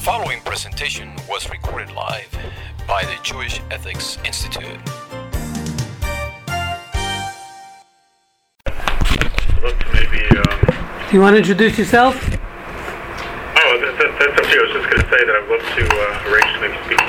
The 0.00 0.06
following 0.06 0.40
presentation 0.40 1.12
was 1.28 1.50
recorded 1.50 1.92
live 1.92 2.34
by 2.88 3.04
the 3.04 3.18
Jewish 3.22 3.60
Ethics 3.70 4.16
Institute. 4.24 4.80
Maybe, 9.92 10.24
um, 10.38 10.58
Do 11.10 11.12
you 11.12 11.20
want 11.20 11.34
to 11.34 11.40
introduce 11.40 11.76
yourself? 11.78 12.16
oh, 12.16 12.32
that, 13.76 13.94
that, 13.98 14.16
that's 14.18 14.40
up 14.40 14.46
to 14.46 14.50
you. 14.50 14.60
I 14.60 14.64
was 14.64 14.72
just 14.72 14.88
going 14.88 15.02
to 15.02 15.10
say 15.10 15.20
that 15.22 15.36
I'd 15.36 15.48
love 15.52 15.60
to 15.76 15.84
uh, 15.92 16.32
arrange 16.32 16.50
to 16.54 16.60
maybe 16.64 16.78
speak 16.86 17.02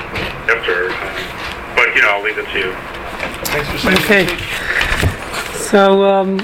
after, 0.52 0.92
um, 0.92 1.74
but, 1.74 1.96
you 1.96 2.02
know, 2.02 2.10
I'll 2.10 2.22
leave 2.22 2.36
it 2.36 2.44
to 2.44 2.58
you. 2.60 2.76
Okay. 4.04 4.28
So 5.56 6.04
um, 6.04 6.36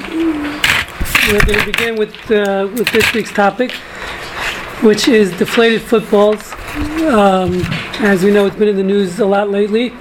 we're 1.30 1.44
going 1.44 1.58
to 1.58 1.66
begin 1.66 1.96
with 1.96 2.30
uh, 2.30 2.68
with 2.72 2.88
this 2.88 3.12
week's 3.12 3.32
topic, 3.32 3.74
which 4.82 5.08
is 5.08 5.30
deflated 5.38 5.82
footballs. 5.82 6.52
Um, 7.08 7.60
as 8.00 8.22
we 8.22 8.30
know, 8.30 8.46
it's 8.46 8.56
been 8.56 8.68
in 8.68 8.76
the 8.76 8.82
news 8.82 9.18
a 9.18 9.26
lot 9.26 9.50
lately. 9.50 9.92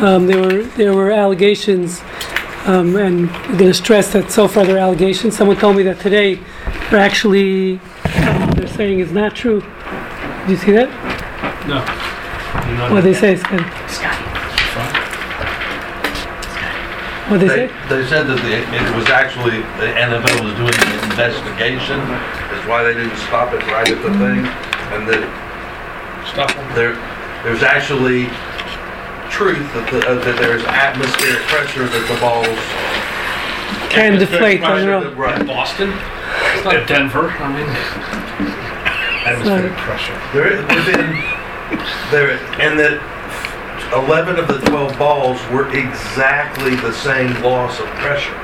Um, 0.00 0.26
there 0.26 0.40
were 0.42 0.62
there 0.76 0.92
were 0.94 1.10
allegations, 1.10 2.02
um, 2.66 2.96
and 2.96 3.30
I'm 3.30 3.56
going 3.56 3.70
to 3.70 3.74
stress 3.74 4.12
that 4.12 4.30
so 4.30 4.46
far 4.48 4.64
there 4.64 4.76
are 4.76 4.80
allegations. 4.80 5.36
Someone 5.36 5.56
told 5.56 5.76
me 5.76 5.82
that 5.84 6.00
today 6.00 6.34
they're 6.90 7.00
actually 7.00 7.76
they're 8.56 8.66
saying 8.68 9.00
it's 9.00 9.12
not 9.12 9.34
true. 9.34 9.60
Did 9.60 10.50
you 10.50 10.56
see 10.56 10.72
that? 10.72 10.88
No. 11.66 11.80
What 12.94 13.04
they 13.04 13.14
say, 13.14 13.36
Scott? 13.36 13.60
What 17.30 17.40
they 17.40 17.48
They, 17.48 17.68
say? 17.68 17.74
they 17.88 18.04
said 18.06 18.26
that 18.28 18.36
the, 18.36 18.52
it 18.60 18.96
was 18.96 19.08
actually, 19.08 19.64
the 19.80 19.88
NFL 19.96 20.44
was 20.44 20.52
doing 20.60 20.76
an 20.76 20.92
investigation, 21.08 21.96
is 21.96 22.43
why 22.66 22.82
they 22.82 22.94
didn't 22.94 23.16
stop 23.28 23.52
it 23.52 23.62
right 23.68 23.88
at 23.88 24.02
the 24.02 24.10
thing, 24.18 24.44
and 24.94 25.08
that 25.08 25.22
Stop 26.32 26.48
them. 26.54 26.74
there, 26.74 26.94
there's 27.44 27.62
actually 27.62 28.26
truth 29.30 29.66
that, 29.74 29.88
the, 29.90 30.00
uh, 30.06 30.14
that 30.24 30.36
there's 30.38 30.64
atmospheric 30.64 31.42
pressure 31.46 31.86
that 31.86 32.04
the 32.08 32.18
balls. 32.20 32.48
Can 33.90 34.18
deflate 34.18 34.62
on 34.62 34.80
their 34.80 34.94
own. 34.94 35.14
Right. 35.16 35.46
Boston? 35.46 35.92
It's 36.54 36.64
not 36.64 36.88
Denver. 36.88 37.30
I 37.30 37.48
mean, 37.52 37.68
atmospheric 39.26 39.76
pressure. 39.78 40.16
There, 40.32 40.62
within, 40.74 41.22
there, 42.10 42.38
and 42.60 42.78
that 42.78 42.98
eleven 43.94 44.36
of 44.36 44.48
the 44.48 44.58
twelve 44.66 44.98
balls 44.98 45.38
were 45.52 45.70
exactly 45.76 46.74
the 46.76 46.92
same 46.92 47.30
loss 47.42 47.78
of 47.78 47.86
pressure. 48.02 48.34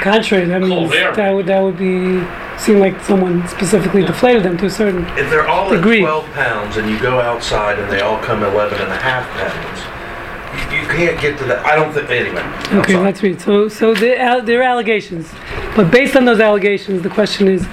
Contrary, 0.00 0.46
that 0.46 0.62
means 0.62 0.90
that 0.90 1.30
would 1.34 1.46
that 1.46 1.60
would 1.60 1.76
be 1.78 2.24
seem 2.58 2.78
like 2.78 3.00
someone 3.02 3.46
specifically 3.48 4.02
deflated 4.04 4.42
them 4.42 4.56
to 4.58 4.66
a 4.66 4.70
certain. 4.70 5.04
If 5.18 5.28
they're 5.30 5.46
all 5.48 5.72
at 5.72 5.82
12 5.82 6.24
pounds 6.32 6.76
and 6.76 6.88
you 6.88 6.98
go 7.00 7.20
outside 7.20 7.78
and 7.78 7.90
they 7.92 8.00
all 8.00 8.18
come 8.22 8.42
11 8.42 8.80
and 8.80 8.90
a 8.90 8.96
half 8.96 9.28
pounds, 9.36 10.72
you, 10.72 10.80
you 10.80 10.86
can't 10.86 11.20
get 11.20 11.38
to 11.38 11.44
that. 11.46 11.64
I 11.66 11.74
don't 11.76 11.92
think, 11.92 12.08
anyway. 12.10 12.40
I'm 12.40 12.78
Okay, 12.80 12.92
sorry. 12.94 13.04
let's 13.04 13.22
read. 13.22 13.40
So, 13.40 13.68
so 13.68 13.92
there 13.94 14.60
are 14.60 14.62
allegations, 14.62 15.30
but 15.74 15.90
based 15.90 16.16
on 16.16 16.24
those 16.24 16.40
allegations, 16.40 17.02
the 17.02 17.10
question 17.10 17.48
is, 17.48 17.66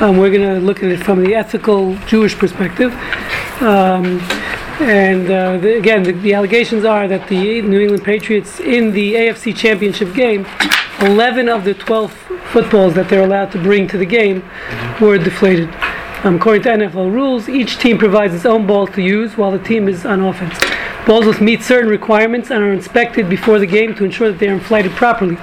um, 0.00 0.16
we're 0.16 0.30
going 0.30 0.48
to 0.54 0.60
look 0.64 0.78
at 0.82 0.90
it 0.90 1.02
from 1.04 1.22
the 1.22 1.34
ethical 1.34 1.94
Jewish 2.06 2.34
perspective. 2.36 2.92
Um, 3.60 4.18
and 4.80 5.30
uh, 5.30 5.58
the, 5.58 5.76
again, 5.76 6.02
the, 6.02 6.12
the 6.12 6.34
allegations 6.34 6.84
are 6.84 7.06
that 7.06 7.28
the 7.28 7.60
New 7.62 7.80
England 7.80 8.02
Patriots 8.02 8.58
in 8.60 8.92
the 8.92 9.14
AFC 9.14 9.54
Championship 9.54 10.12
game, 10.14 10.44
11 11.02 11.48
of 11.48 11.64
the 11.64 11.74
12 11.74 12.12
footballs 12.52 12.94
that 12.94 13.08
they're 13.08 13.24
allowed 13.24 13.50
to 13.52 13.58
bring 13.58 13.88
to 13.88 13.98
the 13.98 14.06
game 14.06 14.48
were 15.00 15.18
deflated. 15.18 15.68
Um, 16.24 16.36
according 16.36 16.62
to 16.62 16.68
NFL 16.68 17.12
rules, 17.12 17.48
each 17.48 17.78
team 17.78 17.98
provides 17.98 18.32
its 18.32 18.46
own 18.46 18.66
ball 18.66 18.86
to 18.86 19.02
use 19.02 19.36
while 19.36 19.50
the 19.50 19.58
team 19.58 19.88
is 19.88 20.06
on 20.06 20.20
offense. 20.20 20.56
Balls 21.04 21.26
must 21.26 21.40
meet 21.40 21.62
certain 21.62 21.90
requirements 21.90 22.50
and 22.50 22.62
are 22.62 22.72
inspected 22.72 23.28
before 23.28 23.58
the 23.58 23.66
game 23.66 23.96
to 23.96 24.04
ensure 24.04 24.30
that 24.30 24.38
they 24.38 24.48
are 24.48 24.54
inflated 24.54 24.92
properly. 24.92 25.36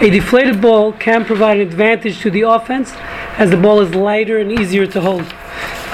A 0.00 0.08
deflated 0.08 0.62
ball 0.62 0.94
can 0.94 1.26
provide 1.26 1.58
an 1.58 1.66
advantage 1.66 2.20
to 2.20 2.30
the 2.30 2.42
offense 2.42 2.92
as 3.36 3.50
the 3.50 3.58
ball 3.58 3.80
is 3.80 3.94
lighter 3.94 4.38
and 4.38 4.50
easier 4.50 4.86
to 4.86 5.02
hold. 5.02 5.24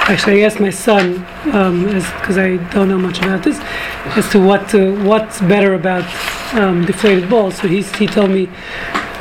Actually, 0.08 0.44
I 0.44 0.46
asked 0.46 0.60
my 0.60 0.70
son, 0.70 1.14
because 1.44 2.38
I 2.38 2.56
don't 2.72 2.88
know 2.88 2.98
much 2.98 3.18
about 3.18 3.42
this, 3.42 3.58
as 4.16 4.30
to 4.30 4.40
what 4.40 4.72
uh, 4.72 4.92
what's 5.02 5.40
better 5.40 5.74
about 5.74 6.04
um, 6.54 6.86
deflated 6.86 7.28
balls. 7.28 7.56
So 7.56 7.66
he's, 7.66 7.94
he 7.96 8.06
told 8.06 8.30
me 8.30 8.48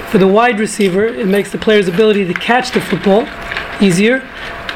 for 0.10 0.18
the 0.18 0.28
wide 0.28 0.60
receiver, 0.60 1.06
it 1.06 1.28
makes 1.28 1.52
the 1.52 1.58
player's 1.58 1.88
ability 1.88 2.26
to 2.26 2.34
catch 2.34 2.72
the 2.72 2.82
football 2.82 3.28
easier, 3.82 4.22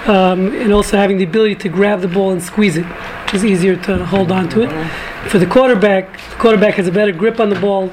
um, 0.06 0.54
and 0.56 0.74
also 0.74 0.98
having 0.98 1.18
the 1.18 1.24
ability 1.24 1.56
to 1.56 1.70
grab 1.70 2.02
the 2.02 2.08
ball 2.08 2.32
and 2.32 2.42
squeeze 2.42 2.78
it, 2.78 2.86
which 2.86 3.36
is 3.36 3.46
easier 3.46 3.76
to 3.76 4.06
hold 4.06 4.32
on 4.32 4.50
to 4.50 4.64
it. 4.64 5.30
For 5.30 5.40
the 5.40 5.46
quarterback, 5.46 6.20
the 6.32 6.36
quarterback 6.36 6.76
has 6.76 6.88
a 6.88 6.92
better 6.92 7.12
grip 7.12 7.40
on 7.40 7.50
the 7.50 7.60
ball. 7.60 7.92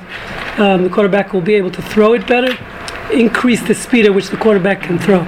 Um, 0.58 0.82
the 0.82 0.90
quarterback 0.90 1.32
will 1.32 1.40
be 1.40 1.54
able 1.54 1.70
to 1.70 1.82
throw 1.82 2.14
it 2.14 2.26
better, 2.26 2.56
increase 3.12 3.62
the 3.66 3.74
speed 3.74 4.06
at 4.06 4.14
which 4.14 4.28
the 4.28 4.36
quarterback 4.36 4.82
can 4.82 4.98
throw. 4.98 5.24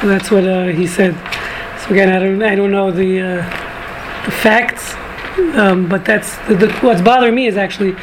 So 0.00 0.08
that's 0.08 0.30
what 0.30 0.44
uh, 0.44 0.66
he 0.66 0.86
said. 0.86 1.14
So 1.80 1.90
again, 1.90 2.08
I 2.08 2.18
don't, 2.18 2.42
I 2.42 2.54
don't 2.54 2.72
know 2.72 2.90
the, 2.90 3.20
uh, 3.20 3.36
the 4.24 4.30
facts, 4.30 4.94
um, 5.56 5.88
but 5.88 6.04
that's 6.04 6.36
the, 6.48 6.56
the, 6.56 6.72
what's 6.80 7.02
bothering 7.02 7.34
me 7.34 7.46
is 7.46 7.56
actually 7.56 7.94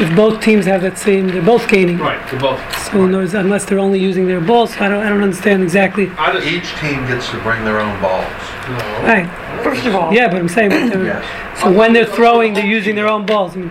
if 0.00 0.14
both 0.16 0.40
teams 0.42 0.66
have 0.66 0.82
that 0.82 0.98
same, 0.98 1.28
they're 1.28 1.42
both 1.42 1.68
gaining. 1.68 1.98
Right, 1.98 2.26
to 2.30 2.36
both. 2.38 2.60
So 2.90 3.02
in 3.04 3.08
other 3.10 3.18
words, 3.18 3.34
unless 3.34 3.64
they're 3.64 3.78
only 3.78 3.98
using 4.00 4.26
their 4.26 4.40
balls, 4.40 4.74
so 4.74 4.80
I 4.84 4.88
don't, 4.88 5.04
I 5.04 5.08
don't 5.08 5.22
understand 5.22 5.62
exactly. 5.62 6.10
I 6.18 6.32
just, 6.32 6.46
Each 6.46 6.68
team 6.80 7.06
gets 7.06 7.30
to 7.30 7.38
bring 7.42 7.64
their 7.64 7.80
own 7.80 8.00
balls. 8.00 8.26
no. 8.68 8.76
Right. 9.04 9.28
First 9.62 9.86
of 9.86 9.94
all. 9.94 10.12
Yeah, 10.12 10.28
but 10.28 10.38
I'm 10.38 10.48
saying, 10.48 10.70
but 10.70 10.90
they're- 10.92 11.04
Yes. 11.04 11.60
so 11.60 11.70
when 11.72 11.92
they're 11.92 12.06
throwing, 12.06 12.54
they're 12.54 12.66
using 12.66 12.94
their 12.96 13.08
own 13.08 13.24
balls. 13.24 13.54
I 13.56 13.60
mean, 13.60 13.68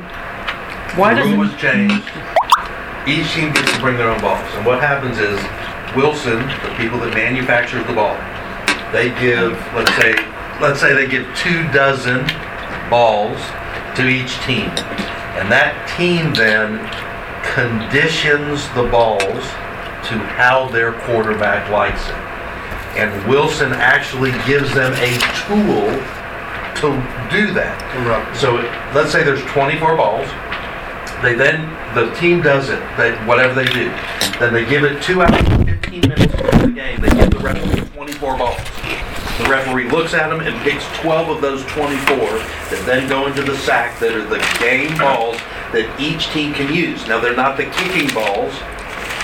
Why 0.95 1.13
the 1.13 1.23
rule 1.23 1.39
was 1.39 1.53
changed. 1.55 2.03
Each 3.05 3.29
team 3.33 3.51
gets 3.51 3.71
to 3.73 3.79
bring 3.79 3.97
their 3.97 4.09
own 4.09 4.21
balls. 4.21 4.47
And 4.55 4.65
what 4.65 4.79
happens 4.79 5.19
is 5.19 5.37
Wilson, 5.95 6.39
the 6.63 6.73
people 6.77 6.99
that 6.99 7.13
manufactures 7.13 7.85
the 7.85 7.93
ball, 7.93 8.15
they 8.93 9.09
give, 9.19 9.51
let's 9.75 9.93
say, 9.97 10.15
let's 10.61 10.79
say 10.79 10.93
they 10.93 11.07
give 11.07 11.27
two 11.35 11.67
dozen 11.73 12.25
balls 12.89 13.37
to 13.97 14.07
each 14.07 14.33
team. 14.47 14.69
And 15.35 15.51
that 15.51 15.73
team 15.97 16.33
then 16.33 16.77
conditions 17.43 18.67
the 18.75 18.87
balls 18.89 19.43
to 20.07 20.19
how 20.37 20.67
their 20.69 20.93
quarterback 21.01 21.69
likes 21.69 22.07
it. 22.07 22.15
And 22.97 23.27
Wilson 23.27 23.73
actually 23.73 24.31
gives 24.45 24.73
them 24.73 24.93
a 24.93 25.17
tool 25.45 25.89
to 26.81 26.89
do 27.31 27.53
that. 27.53 27.79
Right. 28.05 28.37
So 28.37 28.55
let's 28.93 29.11
say 29.11 29.23
there's 29.23 29.43
24 29.45 29.97
balls. 29.97 30.27
They 31.23 31.33
then 31.35 31.71
the 31.95 32.13
team 32.15 32.41
does 32.41 32.69
it. 32.69 32.81
They 32.97 33.13
whatever 33.25 33.53
they 33.53 33.65
do. 33.65 33.89
Then 34.39 34.53
they 34.53 34.65
give 34.65 34.83
it 34.83 35.01
two 35.01 35.21
hours, 35.21 35.47
and 35.47 35.69
15 35.69 36.01
minutes 36.01 36.33
of 36.33 36.61
the 36.61 36.71
game. 36.73 37.01
They 37.01 37.09
give 37.09 37.31
the 37.31 37.39
referee 37.39 37.87
24 37.95 38.37
balls. 38.37 38.72
The 39.41 39.49
referee 39.49 39.89
looks 39.89 40.13
at 40.13 40.29
them 40.29 40.41
and 40.41 40.55
picks 40.61 40.85
12 40.99 41.29
of 41.29 41.41
those 41.41 41.63
24 41.65 42.15
that 42.17 42.83
then 42.85 43.09
go 43.09 43.25
into 43.27 43.41
the 43.41 43.57
sack 43.57 43.99
that 43.99 44.13
are 44.13 44.25
the 44.25 44.37
game 44.59 44.95
balls 44.97 45.37
that 45.73 45.89
each 45.99 46.27
team 46.29 46.53
can 46.53 46.73
use. 46.73 47.07
Now 47.07 47.19
they're 47.19 47.35
not 47.35 47.57
the 47.57 47.65
kicking 47.65 48.13
balls. 48.13 48.53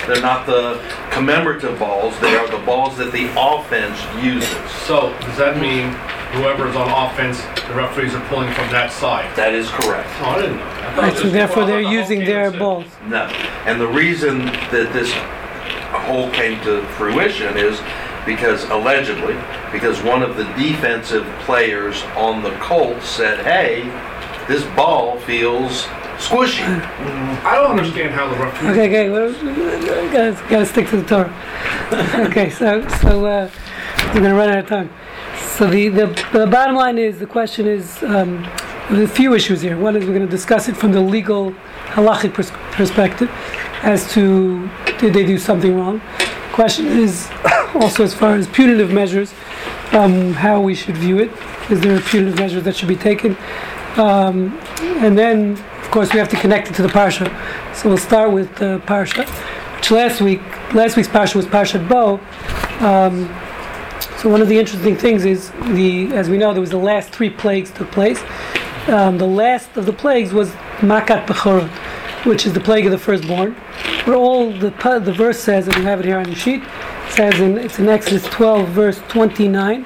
They're 0.08 0.22
not 0.22 0.48
the 0.48 0.82
commemorative 1.12 1.78
balls. 1.78 2.20
They 2.20 2.36
are 2.36 2.48
the 2.50 2.66
balls 2.66 2.98
that 2.98 3.12
the 3.12 3.30
offense 3.38 4.02
uses. 4.24 4.50
So, 4.88 5.14
does 5.22 5.38
that 5.38 5.62
mean 5.62 5.92
whoever's 6.34 6.76
on 6.76 6.90
offense, 6.90 7.40
the 7.68 7.76
referees 7.76 8.16
are 8.16 8.26
pulling 8.28 8.52
from 8.54 8.72
that 8.72 8.92
side? 8.92 9.30
That 9.36 9.54
is 9.54 9.70
correct. 9.70 10.10
Oh, 10.22 10.30
I 10.34 10.42
didn't 10.42 10.58
know 10.58 10.66
that. 10.66 10.98
I 10.98 11.02
right, 11.10 11.18
so 11.18 11.30
therefore 11.30 11.66
they're 11.66 11.84
the 11.84 11.92
using 11.92 12.26
their 12.26 12.50
said- 12.50 12.58
balls. 12.58 12.86
No. 13.08 13.26
And 13.70 13.80
the 13.80 13.88
reason 13.88 14.46
that 14.74 14.90
this 14.92 15.14
whole 16.08 16.32
came 16.32 16.60
to 16.64 16.82
fruition 16.98 17.56
is 17.56 17.80
because 18.26 18.64
allegedly, 18.66 19.36
because 19.72 20.02
one 20.02 20.22
of 20.22 20.36
the 20.36 20.44
defensive 20.54 21.26
players 21.42 22.04
on 22.16 22.44
the 22.44 22.52
Colts 22.58 23.08
said, 23.08 23.40
hey, 23.46 23.84
this 24.48 24.64
ball 24.76 25.20
feels 25.20 25.84
squishy. 26.18 26.64
I 27.44 27.56
don't 27.56 27.72
understand 27.72 28.12
how 28.12 28.30
the 28.30 28.38
referees. 28.38 28.72
Okay, 28.72 28.88
okay, 28.88 29.10
well, 29.10 29.32
gotta, 30.12 30.50
gotta 30.50 30.66
stick 30.66 30.88
to 30.90 30.98
the 30.98 31.08
Torah. 31.08 32.26
okay, 32.28 32.50
so 32.50 32.88
so 33.02 33.26
uh, 33.26 33.50
we're 34.08 34.22
gonna 34.22 34.36
run 34.36 34.50
out 34.50 34.60
of 34.60 34.68
time. 34.68 34.90
So 35.58 35.70
the, 35.70 35.90
the 35.90 36.28
the 36.34 36.48
bottom 36.48 36.76
line 36.76 36.98
is 36.98 37.20
the 37.20 37.26
question 37.26 37.68
is 37.68 38.02
um, 38.04 38.44
there's 38.90 39.08
a 39.08 39.14
few 39.14 39.36
issues 39.36 39.62
here. 39.62 39.78
One 39.78 39.96
is 39.96 40.06
we're 40.06 40.16
going 40.16 40.26
to 40.26 40.32
discuss 40.32 40.68
it 40.68 40.76
from 40.76 40.92
the 40.92 41.02
legal 41.02 41.52
halachic 41.94 42.34
pers- 42.34 42.52
perspective 42.72 43.30
as 43.84 44.12
to 44.14 44.68
did 44.98 45.14
they 45.14 45.26
do 45.26 45.38
something 45.38 45.76
wrong. 45.78 46.02
Question 46.54 46.88
is 46.88 47.30
also 47.76 48.04
as 48.04 48.14
far 48.14 48.36
as 48.36 48.48
punitive 48.48 48.92
measures, 48.92 49.34
um, 49.92 50.34
how 50.34 50.62
we 50.62 50.76
should 50.76 50.98
view 50.98 51.20
it. 51.20 51.32
Is 51.70 51.82
there 51.82 51.98
a 51.98 52.02
punitive 52.02 52.38
measure 52.38 52.62
that 52.62 52.76
should 52.76 52.88
be 52.88 52.96
taken? 52.96 53.38
Um, 53.98 54.58
and 55.04 55.18
then, 55.18 55.54
of 55.54 55.92
course, 55.92 56.14
we 56.14 56.20
have 56.20 56.30
to 56.30 56.38
connect 56.38 56.70
it 56.70 56.76
to 56.76 56.82
the 56.82 56.88
parsha. 56.88 57.28
So 57.76 57.90
we'll 57.90 57.98
start 57.98 58.32
with 58.32 58.56
the 58.56 58.82
parsha, 58.86 59.28
which 59.76 59.92
last 59.92 60.22
week, 60.22 60.42
last 60.74 60.96
week's 60.96 61.10
parsha 61.10 61.36
was 61.36 61.46
Parshat 61.46 61.88
Bo. 61.88 62.20
Um, 62.86 63.30
So 64.20 64.28
one 64.28 64.42
of 64.42 64.50
the 64.50 64.60
interesting 64.60 64.98
things 64.98 65.24
is 65.24 65.50
the, 65.72 66.12
as 66.14 66.30
we 66.30 66.38
know, 66.38 66.52
there 66.52 66.60
was 66.60 66.72
the 66.72 66.78
last 66.78 67.10
three 67.12 67.30
plagues 67.30 67.72
took 67.72 67.90
place. 67.90 68.22
Um, 68.88 69.18
the 69.18 69.26
last 69.26 69.78
of 69.78 69.86
the 69.86 69.94
plagues 69.94 70.34
was 70.34 70.50
Makat 70.82 71.26
Bechorot, 71.26 71.70
which 72.26 72.46
is 72.46 72.52
the 72.52 72.60
plague 72.60 72.86
of 72.86 72.92
the 72.92 72.98
firstborn. 72.98 73.56
Where 74.04 74.18
all 74.18 74.52
the 74.52 74.72
the 75.00 75.14
verse 75.14 75.40
says, 75.40 75.68
and 75.68 75.78
you 75.78 75.84
have 75.84 76.02
it 76.02 76.06
here 76.06 76.18
on 76.18 76.26
the 76.26 76.36
sheet, 76.36 76.64
says 77.12 77.40
in 77.40 77.58
it's 77.58 77.80
in 77.80 77.90
Exodus 77.90 78.24
12 78.26 78.70
verse 78.70 79.02
29. 79.10 79.86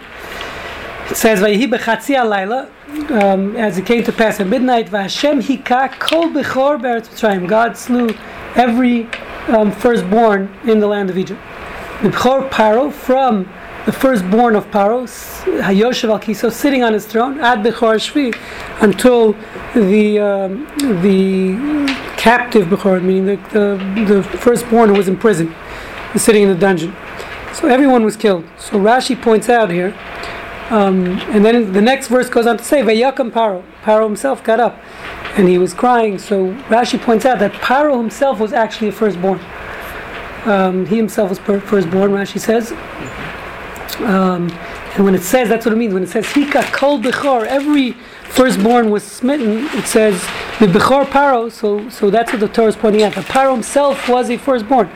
It 1.09 1.17
says, 1.17 1.41
"Vayihi 1.41 1.69
bechatzi 1.69 2.15
alayla," 2.15 2.69
um, 3.11 3.55
as 3.55 3.77
it 3.77 3.85
came 3.85 4.03
to 4.03 4.11
pass 4.11 4.39
at 4.39 4.47
midnight, 4.47 4.89
"Vashem 4.89 5.41
hika 5.41 5.99
kol 5.99 6.29
bechor 6.29 6.81
be'eretz 6.81 7.09
Mitzrayim." 7.09 7.47
God 7.47 7.77
slew 7.77 8.09
every 8.55 9.09
um, 9.47 9.71
firstborn 9.71 10.49
in 10.65 10.79
the 10.79 10.87
land 10.87 11.09
of 11.09 11.17
Egypt. 11.17 11.39
Bechor 12.01 12.49
Paro 12.49 12.91
from 12.91 13.47
the 13.85 13.91
firstborn 13.91 14.55
of 14.55 14.69
Paro, 14.71 15.03
Hayoshev 15.61 16.09
al 16.09 16.19
Kiso, 16.19 16.51
sitting 16.51 16.83
on 16.83 16.93
his 16.93 17.05
throne, 17.05 17.39
ad 17.39 17.59
Bechor 17.59 17.95
Shvi, 17.95 18.33
until 18.81 19.33
the 19.73 20.19
um, 20.19 20.65
the 21.01 21.55
captive 22.17 22.67
Bechor, 22.67 23.03
meaning 23.03 23.25
the, 23.25 23.35
the, 23.53 24.15
the 24.15 24.23
firstborn 24.23 24.89
who 24.89 24.95
was 24.95 25.07
in 25.07 25.17
prison, 25.17 25.53
sitting 26.15 26.43
in 26.43 26.49
the 26.49 26.55
dungeon. 26.55 26.95
So 27.53 27.67
everyone 27.67 28.03
was 28.03 28.17
killed. 28.17 28.45
So 28.57 28.77
Rashi 28.79 29.19
points 29.21 29.47
out 29.47 29.69
here, 29.69 29.95
um, 30.69 31.05
and 31.29 31.45
then 31.45 31.71
the 31.71 31.81
next 31.81 32.07
verse 32.07 32.29
goes 32.29 32.47
on 32.47 32.57
to 32.57 32.63
say, 32.63 32.81
Vayakam 32.81 33.31
Paro. 33.31 33.63
Paro 33.83 34.05
himself 34.05 34.43
got 34.43 34.59
up 34.59 34.79
and 35.37 35.47
he 35.47 35.57
was 35.57 35.73
crying. 35.73 36.17
So 36.17 36.53
Rashi 36.69 36.99
points 36.99 37.25
out 37.25 37.39
that 37.39 37.51
Paro 37.53 37.97
himself 37.97 38.39
was 38.39 38.53
actually 38.53 38.87
a 38.87 38.91
firstborn. 38.91 39.39
Um, 40.45 40.85
he 40.85 40.97
himself 40.97 41.29
was 41.29 41.39
per- 41.39 41.59
firstborn, 41.59 42.11
Rashi 42.11 42.39
says. 42.39 42.71
Um, 44.01 44.49
and 44.95 45.05
when 45.05 45.15
it 45.15 45.21
says, 45.23 45.49
that's 45.49 45.65
what 45.65 45.73
it 45.73 45.77
means. 45.77 45.93
When 45.93 46.03
it 46.03 46.09
says, 46.09 46.25
Hika 46.25 46.71
kol 46.73 46.99
bechor, 46.99 47.45
every 47.45 47.95
firstborn 48.33 48.89
was 48.89 49.03
smitten, 49.03 49.65
it 49.77 49.85
says, 49.85 50.19
the 50.59 50.65
bechor 50.65 51.05
paro, 51.05 51.51
so, 51.51 51.87
so 51.89 52.09
that's 52.09 52.31
what 52.31 52.39
the 52.39 52.47
Torah 52.47 52.69
is 52.69 52.75
pointing 52.75 53.03
out. 53.03 53.13
That 53.13 53.25
paro 53.25 53.53
himself 53.53 54.09
was 54.09 54.29
a 54.31 54.37
firstborn. 54.37 54.89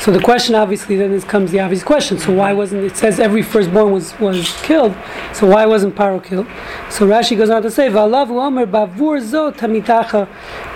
So 0.00 0.12
the 0.12 0.20
question, 0.20 0.54
obviously, 0.54 0.96
then 0.96 1.12
is, 1.12 1.24
comes 1.24 1.50
the 1.50 1.60
obvious 1.60 1.82
question. 1.82 2.18
So 2.18 2.34
why 2.34 2.52
wasn't, 2.52 2.84
it 2.84 2.96
says 2.96 3.18
every 3.18 3.42
firstborn 3.42 3.90
was, 3.90 4.18
was 4.20 4.52
killed, 4.60 4.94
so 5.32 5.46
why 5.46 5.64
wasn't 5.64 5.94
paro 5.94 6.22
killed? 6.22 6.46
So 6.90 7.06
Rashi 7.06 7.36
goes 7.38 7.48
on 7.48 7.62
to 7.62 7.70
say, 7.70 7.88
V'alavu 7.88 8.30
omer 8.30 8.66
bavur 8.66 9.20
zo 9.20 9.50
tamitacha, 9.50 10.28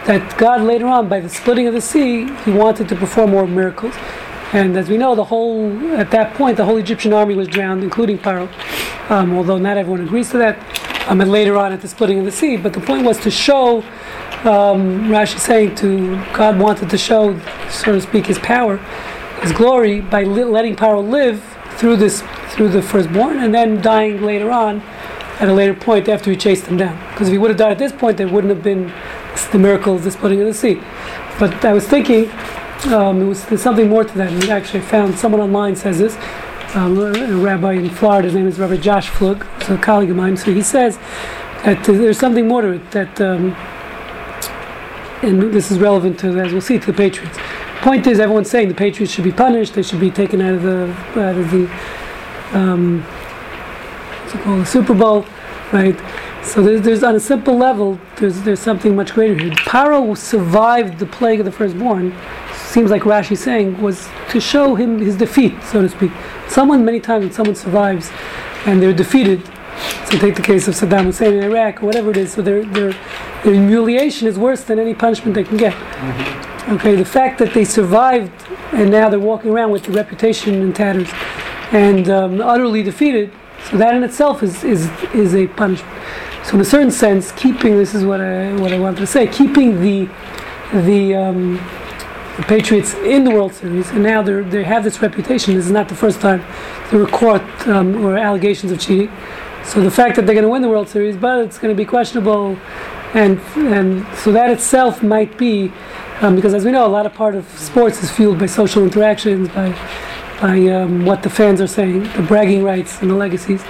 that 0.06 0.38
God 0.38 0.62
later 0.62 0.86
on, 0.86 1.08
by 1.08 1.20
the 1.20 1.28
splitting 1.28 1.66
of 1.66 1.74
the 1.74 1.82
sea, 1.82 2.32
he 2.44 2.50
wanted 2.50 2.88
to 2.88 2.96
perform 2.96 3.30
more 3.30 3.46
miracles. 3.46 3.94
And 4.54 4.78
as 4.78 4.88
we 4.88 4.96
know, 4.96 5.14
the 5.14 5.24
whole 5.24 5.70
at 5.98 6.10
that 6.12 6.32
point, 6.32 6.56
the 6.56 6.64
whole 6.64 6.78
Egyptian 6.78 7.12
army 7.12 7.34
was 7.34 7.48
drowned, 7.48 7.82
including 7.82 8.18
Paro. 8.18 8.48
Um, 9.10 9.36
although 9.36 9.58
not 9.58 9.76
everyone 9.76 10.00
agrees 10.00 10.30
to 10.30 10.38
that. 10.38 10.58
Um, 11.08 11.20
and 11.20 11.30
later 11.30 11.56
on, 11.56 11.72
at 11.72 11.80
the 11.80 11.88
splitting 11.88 12.18
of 12.18 12.24
the 12.24 12.32
sea. 12.32 12.56
But 12.56 12.74
the 12.74 12.80
point 12.80 13.04
was 13.04 13.18
to 13.20 13.30
show. 13.30 13.82
Um, 14.44 15.08
Rashi 15.08 15.38
saying 15.40 15.74
to 15.76 16.14
God 16.32 16.60
wanted 16.60 16.90
to 16.90 16.98
show, 16.98 17.40
so 17.70 17.92
to 17.92 18.00
speak, 18.00 18.26
His 18.26 18.38
power, 18.38 18.76
His 19.42 19.52
glory 19.52 20.00
by 20.00 20.22
li- 20.22 20.44
letting 20.44 20.76
Paro 20.76 21.02
live 21.08 21.42
through 21.76 21.96
this 21.96 22.22
through 22.50 22.68
the 22.68 22.82
firstborn, 22.82 23.38
and 23.38 23.52
then 23.54 23.80
dying 23.82 24.22
later 24.22 24.50
on 24.50 24.80
at 25.40 25.48
a 25.48 25.52
later 25.52 25.74
point 25.74 26.08
after 26.08 26.30
He 26.30 26.36
chased 26.36 26.66
them 26.66 26.76
down. 26.76 26.96
Because 27.10 27.28
if 27.28 27.32
He 27.32 27.38
would 27.38 27.50
have 27.50 27.58
died 27.58 27.72
at 27.72 27.78
this 27.78 27.92
point, 27.92 28.16
there 28.16 28.28
wouldn't 28.28 28.52
have 28.52 28.62
been 28.62 28.92
the 29.52 29.58
miracles, 29.58 30.04
the 30.04 30.10
splitting 30.10 30.40
of 30.40 30.46
the 30.46 30.54
sea. 30.54 30.80
But 31.38 31.64
I 31.64 31.72
was 31.72 31.86
thinking 31.86 32.30
um, 32.86 33.28
was, 33.28 33.44
there's 33.46 33.62
something 33.62 33.88
more 33.88 34.04
to 34.04 34.14
that. 34.18 34.32
And 34.32 34.44
actually, 34.50 34.80
I 34.80 34.82
found 34.82 35.18
someone 35.18 35.40
online 35.40 35.76
says 35.76 35.98
this. 35.98 36.16
Um, 36.74 36.98
a 36.98 37.36
rabbi 37.36 37.72
in 37.72 37.88
Florida, 37.88 38.26
his 38.26 38.34
name 38.34 38.46
is 38.46 38.58
Rabbi 38.58 38.76
Josh 38.76 39.08
Flug, 39.08 39.46
he's 39.58 39.70
a 39.70 39.78
colleague 39.78 40.10
of 40.10 40.16
mine. 40.16 40.36
So 40.36 40.52
he 40.52 40.60
says 40.60 40.98
that 41.64 41.82
there's 41.84 42.18
something 42.18 42.46
more 42.46 42.60
to 42.60 42.72
it. 42.72 42.90
That, 42.90 43.20
um, 43.22 43.54
and 45.22 45.52
this 45.52 45.70
is 45.70 45.78
relevant 45.78 46.20
to, 46.20 46.38
as 46.38 46.52
we'll 46.52 46.60
see, 46.60 46.78
to 46.78 46.86
the 46.86 46.92
Patriots. 46.92 47.38
Point 47.80 48.06
is, 48.06 48.20
everyone's 48.20 48.50
saying 48.50 48.68
the 48.68 48.74
Patriots 48.74 49.12
should 49.12 49.24
be 49.24 49.32
punished. 49.32 49.74
They 49.74 49.82
should 49.82 49.98
be 49.98 50.10
taken 50.10 50.42
out 50.42 50.54
of 50.54 50.62
the 50.62 50.94
out 51.16 51.38
of 51.38 51.50
the 51.50 51.70
um, 52.52 53.02
called, 54.42 54.60
the 54.60 54.66
Super 54.66 54.94
Bowl, 54.94 55.24
right? 55.72 55.98
So 56.44 56.62
there's, 56.62 56.82
there's 56.82 57.02
on 57.02 57.14
a 57.14 57.20
simple 57.20 57.56
level, 57.56 57.98
there's 58.16 58.42
there's 58.42 58.60
something 58.60 58.94
much 58.94 59.14
greater 59.14 59.42
here. 59.42 59.52
Paro 59.52 60.16
survived 60.16 60.98
the 60.98 61.06
plague 61.06 61.40
of 61.40 61.46
the 61.46 61.52
firstborn. 61.52 62.14
Seems 62.68 62.90
like 62.90 63.02
Rashi 63.02 63.32
is 63.32 63.42
saying 63.42 63.80
was 63.80 64.08
to 64.30 64.40
show 64.40 64.74
him 64.74 64.98
his 64.98 65.16
defeat, 65.16 65.54
so 65.62 65.80
to 65.80 65.88
speak. 65.88 66.12
Someone 66.48 66.84
many 66.84 67.00
times 67.00 67.24
when 67.24 67.32
someone 67.32 67.54
survives 67.54 68.10
and 68.66 68.82
they're 68.82 68.92
defeated. 68.92 69.42
So 70.10 70.18
take 70.18 70.34
the 70.34 70.42
case 70.42 70.68
of 70.68 70.74
Saddam 70.74 71.04
Hussein 71.04 71.32
in 71.32 71.44
Iraq 71.44 71.82
or 71.82 71.86
whatever 71.86 72.10
it 72.10 72.18
is. 72.18 72.32
So 72.32 72.42
their 72.42 72.66
their 72.66 72.92
their 73.42 73.54
humiliation 73.54 74.28
is 74.28 74.38
worse 74.38 74.64
than 74.64 74.78
any 74.78 74.94
punishment 74.94 75.34
they 75.34 75.44
can 75.44 75.56
get. 75.56 75.74
Okay, 76.68 76.94
the 76.94 77.06
fact 77.06 77.38
that 77.38 77.54
they 77.54 77.64
survived 77.64 78.32
and 78.72 78.90
now 78.90 79.08
they're 79.08 79.18
walking 79.18 79.50
around 79.50 79.70
with 79.70 79.84
the 79.84 79.92
reputation 79.92 80.60
in 80.60 80.74
tatters 80.74 81.08
and 81.72 82.10
um, 82.10 82.40
utterly 82.42 82.82
defeated. 82.82 83.32
So 83.70 83.78
that 83.78 83.94
in 83.94 84.02
itself 84.02 84.42
is 84.42 84.62
is 84.62 84.90
is 85.14 85.34
a 85.34 85.46
punishment. 85.46 85.94
So 86.44 86.54
in 86.56 86.60
a 86.60 86.64
certain 86.66 86.90
sense, 86.90 87.32
keeping 87.32 87.76
this 87.78 87.94
is 87.94 88.04
what 88.04 88.20
I 88.20 88.52
what 88.60 88.74
I 88.74 88.78
wanted 88.78 88.98
to 89.00 89.06
say. 89.06 89.26
Keeping 89.26 89.80
the 89.80 90.08
the, 90.72 91.14
um, 91.14 91.56
the 92.38 92.44
Patriots 92.44 92.94
in 92.94 93.24
the 93.24 93.32
World 93.32 93.52
Series, 93.52 93.90
and 93.90 94.04
now 94.04 94.22
they 94.22 94.62
have 94.62 94.84
this 94.84 95.02
reputation. 95.02 95.56
This 95.56 95.66
is 95.66 95.72
not 95.72 95.88
the 95.88 95.96
first 95.96 96.20
time 96.20 96.44
they 96.92 96.96
were 96.96 97.08
caught 97.08 97.42
um, 97.66 98.06
or 98.06 98.16
allegations 98.16 98.70
of 98.70 98.78
cheating. 98.78 99.10
So 99.64 99.80
the 99.80 99.90
fact 99.90 100.14
that 100.16 100.24
they're 100.24 100.36
going 100.36 100.44
to 100.44 100.48
win 100.48 100.62
the 100.62 100.68
World 100.68 100.88
Series, 100.88 101.16
but 101.16 101.40
it's 101.40 101.58
going 101.58 101.74
to 101.74 101.76
be 101.76 101.84
questionable, 101.84 102.56
and 103.12 103.40
and 103.56 104.06
so 104.18 104.30
that 104.30 104.50
itself 104.50 105.02
might 105.02 105.36
be 105.36 105.72
um, 106.20 106.36
because 106.36 106.54
as 106.54 106.64
we 106.64 106.70
know, 106.70 106.86
a 106.86 106.88
lot 106.88 107.06
of 107.06 107.12
part 107.12 107.34
of 107.34 107.44
sports 107.58 108.02
is 108.04 108.10
fueled 108.10 108.38
by 108.38 108.46
social 108.46 108.84
interactions, 108.84 109.48
by 109.48 109.70
by 110.40 110.64
um, 110.68 111.04
what 111.04 111.24
the 111.24 111.30
fans 111.30 111.60
are 111.60 111.66
saying, 111.66 112.04
the 112.12 112.22
bragging 112.22 112.62
rights 112.62 113.00
and 113.02 113.10
the 113.10 113.16
legacies. 113.16 113.64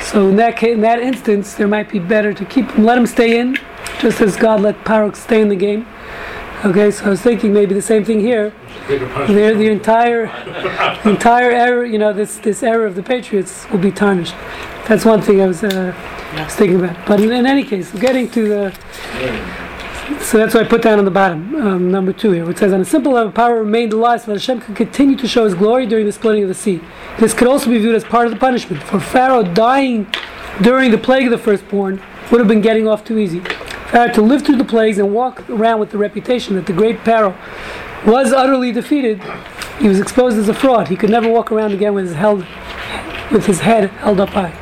So 0.00 0.28
in 0.28 0.36
that 0.36 0.56
case, 0.56 0.74
in 0.74 0.80
that 0.82 1.00
instance, 1.00 1.54
there 1.54 1.66
might 1.66 1.90
be 1.90 1.98
better 1.98 2.32
to 2.32 2.44
keep 2.44 2.68
them, 2.68 2.84
let 2.84 2.94
them 2.94 3.06
stay 3.06 3.40
in, 3.40 3.58
just 4.00 4.20
as 4.20 4.36
God 4.36 4.60
let 4.60 4.76
Paro 4.84 5.14
stay 5.16 5.40
in 5.40 5.48
the 5.48 5.56
game. 5.56 5.86
Okay, 6.64 6.92
so 6.92 7.06
I 7.06 7.08
was 7.08 7.20
thinking 7.20 7.52
maybe 7.52 7.74
the 7.74 7.82
same 7.82 8.04
thing 8.04 8.20
here. 8.20 8.52
Bigger 8.86 9.06
The, 9.26 9.68
entire, 9.68 10.26
the 11.02 11.10
entire 11.10 11.50
era, 11.50 11.88
you 11.88 11.98
know, 11.98 12.12
this 12.12 12.36
this 12.38 12.62
era 12.62 12.86
of 12.86 12.94
the 12.94 13.02
Patriots 13.02 13.68
will 13.70 13.80
be 13.80 13.90
tarnished. 13.90 14.34
That's 14.86 15.04
one 15.04 15.22
thing 15.22 15.40
I 15.40 15.46
was, 15.46 15.64
uh, 15.64 15.92
was 16.34 16.54
thinking 16.54 16.78
about. 16.78 17.04
But 17.04 17.20
in, 17.20 17.32
in 17.32 17.46
any 17.46 17.64
case, 17.64 17.90
getting 17.92 18.30
to 18.30 18.48
the 18.48 18.78
so 20.20 20.38
that's 20.38 20.54
what 20.54 20.66
I 20.66 20.68
put 20.68 20.82
down 20.82 20.98
on 20.98 21.04
the 21.04 21.10
bottom, 21.10 21.54
um, 21.54 21.90
number 21.90 22.12
two 22.12 22.32
here. 22.32 22.48
It 22.48 22.58
says, 22.58 22.72
On 22.72 22.80
a 22.80 22.84
simple 22.84 23.12
level, 23.12 23.32
Paro 23.32 23.58
remained 23.58 23.92
alive 23.92 24.20
so 24.20 24.26
that 24.26 24.34
Hashem 24.34 24.60
could 24.60 24.76
continue 24.76 25.16
to 25.16 25.28
show 25.28 25.44
his 25.44 25.54
glory 25.54 25.86
during 25.86 26.06
the 26.06 26.12
splitting 26.12 26.42
of 26.42 26.48
the 26.48 26.54
sea. 26.54 26.80
This 27.18 27.34
could 27.34 27.48
also 27.48 27.70
be 27.70 27.78
viewed 27.78 27.94
as 27.94 28.04
part 28.04 28.26
of 28.26 28.32
the 28.32 28.38
punishment. 28.38 28.82
For 28.82 29.00
Pharaoh 29.00 29.42
dying 29.42 30.06
during 30.60 30.90
the 30.90 30.98
plague 30.98 31.26
of 31.26 31.30
the 31.30 31.38
firstborn 31.38 32.02
would 32.30 32.40
have 32.40 32.48
been 32.48 32.60
getting 32.60 32.88
off 32.88 33.04
too 33.04 33.18
easy. 33.18 33.42
Pharaoh 33.92 34.10
to 34.14 34.22
live 34.22 34.42
through 34.42 34.56
the 34.56 34.64
plagues 34.64 34.96
and 34.96 35.12
walk 35.12 35.48
around 35.50 35.78
with 35.78 35.90
the 35.90 35.98
reputation 35.98 36.56
that 36.56 36.64
the 36.64 36.72
great 36.72 36.98
Pharaoh 37.00 37.36
was 38.06 38.32
utterly 38.32 38.72
defeated, 38.72 39.22
he 39.78 39.86
was 39.86 40.00
exposed 40.00 40.38
as 40.38 40.48
a 40.48 40.54
fraud. 40.54 40.88
He 40.88 40.96
could 40.96 41.10
never 41.10 41.28
walk 41.28 41.52
around 41.52 41.72
again 41.72 41.92
with 41.92 42.06
his 42.06 42.14
held, 42.14 42.46
with 43.30 43.44
his 43.44 43.60
head 43.60 43.90
held 43.90 44.18
up 44.18 44.30
high. 44.30 44.54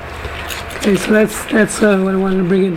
Okay, 0.78 0.96
so 0.96 1.12
that's 1.12 1.44
that's 1.46 1.80
uh, 1.80 2.00
what 2.00 2.12
I 2.12 2.16
wanted 2.16 2.38
to 2.38 2.48
bring 2.48 2.64
in. 2.64 2.74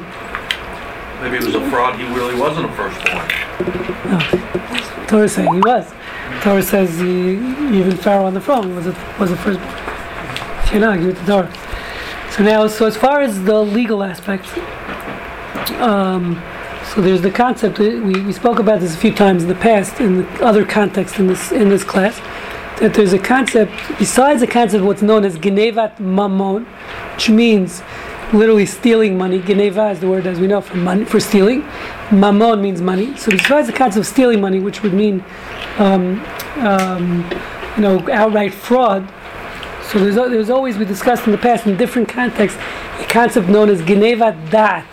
Maybe 1.22 1.38
it 1.38 1.44
was 1.44 1.56
a 1.56 1.70
fraud, 1.72 2.00
he 2.00 2.06
really 2.14 2.40
wasn't 2.40 2.68
a 2.68 2.74
firstborn. 2.74 3.28
No. 4.12 5.08
Torah 5.08 5.28
saying 5.28 5.54
he 5.56 5.60
was. 5.62 5.92
Torah 6.42 6.62
says 6.62 7.00
he, 7.00 7.32
even 7.76 7.98
Pharaoh 7.98 8.26
on 8.26 8.36
the 8.36 8.42
throne 8.42 8.76
was 8.76 8.86
a, 8.86 9.16
was 9.20 9.32
a 9.32 9.38
first. 9.38 9.60
You 10.72 10.82
know, 10.82 10.96
give 10.96 11.10
it 11.10 11.18
to 11.18 11.26
Torah. 11.26 12.30
So 12.30 12.44
now, 12.44 12.68
so 12.68 12.86
as 12.86 12.96
far 12.96 13.22
as 13.22 13.44
the 13.44 13.60
legal 13.60 14.04
aspect, 14.04 14.46
um, 15.80 16.42
so 16.94 17.02
there's 17.02 17.22
the 17.22 17.32
concept. 17.32 17.80
We, 17.80 18.22
we 18.22 18.34
spoke 18.34 18.60
about 18.60 18.80
this 18.80 18.94
a 18.94 18.98
few 18.98 19.14
times 19.14 19.44
in 19.44 19.50
the 19.50 19.56
past 19.56 20.00
in 20.00 20.18
the 20.18 20.46
other 20.46 20.66
context 20.66 21.18
in 21.20 21.28
this 21.28 21.52
in 21.52 21.70
this 21.70 21.84
class. 21.84 22.20
That 22.80 22.94
there's 22.96 23.14
a 23.14 23.20
concept 23.20 23.72
besides 24.00 24.42
the 24.42 24.48
concept 24.48 24.82
of 24.82 24.88
what's 24.88 25.02
known 25.02 25.26
as 25.26 25.38
genevat 25.38 26.00
mammon, 26.00 26.66
which 27.14 27.30
means 27.30 27.82
literally 28.34 28.66
stealing 28.66 29.18
money. 29.18 29.40
Geneva 29.40 29.90
is 29.90 30.00
the 30.00 30.08
word 30.10 30.26
as 30.26 30.40
we 30.40 30.48
know 30.48 30.62
for 30.62 30.78
money 30.78 31.06
for 31.06 31.20
stealing. 31.20 31.62
Mammon 32.12 32.62
means 32.62 32.82
money. 32.82 33.16
So 33.18 33.32
besides 33.32 33.68
the 33.68 33.74
concept 33.74 34.06
of 34.06 34.08
stealing 34.08 34.42
money, 34.42 34.60
which 34.60 34.84
would 34.84 34.94
mean, 34.94 35.24
um, 35.78 36.24
um, 36.58 37.30
you 37.76 37.82
know, 37.82 38.10
outright 38.12 38.54
fraud. 38.54 39.12
So 39.92 40.00
there's, 40.00 40.16
there's 40.16 40.50
always 40.50 40.78
we 40.78 40.86
discussed 40.86 41.26
in 41.26 41.32
the 41.32 41.38
past 41.38 41.68
in 41.68 41.78
different 41.78 42.10
contexts 42.10 42.60
a 43.00 43.06
concept 43.06 43.48
known 43.48 43.70
as 43.70 43.82
Geneva 43.84 44.38
dat. 44.50 44.86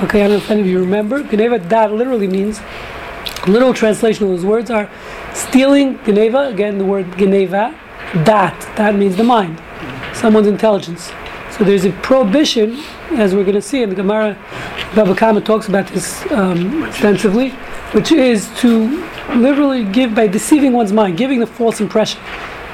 Okay, 0.00 0.24
I 0.24 0.26
don't 0.26 0.38
know 0.38 0.44
if 0.44 0.50
any 0.50 0.60
of 0.60 0.66
you 0.66 0.80
remember. 0.80 1.22
Geneva 1.22 1.56
dat 1.56 1.92
literally 1.92 2.26
means 2.26 2.60
literal 3.46 3.72
translation 3.72 4.24
of 4.24 4.30
those 4.30 4.44
words 4.44 4.68
are 4.68 4.90
stealing 5.32 6.02
Geneva 6.04 6.48
again 6.48 6.78
the 6.78 6.84
word 6.84 7.06
Geneva 7.16 7.72
dat 8.24 8.58
that 8.76 8.96
means 8.96 9.14
the 9.14 9.22
mind. 9.22 9.62
Someone's 10.12 10.48
intelligence. 10.48 11.12
So 11.56 11.62
there's 11.62 11.84
a 11.84 11.92
prohibition, 12.02 12.82
as 13.12 13.36
we're 13.36 13.44
going 13.44 13.54
to 13.54 13.62
see 13.62 13.84
in 13.84 13.88
the 13.88 13.94
Gemara. 13.94 14.36
Baba 14.96 15.14
Kama 15.14 15.40
talks 15.40 15.68
about 15.68 15.86
this 15.86 16.28
um, 16.32 16.82
extensively, 16.82 17.50
which 17.92 18.10
is 18.10 18.50
to 18.58 18.88
literally 19.36 19.84
give 19.84 20.12
by 20.12 20.26
deceiving 20.26 20.72
one's 20.72 20.92
mind, 20.92 21.16
giving 21.16 21.38
the 21.38 21.46
false 21.46 21.80
impression. 21.80 22.20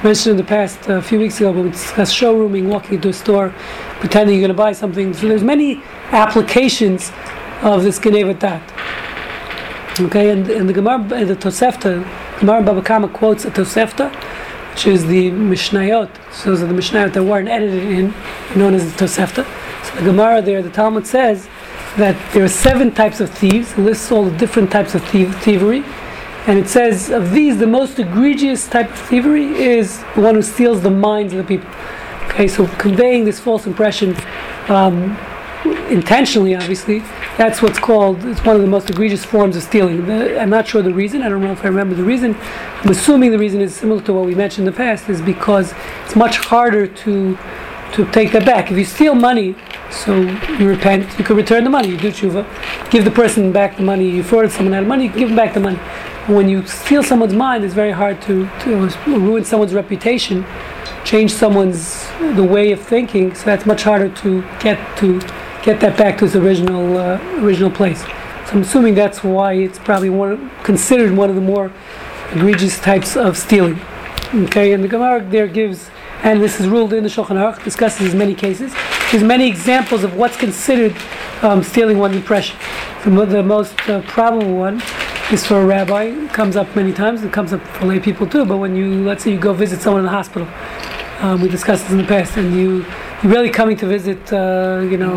Mentioned 0.03 0.31
in 0.31 0.37
the 0.37 0.43
past 0.43 0.89
uh, 0.89 0.93
a 0.93 1.01
few 1.01 1.19
weeks 1.19 1.37
ago 1.37 1.51
when 1.51 1.65
we 1.65 1.69
discussed 1.69 2.15
showrooming, 2.15 2.67
walking 2.67 2.95
into 2.95 3.09
a 3.09 3.13
store, 3.13 3.53
pretending 3.99 4.35
you're 4.35 4.47
going 4.47 4.55
to 4.55 4.55
buy 4.57 4.73
something. 4.73 5.13
So 5.13 5.27
there's 5.27 5.43
many 5.43 5.83
applications 6.11 7.11
of 7.61 7.83
this 7.83 7.99
Genevat 7.99 8.39
Dat. 8.39 8.63
Okay, 9.99 10.31
and, 10.31 10.49
and 10.49 10.67
the 10.67 10.73
Gemara, 10.73 10.97
and 11.13 11.29
the 11.29 11.35
Tosefta, 11.35 12.03
Gemara 12.39 12.63
Baba 12.63 12.81
Kama 12.81 13.09
quotes 13.09 13.45
a 13.45 13.51
Tosefta, 13.51 14.11
which 14.71 14.87
is 14.87 15.05
the 15.05 15.29
Mishnayot. 15.29 16.09
So 16.33 16.49
those 16.49 16.63
are 16.63 16.65
the 16.65 16.73
Mishnayot 16.73 17.13
that 17.13 17.23
weren't 17.23 17.47
edited 17.49 17.83
in, 17.83 18.11
known 18.55 18.73
as 18.73 18.91
the 18.91 19.05
Tosefta. 19.05 19.45
So 19.85 19.95
the 19.97 20.05
Gemara 20.05 20.41
there, 20.41 20.63
the 20.63 20.71
Talmud 20.71 21.05
says 21.05 21.47
that 21.97 22.17
there 22.33 22.43
are 22.43 22.47
seven 22.47 22.91
types 22.91 23.19
of 23.19 23.29
thieves. 23.29 23.77
Lists 23.77 24.11
all 24.11 24.23
the 24.23 24.35
different 24.39 24.71
types 24.71 24.95
of 24.95 25.03
thiev- 25.03 25.35
thievery. 25.43 25.83
And 26.47 26.57
it 26.57 26.67
says 26.67 27.09
of 27.09 27.31
these, 27.31 27.59
the 27.59 27.67
most 27.67 27.99
egregious 27.99 28.67
type 28.67 28.89
of 28.89 28.99
thievery 28.99 29.45
is 29.45 29.99
the 30.15 30.21
one 30.21 30.35
who 30.35 30.41
steals 30.41 30.81
the 30.81 30.89
minds 30.89 31.33
of 31.33 31.37
the 31.37 31.43
people. 31.43 31.69
Okay, 32.29 32.47
so 32.47 32.67
conveying 32.77 33.25
this 33.25 33.39
false 33.39 33.67
impression 33.67 34.15
um, 34.69 35.17
intentionally, 35.89 36.55
obviously, 36.55 36.99
that's 37.37 37.61
what's 37.61 37.77
called, 37.77 38.23
it's 38.25 38.43
one 38.43 38.55
of 38.55 38.61
the 38.61 38.67
most 38.67 38.89
egregious 38.89 39.23
forms 39.23 39.55
of 39.55 39.63
stealing. 39.63 40.05
The, 40.05 40.39
I'm 40.39 40.49
not 40.49 40.67
sure 40.67 40.81
the 40.81 40.93
reason, 40.93 41.21
I 41.21 41.29
don't 41.29 41.41
know 41.41 41.51
if 41.51 41.63
I 41.63 41.67
remember 41.67 41.93
the 41.93 42.03
reason. 42.03 42.35
I'm 42.81 42.89
assuming 42.89 43.31
the 43.31 43.37
reason 43.37 43.61
is 43.61 43.75
similar 43.75 44.01
to 44.03 44.13
what 44.13 44.25
we 44.25 44.33
mentioned 44.33 44.67
in 44.67 44.73
the 44.73 44.77
past, 44.77 45.09
is 45.09 45.21
because 45.21 45.73
it's 46.05 46.15
much 46.15 46.37
harder 46.37 46.87
to 46.87 47.37
to 47.93 48.09
take 48.11 48.31
that 48.31 48.45
back. 48.45 48.71
If 48.71 48.77
you 48.77 48.85
steal 48.85 49.15
money, 49.15 49.53
so 49.89 50.21
you 50.21 50.69
repent, 50.69 51.19
you 51.19 51.25
can 51.25 51.35
return 51.35 51.65
the 51.65 51.69
money, 51.69 51.89
you 51.89 51.97
do 51.97 52.09
tshuva, 52.09 52.45
give 52.89 53.03
the 53.03 53.11
person 53.11 53.51
back 53.51 53.75
the 53.75 53.83
money, 53.83 54.09
you 54.09 54.23
frauded 54.23 54.51
someone 54.51 54.73
out 54.73 54.83
of 54.83 54.87
money, 54.87 55.07
you 55.07 55.11
give 55.11 55.27
them 55.27 55.35
back 55.35 55.53
the 55.53 55.59
money. 55.59 55.77
When 56.27 56.47
you 56.47 56.65
steal 56.67 57.01
someone's 57.01 57.33
mind, 57.33 57.63
it's 57.63 57.73
very 57.73 57.91
hard 57.91 58.21
to, 58.23 58.47
to 58.61 58.87
ruin 59.07 59.43
someone's 59.43 59.73
reputation, 59.73 60.45
change 61.03 61.33
someone's 61.33 62.07
the 62.35 62.43
way 62.43 62.71
of 62.71 62.79
thinking. 62.79 63.33
So 63.33 63.45
that's 63.45 63.65
much 63.65 63.81
harder 63.81 64.09
to 64.09 64.41
get 64.59 64.97
to 64.99 65.19
get 65.63 65.79
that 65.79 65.97
back 65.97 66.19
to 66.19 66.25
its 66.25 66.35
original 66.35 66.97
uh, 66.97 67.19
original 67.39 67.71
place. 67.71 68.01
So 68.01 68.51
I'm 68.53 68.61
assuming 68.61 68.93
that's 68.93 69.23
why 69.23 69.53
it's 69.53 69.79
probably 69.79 70.11
one 70.11 70.51
considered 70.63 71.11
one 71.17 71.29
of 71.29 71.35
the 71.35 71.41
more 71.41 71.71
egregious 72.31 72.79
types 72.79 73.17
of 73.17 73.35
stealing. 73.35 73.79
Okay, 74.33 74.73
and 74.73 74.83
the 74.83 74.87
Gemara 74.87 75.23
there 75.27 75.47
gives, 75.47 75.89
and 76.23 76.39
this 76.39 76.59
is 76.59 76.67
ruled 76.67 76.93
in 76.93 77.03
the 77.03 77.09
Shulchan 77.09 77.35
Aruch, 77.35 77.63
discusses 77.63 78.13
many 78.13 78.35
cases. 78.35 78.73
There's 79.11 79.23
many 79.23 79.47
examples 79.47 80.03
of 80.03 80.15
what's 80.15 80.37
considered 80.37 80.95
um, 81.41 81.63
stealing 81.63 81.97
one's 81.97 82.15
impression. 82.15 82.57
The, 83.03 83.25
the 83.25 83.43
most 83.43 83.77
uh, 83.89 84.01
probable 84.03 84.55
one 84.55 84.81
is 85.33 85.45
for 85.45 85.61
a 85.61 85.65
rabbi. 85.65 86.03
It 86.03 86.33
comes 86.33 86.55
up 86.55 86.75
many 86.75 86.91
times. 86.91 87.23
It 87.23 87.31
comes 87.31 87.53
up 87.53 87.61
for 87.61 87.85
lay 87.85 87.99
people 87.99 88.27
too. 88.27 88.45
But 88.45 88.57
when 88.57 88.75
you, 88.75 89.03
let's 89.03 89.23
say, 89.23 89.31
you 89.31 89.39
go 89.39 89.53
visit 89.53 89.81
someone 89.81 90.01
in 90.01 90.05
the 90.05 90.11
hospital, 90.11 90.47
um, 91.19 91.41
we 91.41 91.47
discussed 91.47 91.83
this 91.83 91.91
in 91.91 91.99
the 91.99 92.03
past, 92.03 92.37
and 92.37 92.53
you 92.53 92.85
you're 93.23 93.31
really 93.31 93.49
coming 93.49 93.77
to 93.77 93.85
visit, 93.85 94.33
uh, 94.33 94.79
you 94.89 94.97
know, 94.97 95.13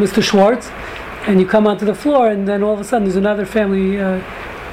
Mr. 0.00 0.22
Schwartz, 0.22 0.70
and 1.26 1.38
you 1.38 1.46
come 1.46 1.66
onto 1.66 1.84
the 1.84 1.94
floor, 1.94 2.30
and 2.30 2.48
then 2.48 2.62
all 2.62 2.72
of 2.72 2.80
a 2.80 2.84
sudden 2.84 3.04
there's 3.04 3.16
another 3.16 3.44
family 3.44 4.00
uh, 4.00 4.20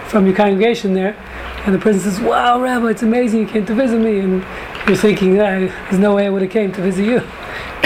from 0.07 0.25
your 0.25 0.35
congregation 0.35 0.93
there, 0.93 1.15
and 1.65 1.75
the 1.75 1.79
person 1.79 1.99
says, 1.99 2.19
"Wow, 2.21 2.61
Rabbi, 2.61 2.87
it's 2.87 3.03
amazing 3.03 3.41
you 3.41 3.47
came 3.47 3.65
to 3.65 3.75
visit 3.75 3.99
me," 3.99 4.19
and 4.19 4.45
you're 4.87 4.95
thinking, 4.95 5.39
"Ah, 5.39 5.59
"There's 5.89 5.99
no 5.99 6.15
way 6.15 6.25
I 6.25 6.29
would 6.29 6.41
have 6.41 6.51
came 6.51 6.71
to 6.73 6.81
visit 6.81 7.05
you." 7.05 7.21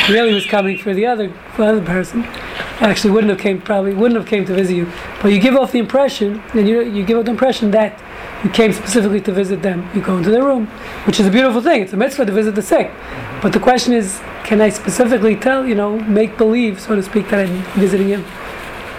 Really 0.09 0.33
was 0.33 0.45
coming 0.45 0.75
for 0.77 0.91
the 0.93 1.05
other 1.05 1.29
for 1.53 1.63
the 1.65 1.71
other 1.71 1.85
person. 1.85 2.25
Actually, 2.81 3.11
wouldn't 3.11 3.29
have 3.29 3.39
came 3.39 3.61
probably 3.61 3.93
wouldn't 3.93 4.17
have 4.19 4.27
came 4.27 4.45
to 4.45 4.53
visit 4.53 4.75
you, 4.75 4.89
but 5.21 5.33
you 5.33 5.39
give 5.39 5.55
off 5.55 5.71
the 5.71 5.79
impression, 5.79 6.41
and 6.53 6.67
you 6.67 6.81
you 6.81 7.03
give 7.03 7.17
off 7.17 7.25
the 7.25 7.31
impression 7.31 7.71
that 7.71 7.99
you 8.43 8.49
came 8.49 8.71
specifically 8.71 9.19
to 9.21 9.31
visit 9.31 9.61
them. 9.61 9.89
You 9.93 10.01
go 10.01 10.17
into 10.17 10.31
their 10.31 10.43
room, 10.43 10.67
which 11.05 11.19
is 11.19 11.27
a 11.27 11.31
beautiful 11.31 11.61
thing. 11.61 11.81
It's 11.81 11.93
a 11.93 11.97
mitzvah 11.97 12.25
to 12.25 12.31
visit 12.31 12.55
the 12.55 12.61
sick. 12.61 12.87
Mm-hmm. 12.87 13.41
But 13.41 13.53
the 13.53 13.59
question 13.59 13.93
is, 13.93 14.21
can 14.43 14.61
I 14.61 14.69
specifically 14.69 15.35
tell, 15.35 15.67
you 15.67 15.75
know, 15.75 15.99
make 15.99 16.37
believe, 16.37 16.79
so 16.79 16.95
to 16.95 17.03
speak, 17.03 17.29
that 17.29 17.47
I'm 17.47 17.61
visiting 17.79 18.07
him? 18.07 18.25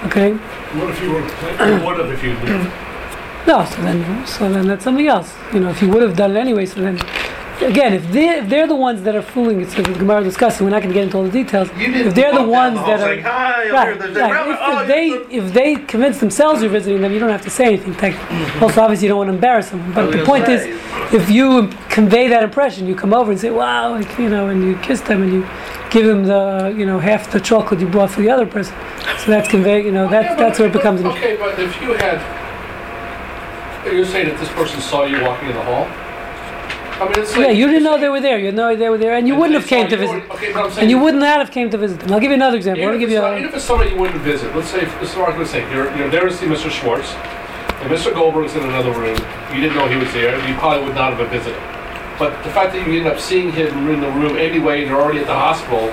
Okay? 0.04 0.32
What 0.32 0.90
if 0.90 1.02
you 1.02 1.10
were, 1.10 1.22
what 1.84 2.00
if 2.00 2.22
you 2.22 2.34
did? 2.36 2.72
No, 3.46 3.64
so 3.64 3.82
then, 3.82 4.26
so 4.26 4.52
then 4.52 4.66
that's 4.66 4.84
something 4.84 5.06
else. 5.06 5.34
You 5.52 5.60
know, 5.60 5.70
if 5.70 5.80
you 5.82 5.88
would 5.88 6.02
have 6.02 6.16
done 6.16 6.36
it 6.36 6.40
anyway, 6.40 6.66
so 6.66 6.80
then, 6.80 6.98
again, 7.62 7.94
if 7.94 8.10
they 8.12 8.28
if 8.38 8.48
they're 8.48 8.66
the 8.66 8.76
ones 8.76 9.02
that 9.02 9.14
are 9.14 9.22
fooling, 9.22 9.60
it's 9.60 9.74
the 9.74 9.82
Gemara 9.82 10.22
discussing. 10.22 10.64
We're 10.64 10.70
not 10.70 10.82
going 10.82 10.92
to 10.92 10.94
get 10.94 11.04
into 11.04 11.16
all 11.16 11.24
the 11.24 11.30
details. 11.30 11.68
If 11.74 12.14
they're 12.14 12.34
the 12.34 12.42
ones 12.42 12.76
that 12.76 13.00
are 13.00 13.72
right, 13.72 13.86
here. 13.86 13.96
There's 13.96 14.16
a 14.16 14.20
right. 14.20 14.50
If, 14.50 14.58
Oh, 14.60 14.80
if 14.82 14.88
they 14.88 15.08
if 15.36 15.52
they 15.52 15.76
convince 15.76 16.18
themselves 16.18 16.62
you're 16.62 16.70
visiting 16.70 17.00
them, 17.00 17.12
you 17.12 17.18
don't 17.18 17.30
have 17.30 17.42
to 17.42 17.50
say 17.50 17.66
anything. 17.66 18.14
Also, 18.62 18.80
obviously, 18.82 19.06
you 19.06 19.10
don't 19.10 19.18
want 19.18 19.28
to 19.28 19.34
embarrass 19.34 19.70
them. 19.70 19.92
But 19.92 20.10
the 20.10 20.24
point 20.24 20.48
is, 20.48 20.62
if 21.12 21.30
you 21.30 21.68
convey 21.88 22.28
that 22.28 22.42
impression, 22.42 22.86
you 22.86 22.94
come 22.94 23.12
over 23.14 23.30
and 23.30 23.40
say, 23.40 23.50
"Wow," 23.50 23.90
like, 23.90 24.18
you 24.18 24.28
know, 24.28 24.48
and 24.48 24.62
you 24.62 24.76
kiss 24.78 25.00
them 25.00 25.22
and 25.22 25.32
you 25.32 25.46
give 25.90 26.06
them 26.06 26.24
the 26.24 26.74
you 26.76 26.86
know 26.86 26.98
half 26.98 27.30
the 27.30 27.40
chocolate 27.40 27.80
you 27.80 27.88
brought 27.88 28.10
for 28.10 28.22
the 28.22 28.30
other 28.30 28.46
person. 28.46 28.74
So 29.18 29.30
that's 29.30 29.48
convey. 29.48 29.84
You 29.84 29.92
know, 29.92 30.08
that 30.08 30.38
that's 30.38 30.58
where 30.58 30.68
it 30.68 30.72
becomes. 30.72 31.02
Okay, 31.02 31.36
but 31.36 31.58
if 31.58 31.80
you 31.82 31.94
had, 31.94 32.20
you're 33.86 34.04
saying 34.04 34.28
that 34.28 34.38
this 34.38 34.50
person 34.50 34.80
saw 34.80 35.04
you 35.04 35.22
walking 35.22 35.48
in 35.48 35.54
the 35.54 35.62
hall? 35.62 35.88
I 37.00 37.04
mean, 37.04 37.14
it's 37.16 37.32
like. 37.32 37.46
Yeah, 37.46 37.52
you 37.52 37.66
didn't 37.66 37.82
know 37.82 37.98
they 37.98 38.08
were 38.08 38.20
there. 38.20 38.38
You 38.38 38.46
had 38.46 38.54
no 38.54 38.68
idea 38.68 38.78
they 38.78 38.90
were 38.90 38.98
there, 38.98 39.14
and 39.14 39.26
you 39.26 39.34
And 39.34 39.40
wouldn't 39.40 39.58
have 39.58 39.68
came 39.68 39.88
to 39.88 39.96
visit. 39.96 40.30
Okay, 40.30 40.52
but 40.52 40.64
I'm 40.64 40.70
saying. 40.70 40.82
And 40.82 40.90
you 40.90 40.98
would 40.98 41.14
not 41.14 41.38
have 41.38 41.50
came 41.50 41.70
to 41.70 41.78
visit 41.78 42.00
them. 42.00 42.12
I'll 42.12 42.20
give 42.20 42.30
you 42.30 42.34
another 42.34 42.56
example. 42.56 42.82
Even 42.82 42.94
if, 42.94 43.00
give 43.00 43.10
you 43.10 43.22
a, 43.22 43.36
even 43.38 43.48
if 43.48 43.54
it's 43.54 43.64
somebody 43.64 43.90
you 43.90 43.96
wouldn't 43.96 44.20
visit, 44.20 44.54
let's 44.54 44.68
say, 44.68 44.84
this 45.00 45.10
is 45.10 45.16
what 45.16 45.30
I'm 45.30 45.34
going 45.34 45.46
to 45.46 45.52
say, 45.52 45.62
you're, 45.72 45.94
you're 45.96 46.10
there 46.10 46.28
to 46.28 46.32
see 46.32 46.46
Mr. 46.46 46.70
Schwartz, 46.70 47.12
and 47.80 47.90
Mr. 47.90 48.12
Goldberg's 48.12 48.54
in 48.54 48.62
another 48.64 48.92
room, 48.92 49.16
you 49.54 49.60
didn't 49.60 49.76
know 49.76 49.88
he 49.88 49.96
was 49.96 50.12
there, 50.12 50.36
you 50.46 50.54
probably 50.56 50.84
would 50.84 50.94
not 50.94 51.14
have 51.14 51.30
visited. 51.30 51.58
But 52.18 52.42
the 52.44 52.50
fact 52.50 52.74
that 52.74 52.86
you 52.86 52.98
end 52.98 53.06
up 53.08 53.18
seeing 53.18 53.50
him 53.50 53.88
in 53.88 54.02
the 54.02 54.10
room 54.10 54.36
anyway, 54.36 54.82
and 54.82 54.90
you're 54.90 55.00
already 55.00 55.20
at 55.20 55.26
the 55.26 55.32
hospital, 55.32 55.88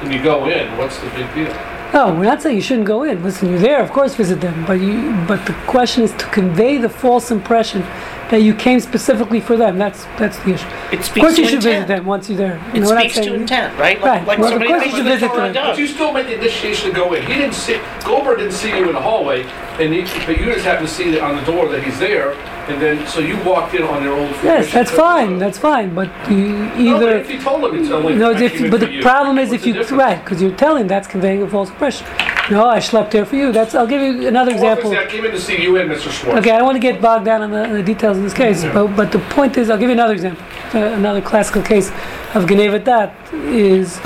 and 0.00 0.12
you 0.12 0.22
go 0.22 0.46
in, 0.46 0.76
what's 0.76 0.98
the 0.98 1.08
big 1.10 1.32
deal? 1.34 1.70
No, 1.92 2.14
we're 2.14 2.24
not 2.24 2.40
saying 2.40 2.54
you 2.54 2.62
shouldn't 2.62 2.86
go 2.86 3.02
in. 3.02 3.22
Listen, 3.22 3.48
you're 3.48 3.58
there, 3.58 3.82
of 3.82 3.90
course, 3.90 4.14
visit 4.14 4.40
them. 4.40 4.64
But 4.64 4.74
you, 4.74 5.10
but 5.26 5.44
the 5.44 5.54
question 5.66 6.04
is 6.04 6.12
to 6.12 6.26
convey 6.26 6.76
the 6.76 6.88
false 6.88 7.32
impression 7.32 7.82
that 8.30 8.42
you 8.42 8.54
came 8.54 8.80
specifically 8.80 9.40
for 9.40 9.56
them. 9.56 9.76
That's 9.78 10.04
that's 10.18 10.38
the 10.40 10.54
issue. 10.54 10.66
It 10.92 11.00
Of 11.00 11.14
course, 11.14 11.36
you 11.38 11.44
to 11.44 11.50
should 11.50 11.62
visit 11.62 11.88
them 11.88 12.06
once 12.06 12.28
you're 12.28 12.38
there. 12.38 12.56
You 12.72 12.74
It 12.74 12.80
know 12.80 12.90
what 12.90 13.00
speaks 13.00 13.26
to 13.26 13.34
intent, 13.34 13.78
right? 13.78 14.00
Right. 14.00 14.26
Like, 14.26 14.38
Well, 14.38 14.50
like 14.52 14.60
of 14.62 14.66
course 14.66 14.84
you 14.86 14.90
should 14.92 15.04
visit 15.06 15.32
them. 15.32 15.52
But 15.52 15.78
you 15.78 15.86
still 15.86 16.12
made 16.12 16.26
the 16.26 16.34
initiation 16.34 16.90
to 16.90 16.96
go 16.96 17.12
in. 17.12 17.22
He 17.26 17.34
didn't 17.34 17.54
see, 17.54 17.80
Goldberg 18.04 18.38
didn't 18.38 18.52
see 18.52 18.70
you 18.70 18.88
in 18.88 18.94
the 18.94 19.00
hallway, 19.00 19.42
and 19.80 19.94
you, 19.94 20.02
but 20.26 20.38
you 20.38 20.44
just 20.52 20.64
happened 20.64 20.88
to 20.88 20.94
see 20.94 21.14
it 21.14 21.22
on 21.22 21.36
the 21.36 21.42
door 21.50 21.68
that 21.68 21.82
he's 21.82 21.98
there, 21.98 22.32
and 22.68 22.80
then, 22.80 23.06
so 23.06 23.20
you 23.20 23.36
walked 23.42 23.74
in 23.74 23.82
on 23.82 24.02
your 24.02 24.14
own. 24.14 24.28
Yes, 24.44 24.72
that's 24.72 24.90
fine. 24.90 25.38
That's 25.38 25.58
fine. 25.58 25.94
But 25.94 26.08
you 26.30 26.48
No, 26.48 26.96
either. 26.96 27.16
if 27.18 27.30
you 27.30 27.40
told 27.40 27.64
him 27.64 27.80
it's 27.80 27.90
only. 27.90 28.14
No, 28.14 28.30
if, 28.30 28.70
but 28.70 28.80
the 28.80 28.90
you, 28.90 29.02
problem 29.02 29.38
is 29.38 29.50
what's 29.50 29.66
if 29.66 29.90
you 29.90 29.96
right 29.96 30.22
because 30.22 30.40
you're 30.42 30.54
telling 30.56 30.86
that's 30.86 31.08
conveying 31.08 31.42
a 31.42 31.48
false 31.48 31.70
impression. 31.70 32.06
No, 32.50 32.66
I 32.66 32.80
slept 32.80 33.12
there 33.12 33.24
for 33.24 33.36
you. 33.36 33.52
That's. 33.52 33.74
I'll 33.74 33.86
give 33.86 34.02
you 34.02 34.28
another 34.28 34.50
example. 34.52 34.92
I 34.92 35.06
came 35.06 35.24
in 35.24 35.30
to 35.30 35.40
see 35.40 35.62
you 35.62 35.76
and 35.78 35.90
Mr. 35.90 36.10
Schwartz. 36.10 36.40
Okay, 36.40 36.50
I 36.50 36.56
don't 36.58 36.66
want 36.66 36.76
to 36.76 36.80
get 36.80 37.00
bogged 37.00 37.24
down 37.24 37.42
in 37.42 37.50
the, 37.50 37.64
in 37.64 37.72
the 37.74 37.82
details 37.82 38.16
of 38.18 38.22
this 38.24 38.34
case, 38.34 38.64
Yeah. 38.64 38.74
but, 38.74 38.88
but 38.96 39.12
the 39.12 39.20
point 39.30 39.56
is, 39.56 39.70
I'll 39.70 39.78
give 39.78 39.88
you 39.88 39.94
another 39.94 40.14
example. 40.14 40.44
Uh, 40.74 40.78
another 40.78 41.20
classical 41.22 41.62
case 41.62 41.90
of 42.34 42.46
Geneva 42.48 42.78
Dat 42.78 43.14
is 43.32 43.98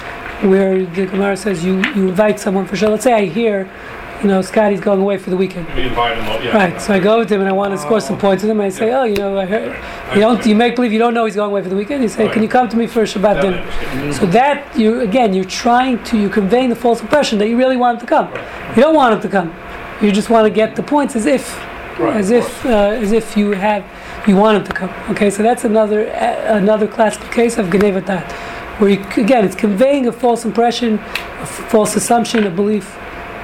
where 0.42 0.84
the 0.84 1.06
Gemara 1.06 1.36
says 1.36 1.64
you, 1.64 1.76
you 1.94 2.08
invite 2.08 2.38
someone 2.38 2.66
for 2.66 2.76
sure. 2.76 2.90
Let's 2.90 3.04
say 3.04 3.14
I 3.14 3.24
hear, 3.26 3.70
you 4.22 4.28
know, 4.28 4.40
Scotty's 4.42 4.80
going 4.80 5.00
away 5.00 5.18
for 5.18 5.30
the 5.30 5.36
weekend. 5.36 5.66
We 5.74 5.82
invite 5.82 6.16
him, 6.16 6.24
yeah. 6.44 6.56
Right, 6.56 6.80
so 6.80 6.94
I 6.94 6.98
go 6.98 7.18
with 7.18 7.30
him 7.30 7.40
and 7.40 7.48
I 7.48 7.52
want 7.52 7.72
to 7.72 7.78
score 7.78 8.00
some 8.00 8.18
points 8.18 8.42
with 8.42 8.50
him. 8.50 8.60
I 8.60 8.68
say, 8.70 8.92
oh, 8.92 9.04
you 9.04 9.16
know, 9.16 9.38
I 9.38 9.44
heard, 9.44 9.76
you 10.14 10.20
don't, 10.20 10.44
you 10.46 10.54
make 10.54 10.76
believe 10.76 10.92
you 10.92 10.98
don't 10.98 11.14
know 11.14 11.24
he's 11.24 11.34
going 11.34 11.50
away 11.50 11.62
for 11.62 11.68
the 11.68 11.76
weekend. 11.76 12.02
You 12.02 12.08
say, 12.08 12.28
can 12.28 12.42
you 12.42 12.48
come 12.48 12.68
to 12.68 12.76
me 12.76 12.86
for 12.86 13.02
a 13.02 13.04
Shabbat 13.04 13.42
dinner? 13.42 13.58
understand. 13.58 14.14
So 14.14 14.26
that 14.26 14.78
you 14.78 15.00
again, 15.00 15.34
you're 15.34 15.44
trying 15.44 16.02
to 16.04 16.18
you're 16.18 16.30
conveying 16.30 16.70
the 16.70 16.76
false 16.76 17.00
impression 17.00 17.38
that 17.38 17.48
you 17.48 17.56
really 17.56 17.76
want 17.76 17.96
him 17.96 18.06
to 18.06 18.06
come. 18.06 18.28
You 18.76 18.82
don't 18.82 18.94
want 18.94 19.14
him 19.14 19.20
to 19.22 19.28
come. 19.28 19.54
You 20.00 20.10
just 20.12 20.30
want 20.30 20.44
to 20.46 20.50
get 20.50 20.74
the 20.76 20.82
points 20.82 21.14
as 21.16 21.26
if, 21.26 21.56
Right, 21.98 22.16
as 22.16 22.30
if, 22.30 22.66
uh, 22.66 22.68
as 22.68 23.12
if 23.12 23.36
you 23.36 23.52
have, 23.52 23.84
you 24.26 24.36
want 24.36 24.58
him 24.58 24.64
to 24.64 24.72
come. 24.72 24.90
Okay, 25.10 25.30
so 25.30 25.42
that's 25.42 25.64
another 25.64 26.08
uh, 26.10 26.56
another 26.56 26.86
classical 26.88 27.28
case 27.28 27.58
of 27.58 27.70
Geneva 27.70 28.00
Dat, 28.00 28.32
where 28.80 28.90
you, 28.90 29.04
again 29.16 29.44
it's 29.44 29.54
conveying 29.54 30.06
a 30.08 30.12
false 30.12 30.44
impression, 30.44 30.98
a 30.98 31.42
f- 31.42 31.70
false 31.70 31.94
assumption, 31.94 32.44
a 32.46 32.50
belief 32.50 32.96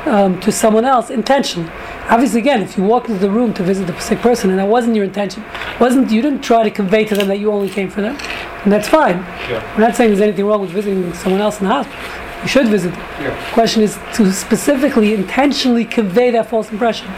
um, 0.07 0.41
to 0.41 0.51
someone 0.51 0.85
else 0.85 1.11
intentionally. 1.11 1.71
Obviously, 2.09 2.41
again, 2.41 2.63
if 2.63 2.77
you 2.77 2.83
walk 2.83 3.09
into 3.09 3.21
the 3.21 3.31
room 3.31 3.55
to 3.55 3.63
visit 3.63 3.87
the 3.87 3.99
sick 4.01 4.19
person 4.21 4.51
and 4.51 4.59
that 4.59 4.67
wasn't 4.67 4.97
your 4.97 5.05
intention, 5.05 5.45
wasn't 5.81 6.11
you 6.11 6.23
didn't 6.23 6.43
try 6.43 6.63
to 6.63 6.71
convey 6.71 7.05
to 7.05 7.15
them 7.15 7.29
that 7.29 7.39
you 7.39 7.53
only 7.53 7.69
came 7.69 7.89
for 7.91 8.01
them, 8.01 8.17
and 8.65 8.73
that's 8.73 8.89
fine. 8.89 9.17
Yeah. 9.49 9.63
We're 9.77 9.87
not 9.87 9.97
saying 9.97 10.11
there's 10.11 10.21
anything 10.21 10.47
wrong 10.47 10.61
with 10.61 10.71
visiting 10.71 11.13
someone 11.15 11.41
else 11.41 11.61
in 11.61 11.67
the 11.67 11.73
hospital. 11.73 12.01
You 12.43 12.49
should 12.49 12.69
visit 12.69 12.93
them. 12.93 13.01
Yeah. 13.21 13.47
The 13.49 13.53
question 13.53 13.83
is 13.83 13.99
to 14.15 14.33
specifically, 14.33 15.15
intentionally 15.15 15.85
convey 15.85 16.31
that 16.31 16.49
false 16.49 16.71
impression. 16.73 17.09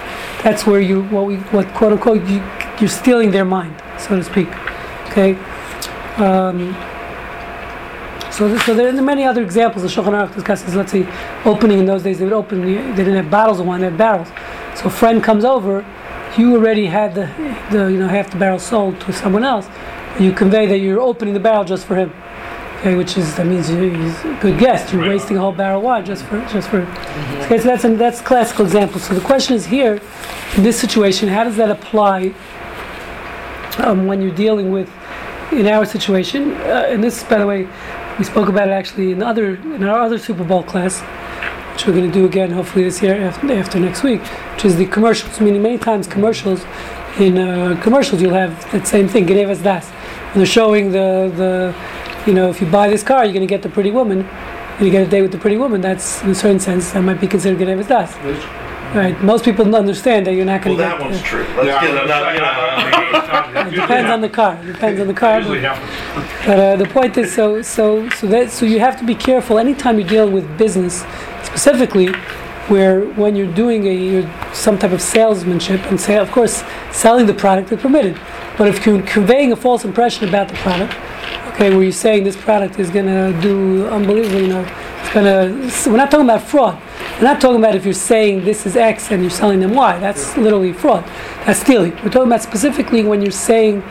That's 0.43 0.67
where 0.67 0.81
you, 0.81 1.05
what 1.05 1.27
we, 1.27 1.37
what 1.37 1.69
quote 1.75 1.93
unquote, 1.93 2.29
you, 2.29 2.43
you're 2.81 2.89
stealing 2.89 3.31
their 3.31 3.45
mind, 3.45 3.81
so 3.99 4.17
to 4.17 4.25
speak. 4.25 4.49
Okay. 5.11 5.35
Um, 6.17 6.75
So, 8.33 8.57
so 8.59 8.75
there 8.75 8.89
are 8.89 9.03
many 9.03 9.25
other 9.25 9.43
examples. 9.43 9.83
The 9.83 9.89
Shulchan 9.89 10.13
Aruch 10.15 10.35
discusses, 10.35 10.75
let's 10.75 10.91
say, 10.91 11.07
opening 11.45 11.79
in 11.79 11.85
those 11.87 12.03
days, 12.03 12.19
they 12.19 12.25
would 12.25 12.33
open, 12.33 12.63
they 12.63 12.97
didn't 13.05 13.17
have 13.17 13.31
bottles 13.31 13.61
of 13.61 13.67
wine, 13.67 13.81
they 13.81 13.89
had 13.91 13.99
barrels. 13.99 14.29
So 14.75 14.87
a 14.87 14.91
friend 14.91 15.23
comes 15.23 15.45
over, 15.45 15.85
you 16.39 16.57
already 16.57 16.87
had 16.87 17.15
the, 17.15 17.27
the 17.71 17.93
you 17.93 17.99
know, 17.99 18.09
half 18.09 18.31
the 18.31 18.39
barrel 18.39 18.59
sold 18.59 18.99
to 19.03 19.13
someone 19.13 19.45
else. 19.45 19.67
You 20.19 20.33
convey 20.33 20.67
that 20.67 20.79
you're 20.79 21.01
opening 21.01 21.35
the 21.35 21.41
barrel 21.41 21.65
just 21.65 21.87
for 21.87 21.95
him. 21.95 22.11
Okay, 22.81 22.97
which 22.97 23.17
is, 23.19 23.37
that 23.37 23.47
means 23.47 23.71
you- 23.71 23.91
he's 23.91 24.25
a 24.25 24.39
good 24.41 24.59
guest. 24.59 24.93
You're 24.93 25.03
Right. 25.03 25.11
wasting 25.11 25.37
a 25.37 25.41
whole 25.41 25.53
barrel 25.53 25.79
of 25.79 25.85
wine 25.85 26.05
just 26.05 26.25
for, 26.25 26.41
just 26.51 26.69
for 26.69 26.81
Okay, 27.45 27.59
so 27.59 27.65
that's, 27.65 27.85
a, 27.85 27.95
that's 27.97 28.21
a 28.21 28.25
classical 28.25 28.65
example. 28.65 28.99
So 28.99 29.15
the 29.15 29.21
question 29.21 29.55
is 29.55 29.67
here, 29.67 30.01
in 30.57 30.63
this 30.63 30.81
situation, 30.81 31.29
how 31.29 31.45
does 31.45 31.57
that 31.57 31.71
apply 31.71 32.33
um, 33.79 34.07
when 34.07 34.21
you're 34.23 34.35
dealing 34.35 34.73
with, 34.73 34.91
in 35.53 35.67
our 35.67 35.85
situation, 35.85 36.53
uh, 36.63 36.87
and 36.89 37.05
this, 37.05 37.23
by 37.25 37.39
the 37.39 37.47
way, 37.47 37.69
we 38.23 38.27
spoke 38.27 38.49
about 38.49 38.69
it 38.69 38.71
actually 38.71 39.11
in 39.11 39.21
other 39.21 39.57
in 39.75 39.83
our 39.83 39.99
other 39.99 40.17
Super 40.17 40.45
Bowl 40.45 40.63
class, 40.63 41.01
which 41.73 41.85
we're 41.89 41.93
going 41.93 42.07
to 42.07 42.19
do 42.21 42.25
again 42.25 42.53
hopefully 42.53 42.85
this 42.85 43.03
year 43.03 43.17
after, 43.21 43.53
after 43.53 43.81
next 43.81 44.05
week, 44.05 44.21
which 44.55 44.65
is 44.65 44.77
the 44.77 44.87
commercials. 44.87 45.41
Meaning 45.41 45.61
many 45.61 45.77
times 45.77 46.07
commercials, 46.07 46.65
in 47.19 47.37
uh, 47.37 47.81
commercials 47.83 48.23
you'll 48.23 48.41
have 48.45 48.55
that 48.71 48.87
same 48.87 49.09
thing, 49.09 49.27
Genevas 49.27 49.61
Das. 49.61 49.89
When 49.89 50.37
they're 50.37 50.47
showing 50.47 50.93
the, 50.93 51.33
the, 51.35 51.75
you 52.25 52.33
know, 52.33 52.49
if 52.49 52.61
you 52.61 52.69
buy 52.69 52.89
this 52.89 53.03
car, 53.03 53.25
you're 53.25 53.35
going 53.35 53.49
to 53.49 53.55
get 53.57 53.63
the 53.63 53.69
pretty 53.69 53.91
woman, 53.91 54.23
and 54.23 54.87
you 54.87 54.93
get 54.93 55.05
a 55.05 55.11
date 55.11 55.23
with 55.23 55.33
the 55.33 55.39
pretty 55.39 55.57
woman. 55.57 55.81
That's 55.81 56.23
in 56.23 56.31
a 56.31 56.35
certain 56.37 56.61
sense 56.61 56.93
that 56.93 57.03
might 57.03 57.21
be 57.21 57.27
considered 57.27 57.59
Genevas 57.59 57.89
Das. 57.89 58.62
Right? 58.95 59.19
Most 59.23 59.45
people 59.45 59.75
understand 59.75 60.27
that 60.27 60.35
you're 60.35 60.45
not 60.45 60.65
Well, 60.65 60.77
going 60.77 60.79
to 60.79 60.83
that 60.83 60.99
get. 60.99 61.07
one's 61.11 61.23
true. 61.23 61.47
Let's 61.57 61.81
get 61.81 61.95
it, 61.95 62.07
not, 62.09 62.35
you 62.35 62.41
know. 62.41 63.69
It 63.69 63.75
depends 63.81 64.11
on 64.11 64.21
the 64.21 64.29
car. 64.29 64.59
It 64.63 64.67
depends 64.73 65.01
on 65.01 65.07
the 65.07 65.15
car. 65.15 65.39
Usually 65.39 65.61
happens. 65.61 66.47
But 66.47 66.59
uh, 66.61 66.77
the 66.77 66.85
point 66.87 67.17
is, 67.17 67.33
so 67.35 67.63
so 67.63 68.09
so 68.11 68.27
that 68.27 68.51
so 68.51 68.67
you 68.67 68.81
have 68.81 68.99
to 68.99 69.05
be 69.05 69.15
careful 69.15 69.59
anytime 69.59 69.99
you're 69.99 70.09
dealing 70.09 70.35
with 70.35 70.59
business, 70.59 71.05
specifically, 71.43 72.09
where 72.69 73.01
when 73.15 73.35
you're 73.35 73.53
doing 73.55 73.87
a 73.87 73.95
you're 73.95 74.31
some 74.53 74.79
type 74.79 74.93
of 74.93 75.01
salesmanship 75.01 75.81
and 75.91 75.99
say, 75.99 76.19
of 76.19 76.31
course, 76.31 76.63
selling 76.91 77.25
the 77.27 77.35
product 77.35 77.73
is 77.73 77.81
permitted, 77.81 78.21
but 78.59 78.69
if 78.69 78.85
you're 78.85 79.01
conveying 79.03 79.53
a 79.53 79.57
false 79.57 79.85
impression 79.87 80.29
about 80.29 80.49
the 80.49 80.55
product, 80.57 80.93
okay, 81.55 81.71
where 81.71 81.83
you're 81.83 81.93
saying 81.93 82.25
this 82.25 82.37
product 82.37 82.79
is 82.79 82.91
gonna 82.91 83.33
do 83.41 83.87
unbelievable, 83.89 84.41
you 84.41 84.49
know, 84.49 84.67
it's 85.01 85.13
gonna. 85.15 85.49
We're 85.91 85.97
not 85.97 86.11
talking 86.11 86.27
about 86.27 86.43
fraud. 86.43 86.79
We're 87.17 87.29
not 87.29 87.41
talking 87.41 87.59
about 87.59 87.77
if 87.77 87.85
you're 87.85 87.95
saying 87.95 88.45
this 88.45 88.67
is 88.67 88.77
X 88.77 89.11
and 89.11 89.23
you're 89.23 89.31
selling 89.31 89.61
them 89.61 89.75
Y. 89.75 89.99
That's 89.99 90.37
literally 90.37 90.73
fraud. 90.73 91.05
That's 91.47 91.61
stealing. 91.61 91.93
We're 91.97 92.11
talking 92.11 92.27
about 92.27 92.43
specifically 92.43 93.05
when 93.05 93.23
you're 93.23 93.31
saying 93.31 93.83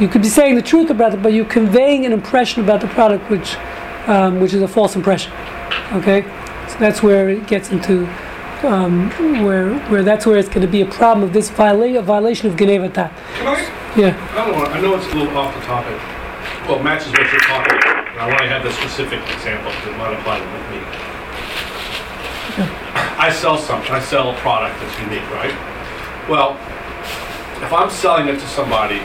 you 0.00 0.08
could 0.08 0.22
be 0.22 0.28
saying 0.28 0.54
the 0.54 0.62
truth 0.62 0.90
about 0.90 1.12
it, 1.12 1.22
but 1.22 1.32
you're 1.32 1.44
conveying 1.44 2.06
an 2.06 2.12
impression 2.12 2.62
about 2.62 2.80
the 2.80 2.86
product 2.88 3.28
which, 3.30 3.56
um, 4.06 4.40
which 4.40 4.54
is 4.54 4.62
a 4.62 4.68
false 4.68 4.94
impression. 4.96 5.32
Okay, 5.92 6.22
so 6.68 6.78
that's 6.78 7.02
where 7.02 7.28
it 7.28 7.46
gets 7.46 7.70
into 7.70 8.06
um, 8.62 9.10
where 9.44 9.78
where 9.90 10.02
that's 10.02 10.24
where 10.24 10.36
it's 10.38 10.48
going 10.48 10.62
to 10.62 10.70
be 10.70 10.80
a 10.80 10.86
problem 10.86 11.22
of 11.24 11.32
this 11.32 11.50
viola- 11.50 11.98
a 11.98 12.02
violation 12.02 12.48
of 12.48 12.56
Geneva 12.56 12.88
Tat. 12.88 13.12
Can 13.34 13.46
I, 13.46 13.60
Yeah, 13.96 14.32
I 14.32 14.46
don't 14.46 14.56
want, 14.56 14.70
I 14.70 14.80
know 14.80 14.94
it's 14.96 15.06
a 15.06 15.16
little 15.16 15.36
off 15.36 15.54
the 15.54 15.60
topic. 15.62 15.96
Well, 16.66 16.80
it 16.80 16.82
matches 16.82 17.12
what 17.12 17.30
you're 17.30 17.40
talking 17.40 17.76
about. 17.78 18.08
I 18.18 18.26
want 18.28 18.40
to 18.40 18.48
have 18.48 18.62
the 18.64 18.72
specific 18.72 19.20
example 19.34 19.70
to 19.70 20.18
apply 20.18 20.38
to 20.38 20.46
me. 20.70 20.95
I 23.18 23.32
sell 23.32 23.56
something, 23.56 23.90
I 23.90 24.00
sell 24.00 24.30
a 24.30 24.36
product 24.38 24.78
that's 24.80 24.98
unique, 25.00 25.28
right? 25.30 25.54
Well, 26.28 26.52
if 27.64 27.72
I'm 27.72 27.90
selling 27.90 28.28
it 28.28 28.38
to 28.38 28.46
somebody, 28.48 29.00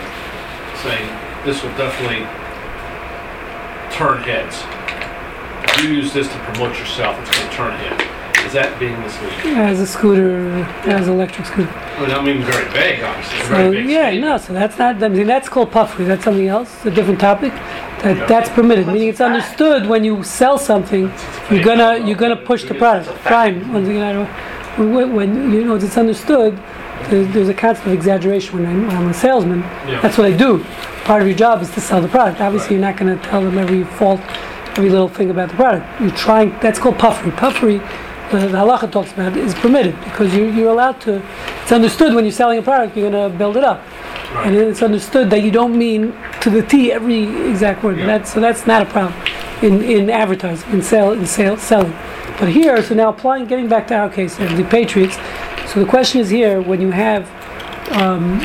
saying, 0.84 1.08
this 1.46 1.64
will 1.64 1.72
definitely 1.78 2.28
turn 3.96 4.22
heads. 4.24 4.60
You 5.82 5.94
use 5.94 6.14
this 6.14 6.28
to 6.28 6.38
promote 6.40 6.78
yourself, 6.78 7.18
it's 7.20 7.38
going 7.38 7.50
to 7.50 7.56
turn 7.56 7.72
heads. 7.78 8.12
Is 8.46 8.54
that 8.54 8.78
being 8.80 9.00
misleading? 9.00 9.56
Yeah, 9.56 9.70
as 9.70 9.80
a 9.80 9.88
scooter, 9.88 10.50
as 10.84 11.08
an 11.08 11.14
electric 11.14 11.48
scooter. 11.48 11.70
I 11.70 12.02
mean, 12.02 12.12
I 12.12 12.22
mean, 12.22 12.44
very 12.44 12.68
vague, 12.72 13.02
obviously. 13.02 13.40
So 13.40 13.48
very 13.48 13.72
big 13.78 13.90
yeah, 13.90 14.10
statement. 14.10 14.30
no, 14.30 14.38
so 14.38 14.54
that's 14.54 14.78
not. 14.78 15.02
I 15.02 15.08
mean, 15.08 15.28
that's 15.28 15.48
called 15.48 15.72
puffery. 15.72 16.06
That's 16.06 16.24
something 16.24 16.48
else, 16.48 16.86
a 16.86 16.92
different 16.92 17.20
topic. 17.22 17.54
That 18.04 18.28
that's 18.28 18.50
permitted. 18.50 18.88
Meaning 18.88 19.10
it's 19.10 19.22
understood 19.22 19.88
when 19.88 20.04
you 20.04 20.24
sell 20.24 20.58
something, 20.58 21.12
you're 21.52 21.64
gonna 21.64 22.06
you're 22.06 22.18
gonna 22.18 22.36
push 22.36 22.64
the 22.64 22.74
product. 22.74 23.10
Prime. 23.22 23.72
Once 23.72 23.88
again, 23.88 24.04
I 24.04 24.14
don't. 24.14 24.92
When, 24.94 25.14
when 25.14 25.54
you 25.54 25.66
know 25.66 25.76
it's 25.76 25.98
understood, 25.98 26.58
there's, 27.10 27.32
there's 27.34 27.50
a 27.50 27.54
concept 27.54 27.88
of 27.88 27.94
exaggeration 27.94 28.56
when 28.56 28.66
I'm, 28.66 28.88
when 28.88 28.96
I'm 28.96 29.10
a 29.10 29.14
salesman. 29.14 29.60
Yeah. 29.60 30.00
That's 30.02 30.18
what 30.18 30.26
I 30.28 30.36
do. 30.36 30.64
Part 31.04 31.22
of 31.22 31.28
your 31.28 31.38
job 31.38 31.62
is 31.62 31.70
to 31.72 31.82
sell 31.82 32.02
the 32.02 32.08
product. 32.08 32.40
Obviously, 32.42 32.76
you're 32.76 32.82
not 32.82 32.96
going 32.98 33.18
to 33.18 33.24
tell 33.28 33.42
them 33.42 33.58
every 33.58 33.84
fault, 33.84 34.22
every 34.78 34.90
little 34.90 35.10
thing 35.10 35.30
about 35.30 35.50
the 35.50 35.56
product. 35.56 36.00
You're 36.00 36.12
trying. 36.12 36.52
That's 36.62 36.80
called 36.80 36.98
puffery. 37.00 37.32
Puffery, 37.32 37.80
the, 38.32 38.40
the 38.40 38.58
halacha 38.58 38.92
talks 38.92 39.12
about, 39.14 39.38
is 39.38 39.54
permitted 39.56 40.00
because 40.04 40.34
you, 40.34 40.46
you're 40.46 40.72
allowed 40.72 41.00
to. 41.02 41.22
It's 41.62 41.72
understood 41.72 42.14
when 42.14 42.26
you're 42.26 42.32
selling 42.32 42.60
a 42.60 42.62
product, 42.62 42.98
you're 42.98 43.12
going 43.12 43.32
to 43.32 43.38
build 43.38 43.58
it 43.58 43.64
up, 43.64 43.82
and 44.46 44.56
it's 44.56 44.82
understood 44.82 45.30
that 45.30 45.44
you 45.44 45.52
don't 45.52 45.78
mean 45.78 46.14
to 46.42 46.50
the 46.50 46.62
T 46.64 46.92
every 46.92 47.24
exact 47.50 47.84
word. 47.84 47.98
Yeah. 47.98 48.08
That's, 48.08 48.34
so 48.34 48.40
that's 48.40 48.66
not 48.66 48.82
a 48.82 48.86
problem 48.86 49.14
in, 49.62 49.84
in 49.84 50.10
advertising, 50.10 50.72
in 50.72 50.82
sale, 50.82 51.12
in 51.14 51.26
sale, 51.26 51.58
selling. 51.58 51.94
But 52.40 52.50
here, 52.50 52.82
so 52.82 52.96
now 52.96 53.10
applying, 53.10 53.46
getting 53.46 53.68
back 53.68 53.88
to 53.88 53.96
our 53.96 54.10
case 54.10 54.40
of 54.40 54.58
the 54.58 54.64
Patriots. 54.64 55.18
So 55.72 55.80
the 55.80 55.86
question 55.86 56.20
is 56.20 56.30
here 56.30 56.62
when 56.62 56.82
you 56.82 56.92
have 56.92 57.30
um, 57.92 58.40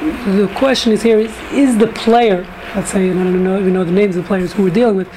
the 0.00 0.50
question 0.56 0.92
is 0.92 1.02
here 1.02 1.18
is, 1.18 1.30
is 1.52 1.76
the 1.76 1.88
player, 1.88 2.46
let's 2.74 2.90
say, 2.90 3.08
and 3.10 3.20
I 3.20 3.24
don't 3.24 3.44
know 3.44 3.58
even 3.58 3.74
know 3.74 3.84
the 3.84 3.92
names 3.92 4.16
of 4.16 4.22
the 4.24 4.28
players 4.28 4.52
who 4.52 4.62
we're 4.62 4.70
dealing 4.70 4.96
with, 4.96 5.08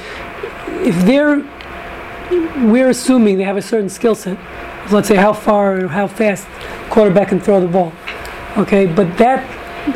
if 0.81 0.95
they're, 1.05 1.39
we're 2.29 2.89
assuming 2.89 3.37
they 3.37 3.43
have 3.43 3.57
a 3.57 3.61
certain 3.61 3.89
skill 3.89 4.15
set, 4.15 4.37
let's 4.91 5.07
say 5.07 5.15
how 5.15 5.33
far 5.33 5.79
or 5.79 5.87
how 5.87 6.07
fast 6.07 6.47
quarterback 6.89 7.29
can 7.29 7.39
throw 7.39 7.59
the 7.59 7.67
ball, 7.67 7.93
okay, 8.57 8.85
but 8.85 9.17
that 9.17 9.43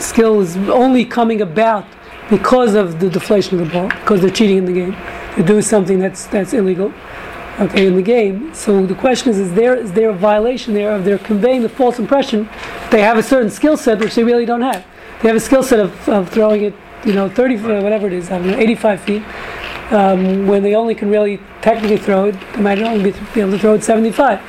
skill 0.01 0.41
is 0.41 0.57
only 0.69 1.05
coming 1.05 1.41
about 1.41 1.85
because 2.29 2.73
of 2.75 2.99
the 2.99 3.09
deflation 3.09 3.59
of 3.59 3.67
the 3.67 3.73
ball, 3.73 3.89
because 3.89 4.21
they're 4.21 4.29
cheating 4.29 4.57
in 4.57 4.65
the 4.65 4.73
game, 4.73 4.91
they're 5.35 5.45
doing 5.45 5.61
something 5.61 5.99
that's 5.99 6.27
that's 6.27 6.53
illegal, 6.53 6.93
okay, 7.59 7.87
in 7.87 7.95
the 7.95 8.01
game. 8.01 8.53
So 8.53 8.85
the 8.85 8.95
question 8.95 9.29
is, 9.29 9.37
is 9.37 9.53
there 9.53 9.75
is 9.75 9.93
there 9.93 10.09
a 10.09 10.13
violation 10.13 10.73
there 10.73 10.91
of 10.91 11.05
they're 11.05 11.17
conveying 11.17 11.61
the 11.61 11.69
false 11.69 11.99
impression 11.99 12.49
they 12.89 13.01
have 13.01 13.17
a 13.17 13.23
certain 13.23 13.49
skill 13.49 13.75
set 13.75 13.99
which 13.99 14.15
they 14.15 14.23
really 14.23 14.45
don't 14.45 14.61
have. 14.61 14.85
They 15.21 15.27
have 15.27 15.35
a 15.35 15.41
skill 15.41 15.63
set 15.63 15.79
of, 15.79 16.09
of 16.09 16.29
throwing 16.29 16.63
it, 16.63 16.73
you 17.05 17.13
know, 17.13 17.29
30, 17.29 17.55
uh, 17.57 17.81
whatever 17.81 18.07
it 18.07 18.13
is, 18.13 18.29
I 18.29 18.37
don't 18.37 18.51
know, 18.51 18.57
85 18.57 19.01
feet. 19.01 19.23
Um, 19.91 20.47
when 20.47 20.63
they 20.63 20.75
only 20.75 20.95
can 20.95 21.09
really 21.09 21.39
technically 21.61 21.97
throw 21.97 22.25
it, 22.25 22.35
they 22.53 22.61
might 22.61 22.79
only 22.81 23.11
be, 23.11 23.19
be 23.33 23.41
able 23.41 23.51
to 23.51 23.59
throw 23.59 23.73
it 23.73 23.83
75 23.83 24.41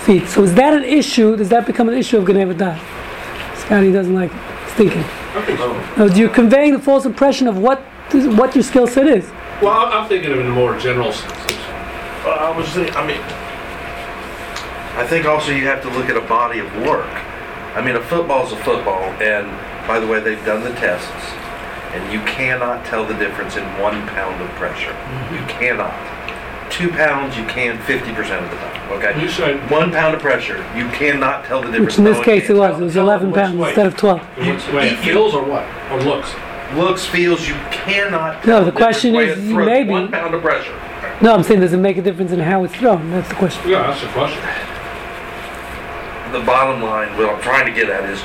feet. 0.00 0.26
So 0.28 0.42
is 0.42 0.54
that 0.54 0.74
an 0.74 0.84
issue? 0.84 1.36
Does 1.36 1.48
that 1.50 1.66
become 1.66 1.88
an 1.88 1.94
issue 1.96 2.18
of 2.18 2.26
Geneva 2.26 2.54
Das? 2.54 2.80
Scotty 3.60 3.92
doesn't 3.92 4.14
like 4.14 4.32
it. 4.32 4.40
He's 4.64 4.74
thinking. 4.74 5.02
I 5.02 5.44
think 5.44 5.58
so. 5.58 5.94
No, 5.96 6.06
you're 6.14 6.30
conveying 6.30 6.72
the 6.72 6.78
false 6.78 7.04
impression 7.04 7.46
of 7.46 7.58
what 7.58 7.80
what 8.38 8.54
your 8.54 8.62
skill 8.62 8.86
set 8.86 9.06
is. 9.06 9.28
Well, 9.60 9.70
I'm 9.70 9.92
I'm 9.92 10.08
thinking 10.08 10.30
of 10.32 10.38
it 10.38 10.42
in 10.42 10.46
a 10.46 10.54
more 10.54 10.78
general 10.78 11.12
sense. 11.12 11.32
Well, 12.24 12.38
I 12.38 12.56
was 12.56 12.68
thinking, 12.68 12.94
I 12.94 13.06
mean, 13.06 13.20
I 14.96 15.06
think 15.06 15.26
also 15.26 15.52
you 15.52 15.66
have 15.66 15.82
to 15.82 15.90
look 15.90 16.08
at 16.08 16.16
a 16.16 16.26
body 16.26 16.60
of 16.60 16.74
work. 16.76 17.06
I 17.74 17.82
mean, 17.82 17.96
a 17.96 18.02
football's 18.02 18.52
a 18.52 18.56
football, 18.64 19.02
and 19.20 19.46
by 19.86 20.00
the 20.00 20.06
way, 20.06 20.20
they've 20.20 20.44
done 20.46 20.64
the 20.64 20.70
tests, 20.70 21.10
and 21.96 22.12
you 22.12 22.20
cannot 22.20 22.84
tell 22.84 23.06
the 23.06 23.14
difference 23.14 23.56
in 23.56 23.64
one 23.80 24.06
pound 24.08 24.42
of 24.42 24.48
pressure. 24.50 24.90
Mm-hmm. 24.92 25.34
You 25.34 25.40
cannot. 25.46 26.70
Two 26.70 26.90
pounds, 26.90 27.36
you 27.36 27.44
can 27.44 27.78
50% 27.78 28.18
of 28.44 28.50
the 28.50 28.56
time, 28.56 28.92
okay? 28.92 29.22
You 29.22 29.30
said, 29.30 29.70
One 29.70 29.90
pound 29.92 30.14
of 30.14 30.20
pressure, 30.20 30.58
you 30.76 30.88
cannot 30.88 31.44
tell 31.46 31.62
the 31.62 31.68
difference. 31.68 31.92
Which 31.92 31.98
in 31.98 32.04
this 32.04 32.16
one 32.16 32.24
case 32.24 32.50
it 32.50 32.56
was. 32.56 32.78
It 32.78 32.84
was 32.84 32.96
11 32.96 33.32
pounds 33.32 33.56
way. 33.56 33.68
instead 33.68 33.86
of 33.86 33.96
12. 33.96 34.20
what's 34.20 34.66
the 34.66 34.72
way 34.74 34.90
it 34.90 34.98
feels 34.98 35.32
or 35.32 35.44
what? 35.44 35.64
Or 35.90 36.02
looks? 36.02 36.34
Looks, 36.74 37.06
feels, 37.06 37.48
you 37.48 37.54
cannot. 37.70 38.44
No, 38.44 38.56
tell 38.56 38.64
the 38.64 38.72
question 38.72 39.14
is, 39.14 39.38
maybe- 39.38 39.90
One 39.90 40.10
pound 40.10 40.34
of 40.34 40.42
pressure. 40.42 40.74
No, 41.22 41.32
I'm 41.34 41.44
saying 41.44 41.60
does 41.60 41.72
it 41.72 41.78
make 41.78 41.96
a 41.96 42.02
difference 42.02 42.32
in 42.32 42.40
how 42.40 42.64
it's 42.64 42.74
thrown? 42.74 43.10
That's 43.10 43.28
the 43.28 43.36
question. 43.36 43.70
Yeah, 43.70 43.86
that's 43.86 44.02
the 44.02 44.08
question. 44.08 44.42
the 46.32 46.44
bottom 46.44 46.82
line, 46.82 47.16
what 47.16 47.30
I'm 47.30 47.40
trying 47.40 47.64
to 47.66 47.72
get 47.72 47.88
at 47.88 48.04
is 48.10 48.20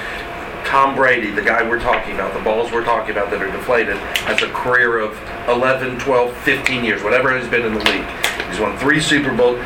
Tom 0.71 0.95
Brady, 0.95 1.31
the 1.31 1.41
guy 1.41 1.67
we're 1.67 1.81
talking 1.81 2.13
about, 2.15 2.33
the 2.33 2.39
balls 2.39 2.71
we're 2.71 2.85
talking 2.85 3.11
about 3.11 3.29
that 3.29 3.41
are 3.41 3.51
deflated, 3.51 3.97
has 4.23 4.41
a 4.41 4.47
career 4.53 4.99
of 4.99 5.11
11, 5.49 5.99
12, 5.99 6.37
15 6.37 6.85
years, 6.85 7.03
whatever 7.03 7.37
he's 7.37 7.49
been 7.49 7.65
in 7.65 7.73
the 7.73 7.83
league. 7.91 8.05
He's 8.49 8.57
won 8.57 8.77
three 8.77 9.01
Super 9.01 9.35
Bowls. 9.35 9.59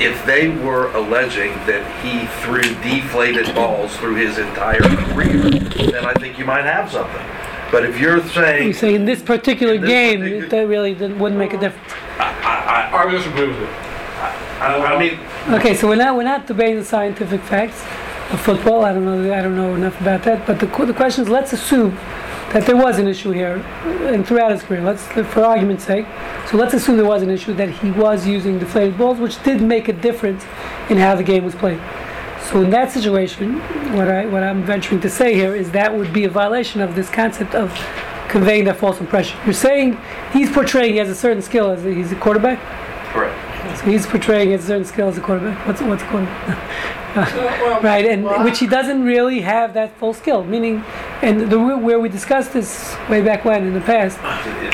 If 0.00 0.24
they 0.24 0.48
were 0.48 0.90
alleging 0.94 1.50
that 1.66 1.84
he 2.02 2.26
threw 2.42 2.62
deflated 2.82 3.54
balls 3.54 3.94
through 3.98 4.14
his 4.14 4.38
entire 4.38 4.80
career, 4.80 5.50
then 5.50 6.06
I 6.06 6.14
think 6.14 6.38
you 6.38 6.46
might 6.46 6.64
have 6.64 6.90
something. 6.90 7.26
But 7.70 7.84
if 7.84 8.00
you're 8.00 8.26
saying 8.28 8.68
You 8.68 8.72
saying, 8.72 8.74
say 8.74 8.94
in 8.94 9.04
this 9.04 9.20
particular 9.20 9.74
In 9.74 9.82
this 9.82 9.90
game, 9.90 10.20
particular- 10.20 10.48
that 10.48 10.66
really 10.66 10.94
didn't, 10.94 11.18
wouldn't 11.18 11.38
make 11.38 11.52
a 11.52 11.58
difference. 11.58 11.92
I, 12.18 12.90
I 12.90 13.04
I 13.04 13.10
disagree 13.10 13.48
with 13.48 13.60
you. 13.60 13.66
I, 13.66 14.94
I 14.94 14.98
mean, 14.98 15.20
Okay, 15.60 15.74
so 15.74 15.86
we're 15.86 15.96
not 15.96 16.16
we're 16.16 16.22
not 16.22 16.46
debating 16.46 16.76
the 16.76 16.84
scientific 16.86 17.42
facts 17.42 17.84
of 18.30 18.40
football. 18.40 18.84
I 18.84 18.92
don't 18.92 19.04
know 19.04 19.32
I 19.32 19.42
don't 19.42 19.56
know 19.56 19.74
enough 19.74 20.00
about 20.00 20.22
that. 20.24 20.46
But 20.46 20.60
the 20.60 20.66
the 20.86 20.94
question 20.94 21.24
is, 21.24 21.28
let's 21.28 21.52
assume 21.52 21.96
that 22.52 22.64
there 22.64 22.76
was 22.76 22.98
an 22.98 23.08
issue 23.08 23.32
here, 23.32 23.56
uh, 23.84 24.12
and 24.12 24.26
throughout 24.26 24.52
his 24.52 24.62
career, 24.62 24.82
let's, 24.82 25.04
for 25.04 25.44
argument's 25.44 25.84
sake, 25.84 26.06
so 26.48 26.56
let's 26.56 26.74
assume 26.74 26.96
there 26.96 27.04
was 27.04 27.22
an 27.22 27.28
issue 27.30 27.52
that 27.54 27.68
he 27.68 27.90
was 27.90 28.26
using 28.26 28.58
deflated 28.58 28.96
balls, 28.96 29.18
which 29.18 29.42
did 29.42 29.60
make 29.60 29.88
a 29.88 29.92
difference 29.92 30.44
in 30.88 30.96
how 30.96 31.16
the 31.16 31.24
game 31.24 31.44
was 31.44 31.54
played. 31.54 31.80
So 32.48 32.62
in 32.62 32.70
that 32.70 32.92
situation, 32.92 33.58
what 33.96 34.08
I 34.08 34.26
what 34.26 34.42
I'm 34.42 34.62
venturing 34.62 35.00
to 35.00 35.10
say 35.10 35.34
here 35.34 35.56
is 35.56 35.72
that 35.72 35.92
would 35.92 36.12
be 36.12 36.24
a 36.24 36.30
violation 36.30 36.80
of 36.80 36.94
this 36.94 37.10
concept 37.10 37.54
of 37.54 37.72
conveying 38.28 38.64
that 38.64 38.76
false 38.76 39.00
impression. 39.00 39.38
You're 39.44 39.52
saying 39.52 39.98
he's 40.32 40.50
portraying 40.50 40.92
he 40.92 40.98
has 40.98 41.08
a 41.08 41.14
certain 41.14 41.42
skill 41.42 41.70
as 41.70 41.84
a, 41.84 41.92
he's 41.92 42.12
a 42.12 42.16
quarterback. 42.16 42.60
Correct. 43.12 43.45
He's 43.86 44.04
portraying 44.06 44.52
a 44.52 44.58
certain 44.58 44.84
skill 44.84 45.08
as 45.08 45.16
a 45.16 45.20
quarterback. 45.20 45.66
What's 45.66 45.80
what's 45.80 46.02
a 46.02 46.06
quarterback? 46.10 46.58
well, 47.16 47.80
right, 47.80 48.04
and 48.04 48.24
well, 48.24 48.44
which 48.44 48.58
he 48.58 48.66
doesn't 48.66 49.02
really 49.04 49.40
have 49.40 49.72
that 49.74 49.96
full 49.96 50.12
skill. 50.12 50.44
Meaning, 50.44 50.84
and 51.22 51.48
the 51.50 51.58
where 51.58 51.98
we 52.00 52.08
discussed 52.08 52.52
this 52.52 52.96
way 53.08 53.22
back 53.22 53.44
when 53.44 53.66
in 53.66 53.72
the 53.74 53.80
past 53.80 54.18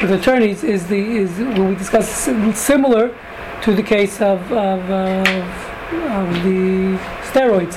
with 0.02 0.10
attorneys 0.10 0.64
is 0.64 0.86
the 0.88 0.96
is 0.98 1.30
when 1.38 1.68
we 1.68 1.74
discussed 1.76 2.10
similar 2.56 3.14
to 3.62 3.74
the 3.74 3.82
case 3.82 4.20
of 4.20 4.40
of, 4.52 4.90
uh, 4.90 6.18
of 6.18 6.42
the 6.42 6.98
steroids 7.30 7.76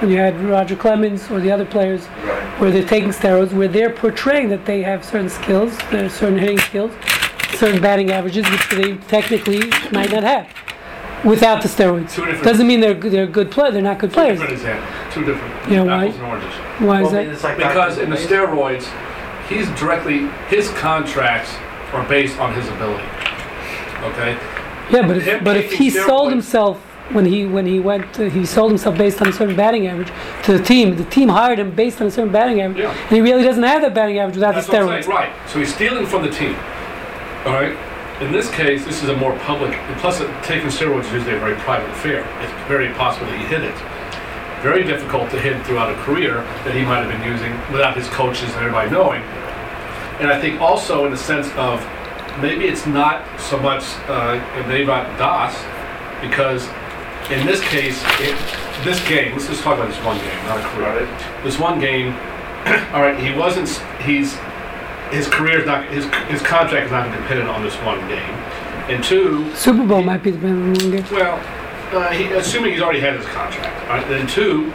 when 0.00 0.10
you 0.10 0.16
had 0.18 0.38
Roger 0.42 0.76
Clemens 0.76 1.30
or 1.30 1.40
the 1.40 1.50
other 1.50 1.66
players 1.66 2.06
Right. 2.24 2.60
where 2.60 2.70
they're 2.70 2.86
taking 2.86 3.10
steroids, 3.10 3.52
where 3.52 3.68
they're 3.68 3.90
portraying 3.90 4.48
that 4.48 4.64
they 4.64 4.80
have 4.82 5.04
certain 5.04 5.28
skills, 5.28 5.76
there 5.90 6.06
are 6.06 6.08
certain 6.08 6.38
hitting 6.38 6.58
skills, 6.58 6.90
certain 7.56 7.80
batting 7.80 8.10
averages, 8.10 8.48
which 8.50 8.68
they 8.70 8.96
technically 9.08 9.60
might 9.92 10.10
not 10.10 10.22
have 10.22 10.46
without 11.24 11.62
the 11.62 11.68
steroids. 11.68 12.42
Doesn't 12.42 12.66
mean 12.66 12.80
they're 12.80 12.94
good- 12.94 13.12
they're 13.12 13.26
good 13.26 13.50
play. 13.50 13.70
They're 13.70 13.82
not 13.82 13.98
good 13.98 14.10
two 14.10 14.14
players. 14.14 14.38
different 14.38 14.52
examples, 14.60 15.14
two 15.14 15.24
different 15.24 15.54
Yeah, 15.70 15.82
why? 15.82 16.04
and. 16.06 16.14
Why 16.14 17.02
is 17.02 17.10
Well, 17.12 17.16
I 17.20 17.24
that? 17.26 17.42
like 17.44 17.56
Because 17.58 17.98
in 17.98 18.10
the 18.10 18.16
steroids, 18.16 18.86
he's 19.48 19.68
directly 19.78 20.28
his 20.48 20.68
contracts 20.70 21.50
are 21.92 22.04
based 22.04 22.38
on 22.40 22.54
his 22.54 22.66
ability. 22.68 23.04
Okay. 24.04 24.36
Yeah, 24.90 25.06
but 25.06 25.18
if, 25.18 25.44
but 25.44 25.56
if 25.56 25.70
taking 25.70 25.78
he 25.84 25.90
sold 25.90 26.30
himself 26.30 26.78
when 27.12 27.24
he 27.26 27.44
when 27.44 27.66
he 27.66 27.78
went, 27.80 28.18
uh, 28.18 28.24
he 28.30 28.46
sold 28.46 28.70
himself 28.70 28.96
based 28.96 29.20
on 29.20 29.28
a 29.28 29.32
certain 29.32 29.54
batting 29.56 29.86
average 29.86 30.08
to 30.44 30.56
the 30.56 30.62
team. 30.64 30.96
The 30.96 31.04
team 31.04 31.28
hired 31.28 31.58
him 31.58 31.72
based 31.72 32.00
on 32.00 32.06
a 32.06 32.10
certain 32.10 32.32
batting 32.32 32.60
average, 32.60 32.80
Yeah. 32.80 32.90
and 32.92 33.10
he 33.10 33.20
really 33.20 33.42
doesn't 33.42 33.62
have 33.62 33.82
that 33.82 33.94
batting 33.94 34.18
average 34.18 34.36
without 34.36 34.54
That's 34.54 34.66
the 34.68 34.72
what 34.72 34.82
I'm 34.94 35.02
steroids. 35.02 35.06
Right. 35.08 35.30
So 35.48 35.58
he's 35.58 35.74
stealing 35.74 36.06
from 36.06 36.22
the 36.22 36.30
team. 36.30 36.56
All 37.46 37.52
right. 37.52 37.74
In 38.20 38.32
this 38.32 38.50
case, 38.50 38.84
this 38.84 39.02
is 39.02 39.08
a 39.08 39.16
more 39.16 39.38
public. 39.40 39.72
and 39.72 39.96
Plus, 39.98 40.20
uh, 40.20 40.42
taking 40.42 40.68
steroids 40.68 41.06
is 41.06 41.12
usually 41.12 41.36
a 41.36 41.40
very 41.40 41.54
private 41.56 41.88
affair. 41.88 42.20
It's 42.42 42.68
very 42.68 42.92
possible 42.92 43.26
that 43.28 43.38
he 43.40 43.46
hid 43.46 43.64
it. 43.64 43.74
Very 44.62 44.84
difficult 44.84 45.30
to 45.30 45.40
hid 45.40 45.64
throughout 45.64 45.90
a 45.90 45.94
career 46.02 46.42
that 46.64 46.74
he 46.74 46.82
might 46.82 47.00
have 47.00 47.08
been 47.08 47.26
using 47.26 47.52
without 47.72 47.96
his 47.96 48.06
coaches 48.08 48.52
and 48.52 48.56
everybody 48.56 48.90
knowing. 48.90 49.22
And 50.20 50.28
I 50.28 50.38
think 50.38 50.60
also 50.60 51.06
in 51.06 51.12
the 51.12 51.16
sense 51.16 51.48
of 51.56 51.80
maybe 52.42 52.66
it's 52.66 52.86
not 52.86 53.24
so 53.40 53.58
much 53.58 53.84
uh, 54.10 54.36
not 54.68 55.16
Das 55.16 55.56
because 56.20 56.68
in 57.30 57.46
this 57.46 57.62
case, 57.68 58.02
it, 58.20 58.36
this 58.84 59.00
game. 59.08 59.32
Let's 59.32 59.46
just 59.46 59.62
talk 59.62 59.78
about 59.78 59.88
this 59.88 60.04
one 60.04 60.18
game, 60.18 60.44
not 60.44 60.58
a 60.58 60.68
career. 60.68 61.42
This 61.42 61.58
one 61.58 61.80
game. 61.80 62.12
all 62.92 63.00
right, 63.00 63.18
he 63.18 63.32
wasn't. 63.32 63.68
He's 64.02 64.36
his 65.10 65.28
career 65.28 65.60
is 65.60 65.66
not 65.66 65.84
his 65.86 66.04
his 66.28 66.42
contract 66.42 66.86
is 66.86 66.92
not 66.92 67.10
dependent 67.10 67.48
on 67.48 67.62
this 67.62 67.74
one 67.76 67.98
game. 68.08 68.34
And 68.90 69.02
two, 69.04 69.52
Super 69.54 69.86
Bowl 69.86 70.02
might 70.02 70.22
be 70.22 70.30
dependent 70.32 70.78
on 70.78 70.90
one 70.90 70.96
game. 71.02 71.12
well, 71.12 71.36
uh, 71.96 72.10
he, 72.12 72.24
assuming 72.32 72.72
he's 72.72 72.82
already 72.82 73.00
had 73.00 73.14
his 73.16 73.26
contract. 73.26 73.88
Right? 73.88 74.06
Then 74.08 74.26
two, 74.26 74.72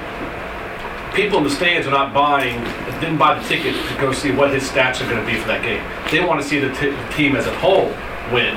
people 1.13 1.38
in 1.39 1.43
the 1.43 1.50
stands 1.50 1.88
are 1.88 1.91
not 1.91 2.13
buying, 2.13 2.62
didn't 3.02 3.17
buy 3.17 3.38
the 3.39 3.45
ticket 3.48 3.74
to 3.74 3.95
go 4.00 4.12
see 4.13 4.32
what 4.32 4.52
his 4.52 4.63
stats 4.63 5.02
are 5.02 5.10
going 5.10 5.24
to 5.26 5.32
be 5.32 5.38
for 5.39 5.48
that 5.48 5.63
game. 5.63 5.84
They 6.12 6.26
want 6.26 6.41
to 6.41 6.48
see 6.48 6.60
the, 6.60 6.74
t- 6.76 6.91
the 6.91 7.08
team 7.13 7.36
as 7.36 7.45
a 7.48 7.56
whole 7.60 7.88
win. 8.34 8.56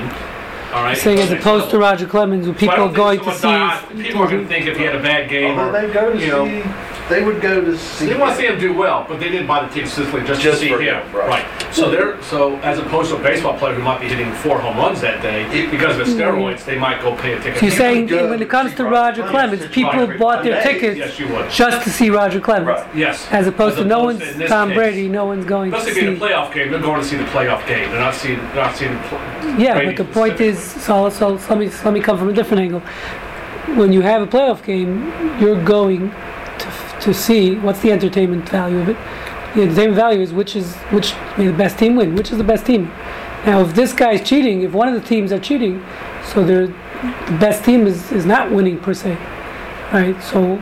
All 0.73 0.83
right. 0.83 0.97
Saying 0.97 1.19
as 1.19 1.31
opposed 1.31 1.71
to 1.71 1.79
Roger 1.79 2.05
Clemens, 2.05 2.45
who 2.45 2.53
people 2.53 2.75
don't 2.75 2.91
are 2.91 2.95
going 2.95 3.19
to 3.19 3.33
see. 3.33 3.41
died- 3.41 3.89
People 3.97 4.21
are 4.21 4.29
going 4.29 4.43
to 4.43 4.47
think 4.47 4.67
if 4.67 4.77
he 4.77 4.83
had 4.83 4.95
a 4.95 5.01
bad 5.01 5.29
game, 5.29 5.57
Although 5.57 5.77
or, 5.77 5.87
they 5.87 5.93
go 5.93 6.13
to 6.13 6.19
you 6.19 6.27
know, 6.27 6.45
see, 6.45 6.61
they 7.09 7.23
would 7.23 7.41
go 7.41 7.59
to 7.61 7.77
see. 7.77 8.05
they 8.05 8.15
want 8.15 8.31
to 8.31 8.37
see 8.37 8.47
him 8.47 8.59
do 8.59 8.73
well, 8.73 9.05
but 9.07 9.19
they 9.19 9.29
didn't 9.29 9.47
buy 9.47 9.65
the 9.65 9.73
ticket 9.73 9.89
specifically 9.89 10.21
just, 10.27 10.41
Just 10.41 10.59
to 10.61 10.65
see 10.67 10.71
for 10.71 10.79
him. 10.81 11.01
him, 11.01 11.15
right. 11.15 11.45
So 11.73 11.89
they're 11.89 12.21
so 12.23 12.55
as 12.57 12.77
opposed 12.79 13.09
to 13.11 13.17
a 13.17 13.21
baseball 13.23 13.57
player 13.57 13.73
who 13.73 13.81
might 13.83 13.99
be 14.01 14.07
hitting 14.07 14.31
four 14.33 14.59
home 14.59 14.77
runs 14.77 15.01
that 15.01 15.21
day 15.21 15.43
It- 15.51 15.71
because 15.71 15.97
of 15.99 16.05
his 16.05 16.15
steroids, 16.15 16.63
they 16.65 16.77
might 16.77 17.01
go 17.01 17.15
pay 17.15 17.33
a 17.33 17.37
ticket. 17.39 17.57
So 17.59 17.65
you're 17.65 17.75
saying 17.75 18.05
go 18.07 18.29
when 18.29 18.41
it 18.41 18.49
comes 18.49 18.73
to 18.75 18.83
Roger 18.83 18.99
Roger 19.21 19.21
Clemens, 19.31 19.61
Clemens, 19.61 19.73
people 19.73 20.07
right. 20.07 20.19
bought 20.19 20.43
their 20.43 20.53
Amazing. 20.53 20.73
tickets 20.73 20.97
Yes, 20.97 21.19
you 21.19 21.27
would. 21.29 21.49
just 21.49 21.83
to 21.83 21.89
see 21.89 22.09
Roger 22.09 22.39
Clemens. 22.39 22.67
Right. 22.67 22.95
Yes. 22.95 23.27
As 23.31 23.47
opposed 23.47 23.77
to 23.77 23.85
no 23.85 24.03
one's 24.03 24.21
in 24.21 24.37
this 24.39 24.49
Tom 24.49 24.69
case. 24.69 24.77
Brady, 24.77 25.07
no 25.07 25.25
one's 25.25 25.45
going 25.45 25.71
to 25.71 25.77
Unless 25.77 25.93
they 25.95 26.01
get 26.01 26.09
a 26.13 26.15
playoff 26.17 26.53
game, 26.53 26.69
they're 26.71 26.79
going 26.81 27.01
to 27.01 27.07
see 27.07 27.17
the 27.17 27.23
playoff 27.25 27.65
game. 27.67 27.89
They're 27.91 27.99
not 27.99 28.13
seeing, 28.13 28.37
they're 28.37 28.55
not 28.55 28.75
seeing. 28.75 28.95
pl- 29.03 29.19
Yeah, 29.59 29.73
Brady 29.75 29.95
but 29.95 30.07
the 30.07 30.13
point 30.13 30.39
is, 30.41 30.59
so, 30.59 31.09
so 31.09 31.29
let 31.49 31.57
me 31.57 31.69
let 31.85 31.93
me 31.93 31.99
come 32.01 32.17
from 32.17 32.29
a 32.29 32.33
different 32.33 32.61
angle. 32.61 32.81
When 33.75 33.93
you 33.93 34.01
have 34.01 34.21
a 34.21 34.27
playoff 34.27 34.63
game, 34.65 35.11
you're 35.39 35.61
going 35.63 36.11
to, 37.01 37.13
see 37.13 37.55
what's 37.55 37.81
the 37.81 37.91
entertainment 37.91 38.47
value 38.49 38.79
of 38.79 38.89
it. 38.89 38.97
The 39.55 39.63
entertainment 39.63 39.95
value 39.95 40.21
is 40.21 40.31
which 40.31 40.55
is 40.55 40.75
which 40.91 41.13
may 41.37 41.47
the 41.47 41.53
best 41.53 41.77
team 41.79 41.95
win. 41.95 42.15
Which 42.15 42.31
is 42.31 42.37
the 42.37 42.43
best 42.43 42.65
team? 42.65 42.85
Now, 43.45 43.61
if 43.61 43.73
this 43.73 43.93
guy's 43.93 44.27
cheating, 44.27 44.63
if 44.63 44.73
one 44.73 44.87
of 44.87 44.93
the 44.93 45.07
teams 45.07 45.31
are 45.31 45.39
cheating, 45.39 45.83
so 46.25 46.43
the 46.43 46.67
best 47.39 47.63
team 47.63 47.87
is, 47.87 48.11
is 48.11 48.25
not 48.25 48.51
winning 48.51 48.77
per 48.77 48.93
se, 48.93 49.17
right? 49.93 50.21
So 50.21 50.61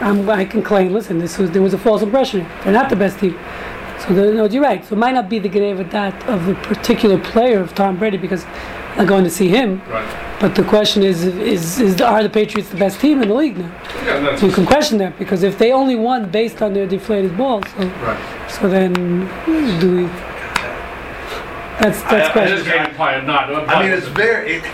I'm, 0.00 0.28
I 0.28 0.44
can 0.44 0.62
claim, 0.62 0.92
listen, 0.92 1.18
this 1.18 1.38
was 1.38 1.50
there 1.52 1.62
was 1.62 1.72
a 1.72 1.78
false 1.78 2.02
impression. 2.02 2.46
They're 2.64 2.72
not 2.72 2.90
the 2.90 2.96
best 2.96 3.20
team. 3.20 3.38
So 4.00 4.12
the, 4.12 4.34
no, 4.34 4.44
you're 4.44 4.62
right. 4.62 4.84
So 4.84 4.94
it 4.94 4.98
might 4.98 5.14
not 5.14 5.28
be 5.28 5.38
the 5.38 5.48
Gneva 5.48 5.88
dot 5.90 6.28
of 6.28 6.48
a 6.48 6.54
particular 6.54 7.18
player 7.18 7.60
of 7.60 7.74
Tom 7.74 7.98
Brady 7.98 8.16
because 8.16 8.44
I'm 8.96 9.04
not 9.04 9.08
going 9.08 9.24
to 9.24 9.30
see 9.30 9.48
him. 9.48 9.82
Right. 9.88 10.40
But 10.40 10.54
the 10.54 10.64
question 10.64 11.02
is, 11.02 11.22
is, 11.22 11.78
is 11.80 12.00
are 12.00 12.22
the 12.22 12.30
Patriots 12.30 12.70
the 12.70 12.78
best 12.78 12.98
team 12.98 13.20
in 13.20 13.28
the 13.28 13.34
league 13.34 13.58
now? 13.58 13.70
Yeah, 14.06 14.36
So 14.36 14.46
you 14.46 14.52
can 14.52 14.64
question 14.64 14.96
that 14.98 15.18
because 15.18 15.42
if 15.42 15.58
they 15.58 15.72
only 15.72 15.96
won 15.96 16.30
based 16.30 16.62
on 16.62 16.72
their 16.72 16.86
deflated 16.86 17.36
balls, 17.36 17.64
so, 17.76 17.86
right. 17.86 18.50
so 18.50 18.68
then 18.70 18.94
do 19.80 19.96
we? 19.96 20.02
That's 21.78 22.00
that's 22.04 22.12
I, 22.12 22.28
I, 22.28 22.32
question. 22.32 22.56
this 22.56 22.66
game 22.66 22.94
probably 22.94 23.26
not. 23.26 23.68
I 23.68 23.82
mean, 23.82 23.92
it's 23.92 24.08
very. 24.08 24.56
It, 24.56 24.64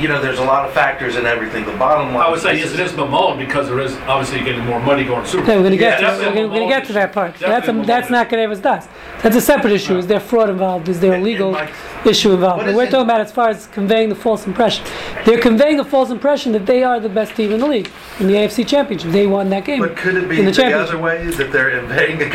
you 0.00 0.08
know, 0.08 0.20
there's 0.20 0.38
a 0.38 0.44
lot 0.44 0.64
of 0.66 0.72
factors 0.72 1.16
in 1.16 1.26
everything. 1.26 1.64
The 1.64 1.72
bottom 1.76 2.14
line. 2.14 2.24
I 2.26 2.30
would 2.30 2.40
say 2.40 2.54
is 2.60 2.72
yes, 2.72 2.74
it 2.74 2.80
is 2.80 2.92
Mamone 2.92 3.38
because 3.38 3.68
there 3.68 3.80
is 3.80 3.94
obviously 4.08 4.38
you're 4.38 4.46
getting 4.46 4.64
more 4.66 4.80
money 4.80 5.04
going 5.04 5.22
to 5.24 5.28
Super 5.28 5.42
Yeah, 5.42 5.54
Bowl. 5.54 5.56
we're 5.58 5.62
gonna 5.64 5.76
get 5.76 6.00
Yeah, 6.00 6.10
to 6.10 6.16
we're 6.18 6.24
gonna, 6.34 6.48
we're 6.48 6.58
gonna 6.60 6.68
get 6.68 6.84
to 6.86 6.92
that 6.94 7.12
part. 7.12 7.34
That's 7.38 7.68
a, 7.68 7.72
that's 7.72 8.10
mammon. 8.10 8.12
not 8.12 8.30
Gneva's 8.30 8.60
dust. 8.60 8.88
That's 9.22 9.36
a 9.36 9.40
separate 9.40 9.72
issue. 9.72 9.96
Is 9.96 10.06
there 10.06 10.20
fraud 10.20 10.50
involved? 10.50 10.88
Is 10.88 11.00
there 11.00 11.12
a 11.12 11.14
And- 11.14 11.24
and 11.24 11.32
legal 11.32 11.52
Mike, 11.52 11.72
issue 12.04 12.32
involved? 12.32 12.64
But 12.66 12.74
we're 12.74 12.86
talking 12.90 13.00
about 13.02 13.20
as 13.20 13.32
far 13.32 13.48
as 13.48 13.66
conveying 13.68 14.08
the 14.08 14.14
false 14.14 14.46
impression. 14.46 14.84
They're 15.24 15.40
conveying 15.40 15.80
a 15.80 15.84
false 15.84 16.10
impression 16.10 16.52
that 16.52 16.66
they 16.66 16.82
are 16.82 17.00
the 17.00 17.08
best 17.08 17.34
team 17.34 17.52
in 17.52 17.60
the 17.60 17.66
league 17.66 17.90
in 18.20 18.26
the 18.26 18.34
AFC 18.34 18.66
Championship. 18.66 19.10
They 19.12 19.26
won 19.26 19.48
that 19.50 19.64
game. 19.64 19.80
But 19.80 19.96
could 19.96 20.16
it 20.16 20.28
be 20.28 20.38
in 20.40 20.44
the 20.46 20.52
the, 20.52 20.72
other 20.74 20.98
way 20.98 21.26
that 21.26 21.50
they're 21.52 21.78
invading, 21.78 22.18
the, 22.18 22.26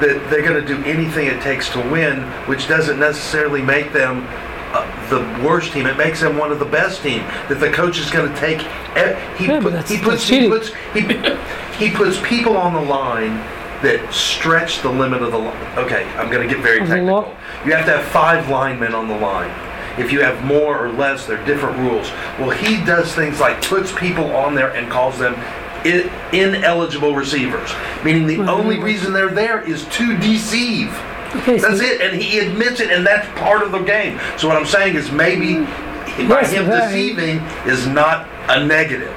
that 0.00 0.30
they're 0.30 0.42
going 0.42 0.60
to 0.60 0.66
do 0.66 0.82
anything 0.84 1.26
it 1.26 1.40
takes 1.42 1.68
to 1.70 1.80
win, 1.90 2.22
which 2.46 2.68
doesn't 2.68 2.98
necessarily 2.98 3.62
make 3.62 3.92
them 3.92 4.26
Uh, 4.74 5.08
the 5.08 5.46
worst 5.46 5.72
team. 5.72 5.86
It 5.86 5.96
makes 5.96 6.20
them 6.20 6.36
one 6.36 6.50
of 6.50 6.58
the 6.58 6.64
best 6.64 7.00
team. 7.00 7.20
That 7.48 7.60
the 7.60 7.70
coach 7.70 7.98
is 7.98 8.10
going 8.10 8.32
to 8.32 8.40
take. 8.40 8.58
He, 9.38 9.46
Yeah, 9.46 9.60
put, 9.60 9.88
he 9.88 9.98
puts 9.98 10.28
he 10.28 10.48
puts 10.48 10.72
he, 10.92 11.00
he 11.78 11.90
puts 11.94 12.20
people 12.28 12.56
on 12.56 12.74
the 12.74 12.80
line 12.80 13.36
that 13.82 14.12
stretch 14.12 14.82
the 14.82 14.90
limit 14.90 15.22
of 15.22 15.30
the 15.30 15.38
line. 15.38 15.78
Okay, 15.78 16.04
I'm 16.16 16.28
going 16.28 16.48
to 16.48 16.52
get 16.52 16.62
very 16.62 16.80
Of 16.80 16.88
the 16.88 17.02
law? 17.02 17.22
technical. 17.22 17.66
You 17.66 17.72
have 17.76 17.86
to 17.86 17.98
have 17.98 18.04
five 18.06 18.48
linemen 18.48 18.94
on 18.94 19.06
the 19.06 19.16
line. 19.16 19.52
If 19.96 20.10
you 20.10 20.22
have 20.22 20.44
more 20.44 20.84
or 20.84 20.90
less, 20.90 21.24
there 21.26 21.40
are 21.40 21.46
different 21.46 21.78
rules. 21.78 22.10
Well, 22.40 22.50
he 22.50 22.84
does 22.84 23.14
things 23.14 23.38
like 23.38 23.62
puts 23.62 23.92
people 23.92 24.34
on 24.34 24.56
there 24.56 24.74
and 24.74 24.90
calls 24.90 25.18
them 25.18 25.34
ineligible 26.32 27.14
receivers, 27.14 27.70
meaning 28.04 28.26
the 28.26 28.40
only 28.50 28.78
reason 28.80 29.12
they're 29.12 29.28
there 29.28 29.60
is 29.60 29.84
to 29.90 30.16
deceive. 30.18 30.88
Okay, 31.36 31.58
so- 31.58 31.68
That's 31.68 31.80
it, 31.80 32.00
and 32.00 32.20
he 32.20 32.38
admits 32.38 32.80
it, 32.80 32.90
and 32.90 33.06
that's 33.06 33.26
part 33.38 33.62
of 33.62 33.72
the 33.72 33.80
game. 33.80 34.20
So 34.38 34.48
what 34.48 34.56
I'm 34.56 34.66
saying 34.66 34.94
is 34.96 35.10
maybe 35.10 35.54
mm. 35.66 36.28
by 36.28 36.40
Yes, 36.42 36.52
him 36.52 36.66
that- 36.66 36.88
deceiving 36.90 37.38
is 37.66 37.86
not 37.86 38.28
a 38.48 38.64
negative. 38.64 39.12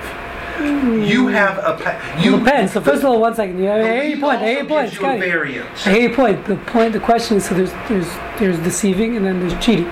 Mm. 0.58 1.08
You 1.08 1.28
have 1.28 1.60
a 1.60 1.78
pa- 1.84 2.02
you. 2.20 2.40
Depends. 2.40 2.74
So 2.74 2.82
first 2.82 3.04
of 3.04 3.06
all, 3.10 3.20
one 3.22 3.36
second. 3.36 3.58
The 3.58 3.64
hear 3.64 4.04
your 4.04 4.20
point. 4.20 4.40
I 4.42 4.46
hear 4.46 4.54
your 4.54 4.62
also 4.64 4.76
point, 4.76 4.94
you 4.94 5.00
a 5.06 5.20
variance. 5.20 5.86
I 5.86 5.92
point. 6.16 6.46
The 6.46 6.56
point, 6.56 6.94
the 6.94 7.00
question 7.00 7.38
is, 7.38 7.46
so 7.46 7.54
there's 7.54 7.72
there's 7.88 8.08
there's 8.40 8.58
deceiving 8.60 9.16
and 9.18 9.24
then 9.24 9.40
there's 9.40 9.54
cheating. 9.64 9.88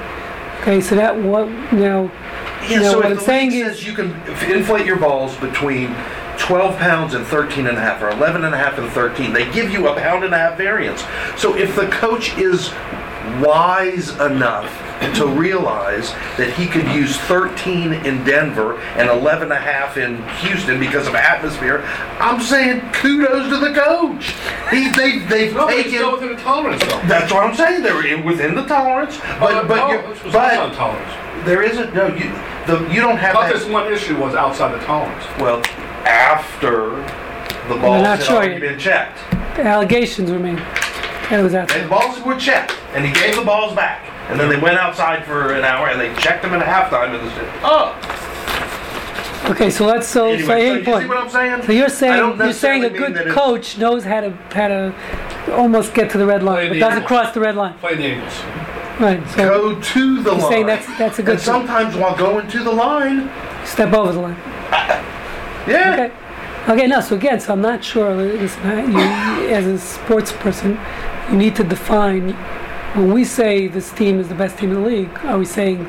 Okay, 0.61 0.81
so 0.81 0.95
that 0.95 1.15
what 1.15 1.47
now? 1.71 2.11
Yeah, 2.67 2.79
No, 2.79 2.91
so 2.93 2.97
what 2.97 3.05
I'm 3.05 3.15
the 3.15 3.21
saying 3.21 3.51
is- 3.51 3.67
says 3.77 3.85
you 3.85 3.93
can 3.93 4.09
inflate 4.51 4.87
your 4.87 4.95
balls 4.95 5.35
between 5.35 5.93
12 6.45 6.77
pounds 6.77 7.13
and 7.15 7.25
13 7.25 7.65
and 7.67 7.77
a 7.77 7.81
half, 7.81 8.01
or 8.01 8.09
11 8.09 8.43
and 8.45 8.53
a 8.53 8.57
half 8.57 8.77
and 8.77 8.89
13, 8.91 9.33
they 9.33 9.51
give 9.51 9.71
you 9.71 9.87
a 9.87 9.95
pound 9.99 10.23
and 10.23 10.33
a 10.33 10.37
half 10.37 10.57
variance. 10.57 11.03
So 11.41 11.55
if 11.55 11.75
the 11.75 11.87
coach 11.87 12.37
is 12.37 12.69
wise 13.43 14.11
enough 14.19 14.71
to 15.15 15.25
realize 15.27 16.11
that 16.37 16.53
he 16.53 16.67
could 16.67 16.87
use 16.89 17.17
13 17.17 17.93
in 17.93 18.23
Denver 18.23 18.77
and 18.95 19.09
11 19.09 19.43
and 19.43 19.53
a 19.53 19.55
half 19.59 19.97
in 19.97 20.21
Houston 20.45 20.79
because 20.79 21.07
of 21.07 21.15
atmosphere, 21.15 21.81
I'm 22.19 22.39
saying 22.39 22.81
kudos 22.93 23.49
to 23.49 23.57
the 23.57 23.73
coach. 23.73 24.35
He, 24.69 24.89
they, 24.91 25.19
they've 25.27 25.53
No, 25.53 25.65
but 25.65 25.73
taken. 25.73 25.91
still 25.93 26.11
within 26.13 26.35
the 26.35 26.41
tolerance 26.43 26.81
though. 26.83 27.01
That's 27.07 27.33
what 27.33 27.43
I'm 27.43 27.55
saying. 27.55 27.81
They're 27.81 28.05
in, 28.05 28.23
within 28.23 28.53
the 28.53 28.65
tolerance, 28.65 29.17
but 29.39 29.67
but 29.67 29.75
no, 29.77 30.07
this 30.13 30.23
was 30.23 30.31
but 30.33 30.73
tolerance. 30.75 31.45
there 31.45 31.63
isn't 31.63 31.93
no 31.95 32.07
you. 32.07 32.29
The, 32.67 32.87
you 32.91 33.01
don't 33.01 33.17
have 33.17 33.33
But 33.35 33.47
that. 33.47 33.53
this 33.53 33.65
one 33.67 33.91
issue 33.91 34.17
was 34.19 34.33
outside 34.35 34.79
the 34.79 34.83
tolerance. 34.85 35.23
Well, 35.39 35.61
after 36.05 36.89
the 37.67 37.79
balls 37.81 38.03
not 38.03 38.17
had 38.19 38.25
sure 38.25 38.35
already 38.37 38.53
yet. 38.53 38.61
been 38.61 38.79
checked, 38.79 39.17
Allegations 39.59 40.29
were 40.31 40.39
made. 40.39 40.57
That 41.29 41.41
was 41.41 41.53
and 41.55 41.67
the 41.69 41.87
balls 41.89 42.19
were 42.21 42.35
checked, 42.37 42.73
and 42.93 43.03
he 43.05 43.11
gave 43.11 43.35
the 43.35 43.41
balls 43.43 43.73
back, 43.75 44.05
and 44.29 44.39
then 44.39 44.47
they 44.49 44.57
went 44.59 44.77
outside 44.77 45.25
for 45.25 45.53
an 45.53 45.63
hour, 45.63 45.87
and 45.89 45.99
they 45.99 46.13
checked 46.21 46.43
them 46.43 46.53
at 46.53 46.61
halftime, 46.65 47.15
and 47.19 47.27
they 47.27 47.33
said, 47.33 47.49
"Oh." 47.63 47.95
Okay, 49.51 49.69
so 49.69 49.85
let's 49.85 50.07
so 50.07 50.25
Anyway, 50.27 50.41
so 50.41 50.47
so 50.47 50.55
you 50.57 50.73
you 50.73 50.79
see 50.79 50.91
point. 50.91 51.07
what 51.07 51.17
I'm 51.17 51.29
saying? 51.29 51.63
So 51.63 51.71
you're 51.71 51.89
saying 51.89 52.17
you're 52.17 52.51
saying 52.53 52.83
a 52.83 52.89
necessarily 52.89 52.89
mean 52.89 53.13
that 53.13 53.25
good 53.25 53.33
coach 53.33 53.77
knows 53.77 54.03
how 54.03 54.21
to 54.21 54.31
how 54.53 54.67
to 54.67 54.93
almost 55.53 55.93
get 55.93 56.09
to 56.11 56.17
the 56.17 56.25
red 56.25 56.41
line, 56.43 56.55
Play 56.55 56.67
but 56.69 56.73
the 56.73 56.79
doesn't 56.79 57.05
cross 57.05 57.33
the 57.33 57.39
red 57.39 57.55
line. 57.55 57.73
Play 57.75 57.95
the 57.95 58.03
Angles. 58.05 58.33
Right. 58.99 59.29
So 59.31 59.37
Go 59.49 59.79
to 59.79 60.21
the 60.23 60.31
You're 60.31 60.39
line. 60.39 60.51
saying 60.51 60.65
that's- 60.67 60.97
that's 60.97 61.19
a 61.19 61.23
good 61.23 61.33
And 61.33 61.41
sometimes 61.41 61.95
while 61.95 62.15
going 62.15 62.47
to 62.47 62.63
the 62.63 62.71
line, 62.71 63.29
step 63.65 63.93
over 63.93 64.11
the 64.13 64.19
line. 64.19 64.37
Yeah. 65.67 65.93
Okay. 65.93 66.11
Okay. 66.73 66.87
No. 66.87 67.01
So 67.01 67.15
again, 67.15 67.39
so 67.39 67.53
I'm 67.53 67.61
not 67.61 67.83
sure. 67.83 68.11
Uh, 68.11 68.47
I- 68.63 68.85
you, 68.85 69.47
as 69.49 69.65
a 69.65 69.77
sports 69.79 70.31
person, 70.31 70.79
you 71.31 71.37
need 71.37 71.55
to 71.57 71.63
define. 71.63 72.31
When 72.95 73.11
we 73.13 73.25
say 73.25 73.67
this 73.67 73.91
team 73.91 74.19
is 74.19 74.29
the 74.29 74.35
best 74.35 74.57
team 74.57 74.69
in 74.71 74.81
the 74.81 74.87
league, 74.87 75.09
are 75.25 75.37
we 75.37 75.45
saying 75.45 75.79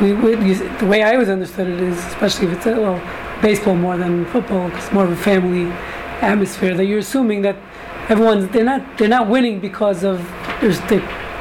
we, 0.00 0.12
we 0.14 0.54
the 0.54 0.86
way 0.86 1.02
I 1.02 1.14
always 1.14 1.28
understood 1.28 1.66
it 1.66 1.80
is, 1.80 1.98
especially 2.06 2.46
if 2.46 2.52
it's 2.56 2.66
well, 2.66 3.00
baseball 3.42 3.74
more 3.74 3.96
than 3.96 4.24
football, 4.26 4.68
it's 4.76 4.92
more 4.92 5.04
of 5.04 5.10
a 5.10 5.16
family 5.16 5.70
atmosphere. 6.22 6.74
That 6.76 6.84
you're 6.84 7.00
assuming 7.00 7.42
that 7.42 7.56
everyone's 8.08 8.48
they're 8.52 8.64
not 8.64 8.96
they're 8.98 9.08
not 9.08 9.28
winning 9.28 9.58
because 9.60 10.04
of 10.04 10.18
they're 10.60 11.00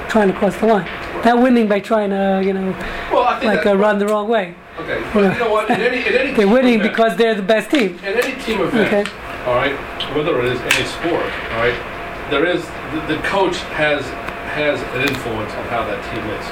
trying 0.09 0.27
to 0.31 0.33
cross 0.33 0.57
the 0.57 0.65
line. 0.65 0.87
Not 1.25 1.41
winning 1.41 1.67
by 1.67 1.79
trying 1.79 2.09
to 2.11 2.41
you 2.45 2.53
know 2.53 2.71
Well, 3.11 3.23
like 3.43 3.65
uh, 3.65 3.75
run 3.75 3.99
the 3.99 4.07
wrong 4.07 4.27
way. 4.27 4.55
Okay, 4.79 5.01
but 5.13 5.33
you 5.33 5.39
know 5.39 5.51
what? 5.51 5.69
In 5.69 5.81
any, 5.81 6.05
in 6.07 6.13
any 6.15 6.31
They're 6.33 6.47
winning 6.47 6.75
event- 6.79 6.91
because 6.91 7.15
they're 7.17 7.35
the 7.35 7.41
best 7.43 7.69
team. 7.71 7.99
in 7.99 8.13
any 8.17 8.41
team 8.43 8.61
event, 8.61 8.87
Okay. 9.07 9.11
all 9.45 9.55
right, 9.55 9.75
whether 10.15 10.39
it 10.39 10.45
is 10.45 10.59
any 10.61 10.85
sport, 10.85 11.23
all 11.51 11.59
right, 11.59 11.77
there 12.29 12.45
is 12.45 12.63
the, 12.93 13.15
the 13.15 13.21
coach 13.23 13.57
has 13.75 14.01
has 14.55 14.79
an 14.95 15.01
influence 15.07 15.51
on 15.53 15.65
how 15.67 15.83
that 15.85 15.99
team 16.09 16.23
is. 16.39 16.45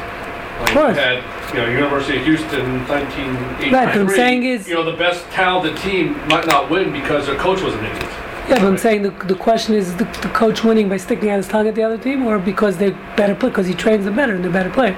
Like 0.60 0.74
course. 0.74 0.96
You 0.98 1.02
had, 1.02 1.54
you 1.54 1.60
know, 1.62 1.70
University 1.70 2.18
of 2.18 2.26
Houston, 2.26 2.86
1983. 2.88 3.72
Right, 3.72 3.88
I'm 3.96 4.10
saying 4.10 4.44
is- 4.44 4.68
you 4.68 4.74
know, 4.76 4.84
the 4.84 4.98
best 4.98 5.24
talented 5.32 5.78
team 5.78 6.14
might 6.28 6.46
not 6.48 6.70
win 6.70 6.92
because 6.92 7.28
their 7.28 7.38
coach 7.38 7.62
was 7.62 7.74
an 7.76 7.86
idiot. 7.86 8.10
Yeah, 8.50 8.60
but 8.60 8.66
I'm 8.66 8.78
saying 8.78 9.02
the, 9.02 9.10
the 9.26 9.36
question 9.36 9.76
is 9.76 9.96
the, 9.98 10.06
the 10.06 10.30
coach 10.34 10.64
winning 10.64 10.88
by 10.88 10.98
sticking 10.98 11.30
out 11.30 11.38
his 11.38 11.48
tongue 11.50 11.68
at 11.68 11.76
the 11.76 11.84
other 11.84 11.98
team, 11.98 12.26
or 12.26 12.40
because 12.40 12.78
they're 12.78 12.98
better 13.18 13.36
play 13.36 13.50
because 13.50 13.68
he 13.68 13.74
trains 13.74 14.06
them 14.06 14.16
better 14.16 14.36
and 14.36 14.44
they're 14.44 14.52
better 14.52 14.70
player. 14.70 14.96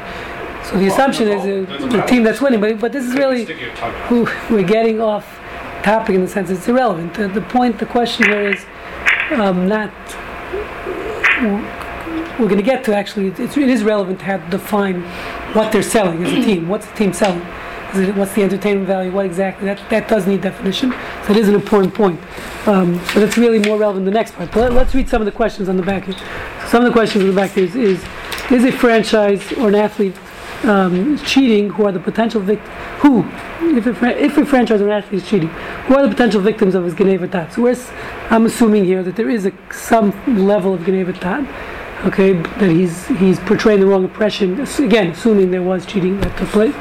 So 0.65 0.77
the 0.77 0.87
assumption 0.87 1.27
is 1.29 1.41
uh, 1.41 1.87
the 1.87 2.01
team 2.03 2.23
that's 2.23 2.41
winning. 2.41 2.59
But 2.61 2.79
but 2.79 2.91
this 2.91 3.05
is 3.05 3.15
really 3.15 3.45
Stick 3.45 3.59
your 3.59 3.73
tongue 3.73 3.95
out. 3.95 4.07
who 4.07 4.27
we're 4.53 4.67
getting 4.67 5.01
off 5.01 5.39
topic 5.83 6.13
in 6.15 6.21
the 6.21 6.27
sense 6.27 6.49
it's 6.49 6.67
irrelevant. 6.67 7.15
The, 7.15 7.27
the 7.27 7.41
point, 7.41 7.79
the 7.79 7.85
question 7.85 8.25
here 8.25 8.49
is 8.51 8.65
um, 9.31 9.67
not. 9.67 9.91
We're 12.39 12.47
going 12.47 12.57
to 12.57 12.63
get 12.63 12.83
to 12.85 12.95
actually. 12.95 13.27
It's, 13.29 13.57
it 13.57 13.69
is 13.69 13.83
relevant 13.83 14.19
to 14.19 14.25
have 14.25 14.49
define 14.49 15.01
what 15.53 15.71
they're 15.71 15.81
selling 15.81 16.23
as 16.23 16.31
a 16.31 16.35
team. 16.35 16.67
What's 16.67 16.85
the 16.85 16.95
team 16.95 17.13
selling? 17.13 17.45
It, 17.95 18.15
what's 18.15 18.33
the 18.33 18.43
entertainment 18.43 18.87
value? 18.87 19.11
What 19.11 19.25
exactly? 19.25 19.65
That 19.65 19.81
that 19.89 20.07
does 20.07 20.27
need 20.27 20.41
definition. 20.41 20.91
So 21.25 21.31
it 21.31 21.37
is 21.37 21.47
an 21.47 21.55
important 21.55 21.93
point. 21.93 22.19
Um, 22.67 22.97
but 23.13 23.23
it's 23.23 23.37
really 23.37 23.59
more 23.59 23.77
relevant 23.77 24.07
in 24.07 24.13
the 24.13 24.17
next 24.17 24.35
part. 24.35 24.51
But 24.51 24.73
let, 24.73 24.87
us 24.87 24.95
read 24.95 25.09
some 25.09 25.21
of 25.21 25.25
the 25.25 25.31
questions 25.31 25.69
on 25.69 25.77
the 25.77 25.83
back 25.83 26.05
here. 26.05 26.15
Some 26.67 26.83
of 26.83 26.87
the 26.87 26.93
questions 26.93 27.23
on 27.23 27.29
the 27.29 27.35
back 27.35 27.57
is: 27.57 27.75
Is, 27.75 28.03
is 28.51 28.65
a 28.65 28.71
franchise 28.71 29.51
or 29.53 29.69
an 29.69 29.75
athlete 29.75 30.15
um, 30.63 31.17
cheating 31.19 31.69
who 31.69 31.85
are 31.85 31.91
the 31.91 31.99
potential 31.99 32.41
victims? 32.41 32.69
Who, 32.99 33.25
if 33.77 33.85
a, 33.85 33.93
fran- 33.93 34.17
if 34.17 34.37
a 34.37 34.45
franchise 34.45 34.81
or 34.81 34.89
an 34.89 35.03
athlete 35.03 35.23
is 35.23 35.29
cheating, 35.29 35.49
who 35.87 35.95
are 35.95 36.03
the 36.03 36.09
potential 36.09 36.41
victims 36.41 36.75
of 36.75 36.83
his 36.83 36.93
Geneva 36.93 37.27
tat? 37.27 37.53
So 37.53 37.73
I'm 38.29 38.45
assuming 38.45 38.85
here 38.85 39.03
that 39.03 39.15
there 39.15 39.29
is 39.29 39.45
a, 39.45 39.53
some 39.71 40.11
level 40.45 40.73
of 40.73 40.85
Geneva 40.85 41.13
tat, 41.13 41.47
okay, 42.05 42.33
that 42.33 42.69
he's 42.69 43.07
he's 43.07 43.39
portraying 43.39 43.79
the 43.79 43.85
wrong 43.85 44.03
impression. 44.03 44.59
Again, 44.79 45.11
assuming 45.11 45.51
there 45.51 45.63
was 45.63 45.85
cheating 45.85 46.19
that 46.21 46.37
took 46.37 46.49
place, 46.49 46.75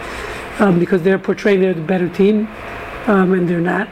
um, 0.59 0.79
because 0.79 1.03
they're 1.03 1.19
portraying 1.19 1.61
they're 1.61 1.75
the 1.75 1.81
better 1.81 2.09
team, 2.09 2.49
um, 3.07 3.33
and 3.33 3.49
they're 3.49 3.61
not. 3.61 3.89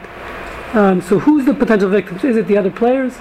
Um, 0.73 1.01
so 1.01 1.19
who's 1.19 1.45
the 1.45 1.53
potential 1.53 1.89
victims? 1.89 2.23
Is 2.23 2.35
it 2.37 2.47
the 2.47 2.57
other 2.57 2.71
players? 2.71 3.17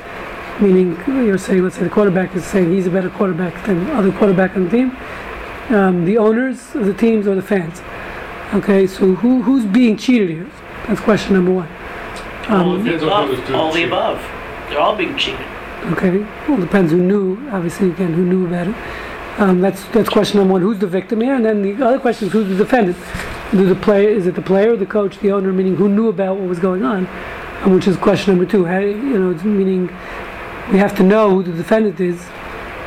Meaning, 0.61 0.97
you're 1.07 1.39
saying, 1.39 1.63
let's 1.63 1.77
say 1.77 1.85
the 1.85 1.91
quarterback 1.91 2.35
is 2.35 2.45
saying 2.45 2.73
he's 2.73 2.87
a 2.87 2.91
better 2.91 3.11
quarterback 3.11 3.65
than 3.67 3.89
other 3.91 4.11
quarterback 4.11 4.57
on 4.57 4.65
the 4.65 4.71
team. 4.71 4.97
Um, 5.69 6.05
the 6.05 6.17
owners 6.19 6.75
of 6.75 6.87
the 6.87 6.95
teams 6.95 7.27
or 7.27 7.35
the 7.35 7.43
fans. 7.43 7.83
Okay, 8.55 8.87
so 8.87 9.15
who 9.17 9.43
who's 9.43 9.65
being 9.67 9.97
cheated 9.97 10.31
here? 10.31 10.51
That's 10.87 11.01
question 11.01 11.35
number 11.35 11.53
one. 11.53 11.69
Well, 12.49 12.71
Um, 12.71 12.81
it 12.81 12.85
depends 12.85 13.03
on 13.05 13.25
who 13.27 13.31
was 13.33 13.39
Above, 13.41 13.55
all 13.55 13.73
the 13.73 13.83
above. 13.85 14.21
They're 14.69 14.79
all 14.81 14.97
being 14.97 15.17
cheated. 15.19 15.45
Okay, 15.93 16.19
well, 16.49 16.59
depends 16.59 16.93
who 16.93 16.99
knew. 16.99 17.39
Obviously, 17.51 17.91
again, 17.91 18.13
who 18.15 18.25
knew 18.25 18.47
about 18.47 18.69
it. 18.69 18.75
Um, 19.39 19.61
that's 19.61 19.85
that's 19.89 20.09
question 20.09 20.39
number 20.39 20.53
one. 20.53 20.63
Who's 20.63 20.79
the 20.79 20.87
victim 20.87 21.21
here? 21.21 21.35
And 21.35 21.45
then 21.45 21.63
the 21.63 21.87
other 21.87 21.99
question 21.99 22.29
is 22.29 22.33
who's 22.33 22.49
the 22.49 22.57
defendant? 22.57 22.97
The 23.53 23.79
player 23.81 24.09
is 24.09 24.27
it 24.27 24.35
the 24.35 24.43
player, 24.43 24.77
the 24.77 24.87
coach, 24.87 25.19
the 25.19 25.33
owner? 25.33 25.53
Meaning 25.53 25.77
who 25.77 25.89
knew 25.89 26.09
about 26.09 26.39
what 26.39 26.49
was 26.49 26.59
going 26.59 26.83
on, 26.83 27.07
um, 27.63 27.75
which 27.75 27.87
is 27.87 27.97
question 27.97 28.35
number 28.35 28.51
two. 28.51 28.65
How, 28.65 28.79
you 28.79 29.19
know, 29.19 29.35
meaning 29.45 29.87
we 30.73 30.79
have 30.79 30.97
to 30.97 31.03
know 31.03 31.31
who 31.31 31.43
the 31.43 31.53
defendant 31.53 32.01
is. 32.01 32.27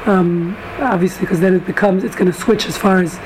Um, 0.05 0.57
obviously, 0.79 1.21
because 1.21 1.39
then 1.39 1.53
it 1.53 1.65
becomes 1.65 2.03
it's 2.03 2.15
going 2.15 2.31
to 2.31 2.37
switch 2.37 2.65
as 2.65 2.75
far 2.75 2.99
as 2.99 3.19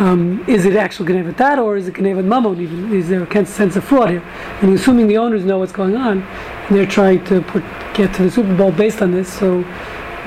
um, 0.00 0.42
is 0.48 0.64
it 0.64 0.76
actual 0.76 1.04
Geneva 1.04 1.32
dat 1.32 1.58
or 1.58 1.76
is 1.76 1.86
it 1.86 1.94
Geneva 1.94 2.22
Mammon 2.22 2.58
even? 2.58 2.90
Is 2.92 3.08
there 3.08 3.22
a 3.22 3.46
sense 3.46 3.76
of 3.76 3.84
fraud 3.84 4.08
here? 4.08 4.22
And 4.62 4.72
assuming 4.72 5.08
the 5.08 5.18
owners 5.18 5.44
know 5.44 5.58
what's 5.58 5.72
going 5.72 5.94
on, 5.94 6.22
and 6.22 6.76
they're 6.76 6.86
trying 6.86 7.22
to 7.26 7.42
put, 7.42 7.62
get 7.92 8.14
to 8.14 8.22
the 8.22 8.30
Super 8.30 8.56
Bowl 8.56 8.72
based 8.72 9.02
on 9.02 9.12
this, 9.12 9.30
so, 9.30 9.62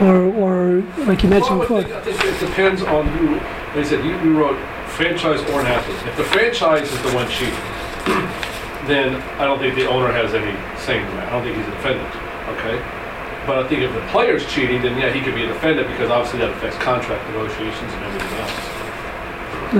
or, 0.03 0.33
or 0.35 0.81
like 1.05 1.23
you 1.23 1.29
mentioned 1.29 1.59
Well, 1.59 1.67
before. 1.67 1.83
think, 1.83 1.95
I 1.95 2.01
think 2.01 2.23
it 2.23 2.39
depends 2.39 2.81
on 2.81 3.07
who. 3.07 3.35
Like 3.35 3.77
I 3.77 3.83
said, 3.83 4.05
you, 4.05 4.11
you 4.21 4.37
wrote 4.37 4.57
franchise 4.89 5.39
or 5.51 5.61
an 5.61 5.67
athlete. 5.67 5.97
If 6.07 6.17
the 6.17 6.23
franchise 6.25 6.91
is 6.91 7.01
the 7.01 7.11
one 7.13 7.27
cheating, 7.29 7.53
then 8.85 9.15
I 9.39 9.45
don't 9.45 9.59
think 9.59 9.75
the 9.75 9.89
owner 9.89 10.11
has 10.11 10.33
any 10.33 10.53
say 10.77 10.99
in 10.99 11.07
that. 11.17 11.29
I 11.29 11.31
don't 11.31 11.43
think 11.43 11.57
he's 11.57 11.67
a 11.67 11.71
defendant. 11.71 12.09
Okay. 12.59 12.77
But 13.47 13.65
I 13.65 13.67
think 13.67 13.81
if 13.81 13.93
the 13.93 14.05
player's 14.11 14.45
cheating, 14.47 14.81
then 14.81 14.97
yeah, 14.97 15.11
he 15.11 15.21
could 15.21 15.35
be 15.35 15.43
a 15.43 15.47
defendant 15.47 15.87
because 15.89 16.09
obviously 16.09 16.39
that 16.39 16.51
affects 16.51 16.77
contract 16.77 17.27
negotiations 17.31 17.91
and 17.91 18.03
everything 18.05 18.33
else. 18.39 18.73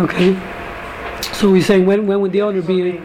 Okay. 0.09 1.33
So 1.33 1.51
we're 1.51 1.61
saying 1.63 1.85
when, 1.85 2.07
when 2.07 2.19
would 2.21 2.31
the 2.31 2.41
owner 2.41 2.61
be, 2.61 2.99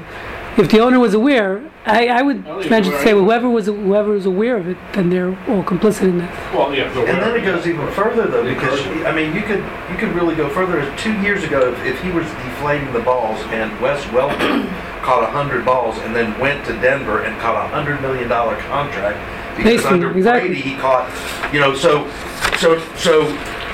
if 0.58 0.70
the 0.70 0.80
owner 0.80 0.98
was 0.98 1.14
aware, 1.14 1.62
I, 1.86 2.08
I 2.08 2.22
would 2.22 2.38
I 2.38 2.48
don't 2.48 2.62
to 2.62 2.88
aware 2.90 3.02
say 3.02 3.10
either. 3.10 3.20
whoever 3.20 3.48
was, 3.48 3.66
whoever 3.66 4.14
is 4.14 4.26
aware 4.26 4.56
of 4.56 4.68
it, 4.68 4.76
then 4.92 5.10
they're 5.10 5.30
all 5.48 5.62
complicit 5.62 6.02
in 6.02 6.18
that. 6.18 6.54
Well, 6.54 6.74
yeah. 6.74 6.92
but 6.92 7.08
And 7.08 7.22
then 7.22 7.36
it 7.36 7.44
goes 7.44 7.66
even 7.66 7.90
further 7.92 8.26
though, 8.26 8.44
because 8.44 8.80
I 9.06 9.12
mean, 9.14 9.34
you 9.34 9.42
could 9.42 9.64
you 9.90 9.96
could 9.96 10.14
really 10.14 10.34
go 10.34 10.48
further. 10.48 10.94
Two 10.96 11.12
years 11.20 11.44
ago, 11.44 11.72
if, 11.72 11.84
if 11.84 12.02
he 12.02 12.10
was 12.10 12.26
deflating 12.26 12.92
the 12.92 13.00
balls 13.00 13.40
and 13.52 13.78
Wes 13.80 14.02
Welker 14.06 14.68
caught 15.02 15.22
a 15.22 15.30
hundred 15.30 15.64
balls 15.64 15.96
and 15.98 16.14
then 16.14 16.38
went 16.38 16.66
to 16.66 16.72
Denver 16.80 17.22
and 17.22 17.40
caught 17.40 17.64
a 17.64 17.68
hundred 17.68 18.00
million 18.02 18.28
dollar 18.28 18.56
contract 18.62 19.18
because 19.56 19.72
Basically, 19.72 19.94
under 19.94 20.16
exactly. 20.16 20.48
Brady 20.48 20.60
he 20.60 20.76
caught, 20.76 21.08
you 21.52 21.60
know, 21.60 21.74
so 21.74 22.04
so 22.58 22.78
so. 22.96 23.22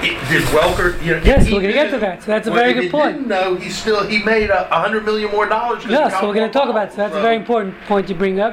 It, 0.02 0.10
did 0.28 0.42
Welker? 0.48 1.00
You 1.02 1.16
know, 1.16 1.22
Yes, 1.24 1.46
he 1.46 1.54
we're 1.54 1.62
gonna 1.62 1.72
get 1.72 1.90
to 1.92 1.98
that, 1.98 2.22
so 2.22 2.26
that's 2.26 2.46
a 2.46 2.50
very 2.50 2.74
good 2.74 2.90
point. 2.90 3.26
Didn't 3.26 3.62
he 3.62 3.70
still 3.70 4.06
he 4.06 4.22
made 4.22 4.50
a, 4.50 4.70
a 4.70 4.78
hundred 4.80 5.06
million 5.06 5.30
more 5.30 5.46
dollars. 5.46 5.78
'cause 5.78 5.86
he 5.86 5.92
Yeah, 5.92 6.10
so 6.20 6.26
we're 6.28 6.34
going 6.34 6.46
to 6.46 6.52
talk 6.52 6.68
about, 6.68 6.90
so 6.90 6.96
that's 6.98 7.14
a 7.14 7.22
very 7.22 7.36
important 7.36 7.74
point 7.86 8.10
you 8.10 8.14
bring 8.14 8.38
up. 8.38 8.52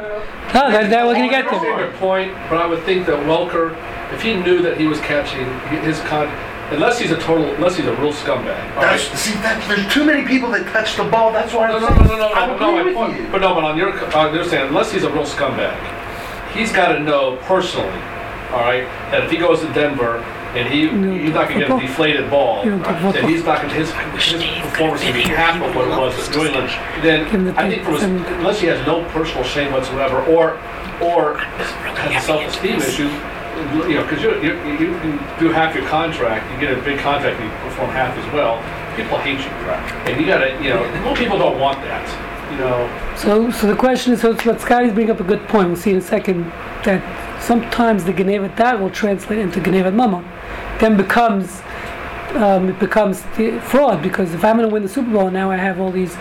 No, 0.54 0.72
that, 0.72 0.90
that 0.90 1.06
we're 1.06 1.14
going 1.16 1.28
to 1.30 1.36
get 1.36 1.50
to. 1.50 1.56
your 1.66 1.92
point, 1.94 2.32
but 2.50 2.58
I 2.62 2.66
would 2.68 2.82
think 2.84 3.06
that 3.08 3.20
Welker, 3.26 3.76
if 4.14 4.22
he 4.22 4.36
knew 4.36 4.62
that 4.62 4.78
he 4.78 4.88
was 4.88 5.00
catching 5.02 5.44
his 5.84 6.00
con, 6.02 6.28
unless 6.72 7.00
he's 7.00 7.12
a 7.12 7.18
total, 7.20 7.54
unless 7.56 7.76
he's 7.76 7.88
a 7.88 7.96
real 7.98 8.14
scumbag. 8.14 8.46
That's, 8.80 9.10
right? 9.10 9.18
see, 9.18 9.34
that, 9.42 9.62
there's 9.68 9.92
too 9.94 10.06
many 10.06 10.26
people 10.26 10.52
that 10.52 10.66
touch 10.72 10.96
the 10.96 11.04
ball. 11.04 11.34
That's 11.34 11.54
why 11.54 11.68
No, 11.68 11.76
I'm 11.76 11.82
no, 11.82 11.88
saying 11.90 12.08
no, 12.08 12.16
no, 12.16 12.18
no, 12.30 12.34
I 12.34 12.46
no, 12.48 12.54
agree 12.56 12.66
no, 12.66 12.72
my 12.76 12.84
with 12.84 12.96
point- 12.96 13.18
you. 13.20 13.28
But 13.30 13.42
no, 13.42 13.54
but 13.56 13.64
on 13.66 13.78
your, 13.78 13.92
uh, 13.92 14.32
you're 14.34 14.46
saying 14.46 14.70
unless 14.70 14.92
he's 14.94 15.04
a 15.04 15.12
real 15.12 15.26
scumbag, 15.26 15.76
he's 16.54 16.72
got 16.72 16.94
to 16.94 17.00
know 17.00 17.36
personally, 17.44 17.92
all 18.54 18.62
right, 18.62 18.84
that 19.12 19.24
if 19.24 19.32
he 19.32 19.38
goes 19.38 19.62
to 19.62 19.72
Denver 19.74 20.18
and 20.54 20.68
he 20.68 20.90
he's 21.24 21.34
not 21.34 21.48
going 21.48 21.60
to 21.62 21.66
get 21.66 21.72
a 21.72 21.72
football. 21.72 21.80
deflated 21.80 22.30
ball, 22.30 22.64
You 22.66 22.72
don't 22.72 22.80
talk 22.84 23.02
that 23.02 23.14
football. 23.14 23.30
he's 23.32 23.44
not 23.46 23.62
going 23.62 23.70
to 23.70 23.76
his, 23.80 23.92
his 23.92 24.62
performance 24.62 25.02
to 25.04 25.14
be 25.14 25.22
half 25.22 25.56
of 25.64 25.74
what 25.76 25.88
it 25.88 25.96
was 25.98 26.12
at 26.28 26.36
New 26.36 26.46
England. 26.46 26.70
Then 27.02 27.24
Give 27.24 27.32
him 27.32 27.46
the 27.46 27.56
I 27.60 27.70
think 27.70 27.84
from 27.84 27.94
his, 27.94 28.02
thing. 28.04 28.18
unless 28.36 28.60
he 28.60 28.68
has 28.68 28.86
no 28.86 29.06
personal 29.12 29.44
shame 29.46 29.72
whatsoever, 29.72 30.22
or 30.26 30.60
or 31.02 31.38
has 31.40 32.24
a 32.24 32.26
self-esteem 32.28 32.78
issue, 32.78 33.10
you 33.90 33.96
know, 33.96 34.04
because 34.04 34.22
you, 34.22 34.36
you, 34.44 34.54
you 34.78 34.94
can 35.02 35.18
do 35.40 35.50
half 35.50 35.74
your 35.74 35.86
contract, 35.88 36.46
you 36.54 36.60
get 36.60 36.78
a 36.78 36.82
big 36.84 37.00
contract, 37.00 37.40
and 37.40 37.50
you 37.50 37.58
perform 37.66 37.90
half 37.90 38.14
as 38.18 38.28
well, 38.34 38.62
people 38.96 39.18
hate 39.18 39.40
you. 39.40 39.50
And 40.06 40.20
you 40.20 40.28
gotta, 40.28 40.52
you 40.62 40.70
know, 40.70 40.84
most 41.02 41.18
people 41.18 41.40
don't 41.40 41.58
want 41.60 41.82
that, 41.82 42.06
you 42.06 42.31
know. 42.62 43.16
So, 43.18 43.52
so 43.52 43.68
the 43.68 43.76
question 43.76 44.14
is, 44.14 44.22
so 44.22 44.36
Scotty's 44.36 44.94
bringing 44.94 45.12
up 45.12 45.20
a 45.20 45.24
good 45.24 45.48
point. 45.48 45.68
We'll 45.68 45.78
see 45.78 45.92
in 45.92 45.98
a 45.98 46.02
second 46.02 46.46
that 46.86 47.02
sometimes 47.42 48.04
the 48.04 48.14
Genevat 48.14 48.56
that 48.58 48.80
will 48.80 48.90
translate 48.90 49.40
into 49.40 49.60
Genevat 49.60 49.94
Mama, 49.94 50.22
then 50.80 50.98
becomes 50.98 51.62
um, 52.36 52.70
it 52.70 52.80
becomes 52.80 53.22
fraud 53.64 54.02
because 54.02 54.34
if 54.34 54.46
I'm 54.46 54.56
going 54.58 54.70
to 54.70 54.74
win 54.74 54.84
the 54.84 54.90
Super 54.90 55.12
Bowl 55.12 55.30
now 55.30 55.52
I 55.52 55.58
have 55.58 55.82
all 55.82 55.92
these 55.92 56.16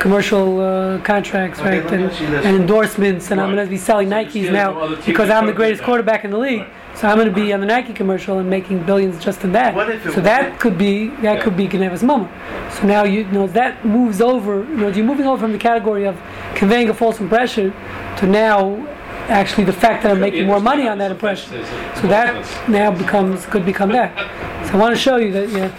commercial 0.00 0.58
uh, 0.60 0.98
contracts, 1.02 1.60
Okay, 1.60 1.80
right, 1.80 1.92
and, 1.92 2.04
ask 2.04 2.20
you 2.20 2.28
this. 2.28 2.44
and 2.44 2.56
endorsements, 2.56 3.30
and 3.30 3.40
I'm 3.40 3.54
going 3.54 3.64
to 3.64 3.70
be 3.70 3.78
selling 3.78 4.08
So 4.08 4.16
Nikes 4.16 4.50
now 4.52 4.96
because 5.06 5.30
I'm 5.30 5.46
the 5.46 5.52
greatest 5.52 5.84
quarterback 5.84 6.24
in 6.24 6.32
the 6.32 6.38
league. 6.38 6.60
Right. 6.62 6.72
So 6.94 7.08
I'm 7.08 7.16
going 7.16 7.28
to 7.28 7.34
be 7.34 7.52
on 7.52 7.60
the 7.60 7.66
Nike 7.66 7.92
commercial 7.92 8.38
and 8.38 8.48
making 8.48 8.82
billions 8.84 9.22
just 9.22 9.42
in 9.44 9.52
that. 9.52 9.74
What 9.74 9.90
if 9.90 10.04
so 10.14 10.20
that 10.20 10.42
wasn't- 10.42 10.60
could 10.60 10.78
be 10.78 11.08
that 11.08 11.22
Yeah. 11.36 11.42
could 11.42 11.56
be 11.56 11.66
Geneva's 11.66 12.02
mammon. 12.02 12.28
So 12.70 12.86
now 12.86 13.04
you, 13.04 13.20
you 13.20 13.32
know 13.32 13.46
that 13.48 13.84
moves 13.84 14.20
over. 14.20 14.58
You 14.58 14.76
know, 14.76 14.88
you're 14.88 15.04
moving 15.04 15.26
over 15.26 15.40
from 15.40 15.52
the 15.52 15.58
category 15.58 16.04
of 16.04 16.16
conveying 16.54 16.88
a 16.90 16.94
false 16.94 17.18
impression 17.20 17.72
to 18.18 18.26
now 18.26 18.76
actually 19.28 19.64
the 19.64 19.72
fact 19.72 20.02
that 20.02 20.12
I'm 20.12 20.20
making 20.20 20.46
more 20.46 20.60
money 20.60 20.86
on 20.88 20.98
that 20.98 21.10
impression. 21.10 21.64
So 22.00 22.06
that 22.08 22.44
now 22.68 22.90
becomes 22.90 23.46
could 23.46 23.64
become 23.64 23.90
that. 23.92 24.12
So 24.66 24.74
I 24.74 24.76
want 24.76 24.94
to 24.94 25.00
show 25.00 25.16
you 25.16 25.32
that 25.32 25.48
yeah. 25.48 25.70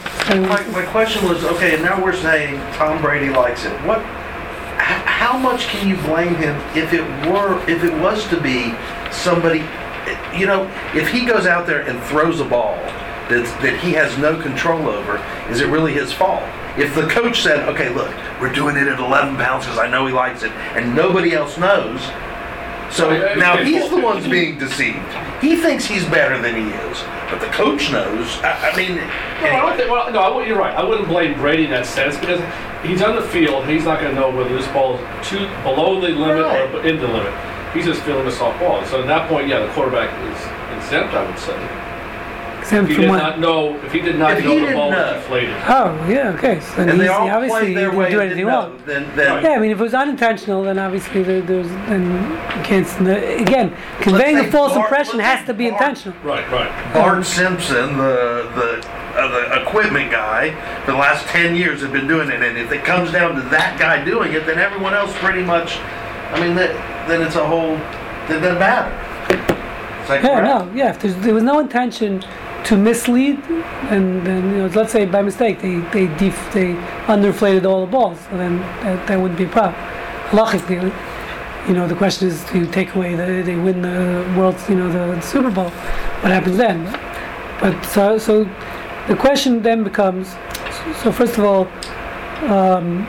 My, 0.48 0.62
my 0.72 0.86
question 0.86 1.28
was, 1.28 1.44
okay, 1.44 1.76
and 1.76 1.84
now 1.84 2.02
we're 2.04 2.16
saying 2.16 2.60
Tom 2.74 3.02
Brady 3.02 3.30
likes 3.30 3.66
it. 3.66 3.72
What, 3.86 4.00
how 4.78 5.38
much 5.38 5.68
can 5.68 5.88
you 5.88 5.96
blame 5.98 6.36
him 6.36 6.56
if 6.76 6.94
it 6.94 7.04
were, 7.30 7.60
if 7.70 7.84
it 7.84 7.94
was 8.02 8.28
to 8.30 8.40
be 8.42 8.74
somebody, 9.12 9.60
you 10.38 10.46
know, 10.46 10.70
if 10.94 11.10
he 11.10 11.26
goes 11.26 11.46
out 11.46 11.66
there 11.68 11.82
and 11.82 12.02
throws 12.04 12.40
a 12.40 12.46
ball 12.46 12.76
that's, 13.30 13.52
that 13.64 13.80
he 13.82 13.94
has 13.94 14.18
no 14.18 14.40
control 14.42 14.88
over, 14.90 15.18
is 15.50 15.62
it 15.62 15.68
really 15.68 15.94
his 15.94 16.12
fault? 16.12 16.44
If 16.78 16.96
the 16.96 17.08
coach 17.08 17.42
said, 17.42 17.68
okay, 17.70 17.90
look, 17.94 18.10
we're 18.42 18.52
doing 18.54 18.76
it 18.78 18.88
at 18.88 19.00
11 19.00 19.36
pounds 19.38 19.66
because 19.66 19.78
I 19.80 19.88
know 19.88 20.06
he 20.08 20.14
likes 20.14 20.44
it, 20.44 20.52
and 20.52 20.96
nobody 20.96 21.34
else 21.34 21.58
knows, 21.58 22.02
so 22.92 23.10
now 23.38 23.58
he's 23.58 23.90
the 23.90 23.98
one's 24.00 24.28
being 24.28 24.58
deceived. 24.60 24.98
He 25.42 25.56
thinks 25.56 25.86
he's 25.86 26.06
better 26.06 26.40
than 26.42 26.56
he 26.56 26.70
is, 26.70 27.02
but 27.30 27.40
the 27.40 27.48
coach 27.48 27.92
knows. 27.92 28.38
I, 28.44 28.72
I 28.72 28.76
mean, 28.78 28.96
No, 28.98 29.68
I 29.68 29.76
think, 29.76 29.90
well, 29.90 30.12
no, 30.12 30.40
you're 30.42 30.58
right. 30.58 30.76
I 30.76 30.84
wouldn't 30.84 31.08
blame 31.08 31.34
Brady 31.40 31.66
in 31.66 31.72
that 31.72 31.86
sense 31.88 32.18
because 32.18 32.40
he's 32.86 33.02
on 33.02 33.16
the 33.16 33.22
field. 33.24 33.66
He's 33.68 33.84
not 33.86 34.00
going 34.00 34.14
to 34.14 34.20
know 34.22 34.30
whether 34.30 34.56
this 34.56 34.68
ball 34.68 34.98
is 34.98 35.28
too 35.28 35.48
below 35.64 36.00
the 36.00 36.10
limit 36.10 36.44
Right. 36.46 36.74
or 36.76 36.86
in 36.86 36.98
the 37.00 37.08
limit. 37.08 37.34
He's 37.74 37.86
just 37.86 38.02
feeling 38.04 38.28
a 38.28 38.32
soft 38.32 38.60
ball. 38.60 38.86
So 38.86 39.02
at 39.02 39.08
that 39.08 39.28
point, 39.30 39.48
yeah, 39.48 39.66
the 39.66 39.72
quarterback 39.74 40.10
is 40.30 40.38
exempt. 40.78 41.14
I 41.14 41.26
would 41.26 41.40
say. 41.40 41.58
exempt 42.60 42.84
If 42.84 42.90
he 42.90 42.94
from 42.96 43.02
did 43.04 43.10
what? 43.10 43.18
not 43.18 43.40
know, 43.40 43.76
if 43.84 43.92
he 43.92 44.00
did 44.00 44.18
not 44.18 44.38
If 44.38 44.44
he 44.44 44.46
know 44.48 44.54
the 44.56 44.60
didn't 44.62 44.76
ball 44.78 44.92
know. 44.92 44.98
was 45.14 45.22
deflated. 45.24 45.56
Oh 45.68 46.06
yeah, 46.08 46.34
okay. 46.38 46.60
So 46.60 46.76
then 46.78 46.90
and 46.90 47.00
they 47.00 47.06
he's, 47.06 47.12
all 47.12 47.30
obviously 47.30 47.60
played 47.60 47.68
he 47.70 47.74
their 47.74 47.86
didn't 47.90 47.98
way. 48.00 48.10
do 48.12 48.20
and 48.20 48.32
anything 48.32 48.46
didn't 48.46 48.54
wrong. 48.54 48.78
know. 48.78 48.86
Then, 48.86 49.16
then 49.18 49.44
Yeah, 49.44 49.50
I 49.52 49.60
mean, 49.60 49.72
if 49.72 49.80
it 49.80 49.84
was 49.84 49.94
unintentional, 49.94 50.64
then 50.64 50.78
obviously 50.80 51.24
there, 51.24 51.42
there's 51.42 51.68
then 51.68 52.04
you 52.58 52.64
can't. 52.64 52.88
The, 53.06 53.38
again, 53.42 53.76
conveying 54.02 54.38
say 54.38 54.48
a 54.48 54.52
false 54.52 54.74
Bart- 54.74 54.86
impression 54.86 55.18
let's 55.18 55.30
has 55.30 55.40
say 55.40 55.46
to 55.48 55.54
be 55.56 55.70
Bart- 55.70 55.82
intentional. 55.82 56.18
Right, 56.24 56.50
right. 56.52 56.94
Bart 56.94 57.26
Simpson, 57.26 57.98
the 57.98 58.48
the 58.56 58.88
uh, 59.20 59.28
the 59.30 59.62
equipment 59.62 60.10
guy, 60.12 60.52
for 60.86 60.92
the 60.94 60.98
last 60.98 61.26
ten 61.28 61.56
years 61.56 61.82
have 61.82 61.92
been 61.92 62.08
doing 62.08 62.30
it, 62.30 62.42
and 62.42 62.58
if 62.58 62.72
it 62.72 62.84
comes 62.86 63.12
down 63.12 63.36
to 63.36 63.42
that 63.50 63.78
guy 63.80 64.04
doing 64.06 64.32
it, 64.34 64.46
then 64.46 64.58
everyone 64.60 64.94
else 64.94 65.12
pretty 65.18 65.42
much. 65.44 65.80
I 66.34 66.40
mean, 66.46 66.56
that, 66.56 66.72
then 67.08 67.22
it's 67.22 67.36
a 67.36 67.46
whole. 67.46 67.76
It 67.76 68.40
doesn't 68.40 68.60
matter. 68.60 68.90
That 70.08 70.24
Yeah, 70.24 70.40
correct? 70.40 70.46
no, 70.46 70.72
yeah. 70.76 70.90
If 70.90 71.00
there's, 71.02 71.16
there 71.18 71.34
was 71.34 71.44
no 71.44 71.60
intention 71.60 72.24
to 72.66 72.78
mislead, 72.78 73.40
and 73.90 74.26
then 74.26 74.50
you 74.52 74.58
know, 74.60 74.68
let's 74.68 74.92
say 74.92 75.06
by 75.06 75.22
mistake 75.22 75.62
they 75.62 75.78
they 75.94 76.08
def, 76.18 76.54
they 76.54 76.74
underinflated 77.08 77.66
all 77.66 77.82
the 77.86 77.92
balls, 77.92 78.20
so 78.30 78.38
then 78.38 78.60
that, 78.84 79.08
that 79.08 79.20
wouldn't 79.20 79.38
be 79.38 79.46
a 79.46 79.50
problem. 79.50 79.76
Halachically, 80.30 80.92
you 81.68 81.74
know, 81.74 81.88
the 81.88 81.96
question 81.96 82.28
is 82.28 82.44
to 82.46 82.66
take 82.68 82.96
away 82.96 83.16
the 83.16 83.44
they 83.44 83.56
win 83.56 83.82
the 83.82 84.26
world, 84.38 84.56
you 84.70 84.76
know, 84.76 84.90
the, 84.92 85.20
Super 85.22 85.52
Bowl. 85.52 85.70
What 86.22 86.32
happens 86.32 86.58
then? 86.58 86.84
But 87.60 87.82
so 87.86 88.18
so 88.18 88.46
the 89.08 89.16
question 89.16 89.62
then 89.62 89.84
becomes. 89.84 90.36
So 91.02 91.12
first 91.12 91.38
of 91.38 91.46
all, 91.46 91.68
um, 92.50 93.08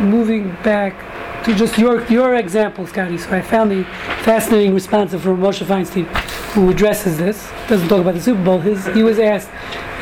moving 0.00 0.50
back 0.62 0.94
to 1.46 1.54
just 1.54 1.78
your 1.78 2.04
your 2.06 2.34
example, 2.34 2.86
Scotty. 2.88 3.16
So 3.16 3.30
I 3.30 3.40
found 3.40 3.70
the 3.70 3.84
fascinating 4.24 4.74
response 4.74 5.12
from 5.12 5.38
Moshe 5.38 5.64
Feinstein, 5.64 6.06
who 6.52 6.70
addresses 6.70 7.18
this. 7.18 7.50
Doesn't 7.68 7.88
talk 7.88 8.00
about 8.00 8.14
the 8.14 8.20
Super 8.20 8.42
Bowl. 8.42 8.58
His 8.58 8.84
he 8.86 9.04
was 9.04 9.20
asked 9.20 9.48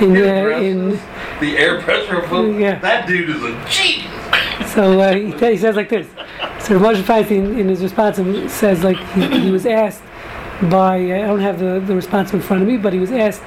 in 0.01 0.17
uh, 0.17 0.59
in 0.59 0.99
the 1.41 1.59
air 1.59 1.83
pressure 1.83 2.23
of. 2.23 2.59
Yeah. 2.59 2.79
That 2.79 3.07
dude 3.07 3.29
is 3.29 3.43
a 3.45 3.53
genius. 3.69 4.73
so 4.73 4.99
uh, 4.99 5.15
he, 5.15 5.33
he 5.33 5.59
says 5.59 5.77
like 5.77 5.91
this. 5.91 6.07
So 6.61 6.79
Moshe 6.79 7.03
Feinstein 7.03 7.59
in 7.59 7.69
his 7.69 7.83
response 7.83 8.17
says 8.51 8.83
like 8.83 8.97
he, 9.13 9.41
he 9.41 9.51
was 9.51 9.67
asked 9.67 10.03
by 10.71 10.97
I 10.97 11.27
don't 11.27 11.41
have 11.41 11.59
the, 11.59 11.79
the 11.79 11.95
response 11.95 12.33
in 12.33 12.41
front 12.41 12.63
of 12.63 12.69
me, 12.69 12.79
but 12.79 12.95
he 12.95 13.01
was 13.01 13.13
asked 13.13 13.43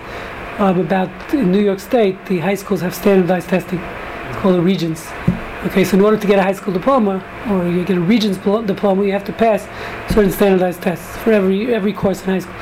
um, 0.60 0.80
about 0.80 1.10
in 1.34 1.52
New 1.52 1.64
York 1.64 1.80
State 1.80 2.24
the 2.28 2.38
high 2.40 2.56
schools 2.56 2.82
have 2.82 2.94
standardized 2.94 3.50
testing. 3.50 3.80
It's 3.80 4.38
called 4.38 4.54
the 4.54 4.62
Regents. 4.62 5.10
Okay, 5.68 5.84
so 5.84 5.98
in 5.98 6.04
order 6.04 6.18
to 6.18 6.28
get 6.28 6.40
a 6.40 6.44
high 6.44 6.54
school 6.54 6.74
diploma 6.74 7.22
or 7.50 7.68
you 7.68 7.84
get 7.84 7.98
a 7.98 8.00
Regents 8.02 8.38
diploma, 8.38 9.04
you 9.04 9.12
have 9.12 9.26
to 9.26 9.34
pass 9.34 9.64
certain 10.14 10.32
standardized 10.32 10.82
tests 10.82 11.18
for 11.18 11.34
every 11.34 11.74
every 11.76 11.92
course 11.92 12.22
in 12.24 12.30
high 12.30 12.40
school. 12.40 12.56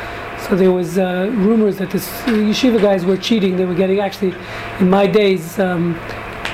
So 0.48 0.56
there 0.56 0.72
was 0.72 0.98
uh, 0.98 1.30
rumors 1.36 1.78
that 1.78 1.92
this 1.92 2.08
yeshiva 2.24 2.82
guys 2.82 3.06
were 3.06 3.18
cheating. 3.18 3.58
They 3.58 3.66
were 3.66 3.76
getting 3.76 4.00
actually, 4.00 4.34
in 4.80 4.90
my 4.90 5.06
days, 5.06 5.60
um, 5.60 5.94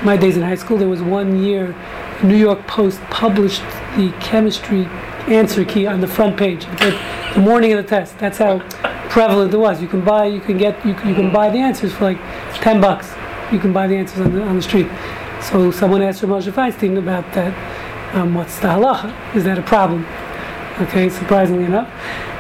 my 0.03 0.17
days 0.17 0.35
in 0.35 0.43
high 0.43 0.55
school, 0.55 0.77
there 0.77 0.89
was 0.89 1.01
one 1.01 1.41
year, 1.41 1.73
New 2.21 2.37
York 2.37 2.67
Post 2.67 2.99
published 3.09 3.63
the 3.95 4.13
chemistry 4.19 4.85
answer 5.27 5.63
key 5.63 5.87
on 5.87 6.01
the 6.01 6.07
front 6.07 6.35
page 6.37 6.65
the, 6.65 6.99
the 7.33 7.39
morning 7.39 7.71
of 7.73 7.81
the 7.83 7.87
test. 7.89 8.17
That's 8.19 8.37
how 8.39 8.59
prevalent 9.09 9.53
it 9.53 9.57
was. 9.57 9.81
You 9.81 9.87
can 9.87 10.01
buy, 10.01 10.25
you 10.25 10.41
can 10.41 10.57
get, 10.57 10.85
you, 10.85 10.93
can- 10.95 11.09
you 11.09 11.15
can 11.15 11.31
buy 11.31 11.49
the 11.49 11.59
answers 11.59 11.93
for 11.93 12.03
like 12.05 12.19
ten 12.55 12.81
bucks. 12.81 13.13
You 13.53 13.59
can 13.59 13.73
buy 13.73 13.87
the 13.87 13.95
answers 13.95 14.19
on 14.21 14.33
the 14.33 14.41
on 14.43 14.55
the 14.55 14.61
street. 14.61 14.87
So 15.41 15.71
someone 15.71 16.01
asked 16.01 16.21
Moshe 16.21 16.51
Feinstein 16.51 16.97
about 16.97 17.33
that. 17.33 17.53
Um, 18.15 18.35
what's 18.35 18.59
the 18.59 18.67
halacha? 18.67 19.35
Is 19.35 19.43
that 19.45 19.57
a 19.57 19.61
problem? 19.61 20.05
Okay, 20.79 21.09
surprisingly 21.09 21.65
enough. 21.65 21.89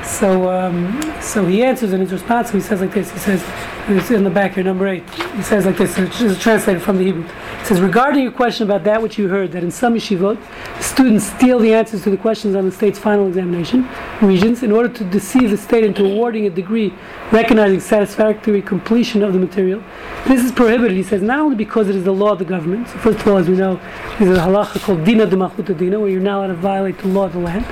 So, 0.03 0.49
um, 0.49 1.01
so 1.21 1.45
he 1.45 1.63
answers 1.63 1.93
in 1.93 2.01
his 2.01 2.11
response. 2.11 2.51
He 2.51 2.59
says 2.59 2.81
like 2.81 2.93
this. 2.93 3.11
He 3.11 3.19
says, 3.19 3.43
it's 3.87 4.11
in 4.11 4.23
the 4.23 4.29
back 4.29 4.53
here, 4.53 4.63
number 4.63 4.87
eight. 4.87 5.09
He 5.09 5.41
says 5.41 5.65
like 5.65 5.77
this. 5.77 5.97
It's 5.97 6.41
translated 6.41 6.81
from 6.81 6.97
the 6.97 7.05
Hebrew. 7.05 7.23
It 7.23 7.65
says, 7.65 7.81
regarding 7.81 8.23
your 8.23 8.31
question 8.31 8.63
about 8.63 8.83
that 8.83 9.01
which 9.01 9.17
you 9.17 9.27
heard, 9.27 9.51
that 9.51 9.63
in 9.63 9.71
some 9.71 9.95
yeshivot, 9.95 10.39
students 10.81 11.25
steal 11.25 11.59
the 11.59 11.73
answers 11.73 12.03
to 12.03 12.09
the 12.09 12.17
questions 12.17 12.55
on 12.55 12.65
the 12.65 12.71
state's 12.71 12.99
final 12.99 13.27
examination 13.27 13.87
Regents 14.21 14.61
in 14.63 14.71
order 14.71 14.87
to 14.87 15.03
deceive 15.05 15.49
the 15.49 15.57
state 15.57 15.83
into 15.83 16.05
awarding 16.05 16.45
a 16.45 16.49
degree 16.49 16.93
recognizing 17.31 17.79
satisfactory 17.79 18.61
completion 18.61 19.23
of 19.23 19.33
the 19.33 19.39
material. 19.39 19.83
This 20.27 20.43
is 20.43 20.51
prohibited, 20.51 20.95
he 20.95 21.03
says, 21.03 21.21
not 21.21 21.39
only 21.39 21.55
because 21.55 21.89
it 21.89 21.95
is 21.95 22.03
the 22.03 22.13
law 22.13 22.33
of 22.33 22.39
the 22.39 22.45
government. 22.45 22.87
So 22.87 22.97
first 22.97 23.19
of 23.19 23.27
all, 23.27 23.37
as 23.37 23.49
we 23.49 23.55
know, 23.55 23.79
there's 24.19 24.37
a 24.37 24.41
halacha 24.41 24.81
called 24.81 25.03
dina 25.03 25.25
de 25.25 25.35
malchuta 25.35 25.77
dina, 25.77 25.99
where 25.99 26.09
you're 26.09 26.21
not 26.21 26.37
allowed 26.37 26.47
to 26.47 26.53
violate 26.55 26.97
the 26.99 27.07
law 27.07 27.25
of 27.25 27.33
the 27.33 27.39
land. 27.39 27.65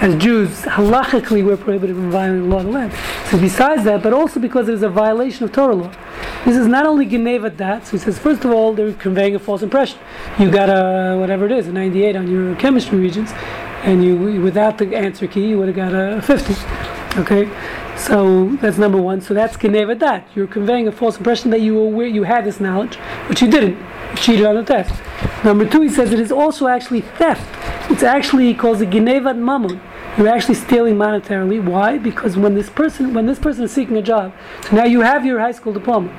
As 0.00 0.14
Jews, 0.22 0.62
halachically, 0.62 1.44
we're 1.44 1.56
prohibited 1.56 1.75
from 1.78 2.10
violating 2.10 2.50
law 2.50 2.58
of 2.58 2.64
the 2.64 2.70
land. 2.70 2.92
So 3.30 3.38
besides 3.38 3.84
that, 3.84 4.02
but 4.02 4.12
also 4.12 4.40
because 4.40 4.68
it 4.68 4.74
is 4.74 4.82
a 4.82 4.88
violation 4.88 5.44
of 5.44 5.52
Torah 5.52 5.74
law. 5.74 5.92
This 6.44 6.56
is 6.56 6.66
not 6.66 6.86
only 6.86 7.06
Geneva 7.06 7.50
that, 7.50 7.86
so 7.86 7.92
he 7.92 7.98
says, 7.98 8.18
first 8.18 8.44
of 8.44 8.52
all, 8.52 8.72
they're 8.72 8.92
conveying 8.92 9.34
a 9.34 9.38
false 9.38 9.62
impression. 9.62 9.98
You 10.38 10.50
got 10.50 10.68
a, 10.68 11.18
whatever 11.18 11.46
it 11.46 11.52
is, 11.52 11.66
a 11.66 11.72
98 11.72 12.16
on 12.16 12.30
your 12.30 12.54
chemistry 12.56 12.98
Regents, 12.98 13.32
and 13.82 14.04
you, 14.04 14.40
without 14.40 14.78
the 14.78 14.96
answer 14.96 15.26
key, 15.26 15.48
you 15.48 15.58
would 15.58 15.68
have 15.68 15.76
got 15.76 15.94
a 15.94 16.22
50. 16.22 16.54
Okay? 17.20 17.50
So 17.96 18.50
that's 18.56 18.78
number 18.78 19.00
one. 19.00 19.20
So 19.20 19.34
that's 19.34 19.56
Geneva 19.56 19.94
that. 19.96 20.28
You're 20.34 20.46
conveying 20.46 20.86
a 20.86 20.92
false 20.92 21.16
impression 21.16 21.50
that 21.50 21.60
you 21.60 21.74
were 21.74 21.86
aware 21.86 22.06
you 22.06 22.24
had 22.24 22.44
this 22.44 22.60
knowledge, 22.60 22.98
but 23.26 23.40
you 23.40 23.50
didn't. 23.50 23.78
You 24.10 24.16
cheated 24.16 24.46
on 24.46 24.54
the 24.54 24.62
test. 24.62 25.02
Number 25.44 25.68
two, 25.68 25.80
he 25.80 25.88
says 25.88 26.12
it 26.12 26.20
is 26.20 26.30
also 26.30 26.66
actually 26.68 27.00
theft. 27.00 27.46
It's 27.90 28.02
actually, 28.02 28.46
he 28.46 28.54
calls 28.54 28.80
it 28.80 28.90
Genevat 28.90 29.38
Mammon. 29.38 29.80
You're 30.16 30.28
actually 30.28 30.54
stealing 30.54 30.94
monetarily. 30.94 31.62
Why? 31.62 31.98
Because 31.98 32.36
when 32.38 32.54
this 32.54 32.70
person 32.70 33.12
when 33.12 33.26
this 33.26 33.38
person 33.38 33.64
is 33.64 33.72
seeking 33.72 33.96
a 33.96 34.02
job, 34.02 34.32
so 34.62 34.76
now 34.76 34.84
you 34.84 35.02
have 35.02 35.26
your 35.26 35.38
high 35.38 35.52
school 35.52 35.74
diploma 35.74 36.10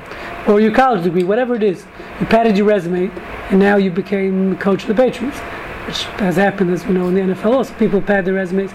or 0.48 0.62
your 0.62 0.72
college 0.72 1.04
degree, 1.04 1.24
whatever 1.24 1.56
it 1.56 1.64
is, 1.64 1.86
you 2.20 2.28
padded 2.28 2.58
your 2.58 2.68
resume, 2.68 3.12
and 3.50 3.60
now 3.60 3.76
you 3.78 3.90
became 3.90 4.56
coach 4.58 4.84
of 4.84 4.88
the 4.90 4.96
Patriots, 4.96 5.40
which 5.88 6.04
has 6.20 6.36
happened 6.36 6.72
as 6.72 6.86
we 6.86 6.94
know 6.94 7.08
in 7.08 7.16
the 7.16 7.22
NFL. 7.34 7.54
Also, 7.54 7.74
people 7.76 8.02
pad 8.02 8.26
their 8.26 8.36
resumes. 8.36 8.72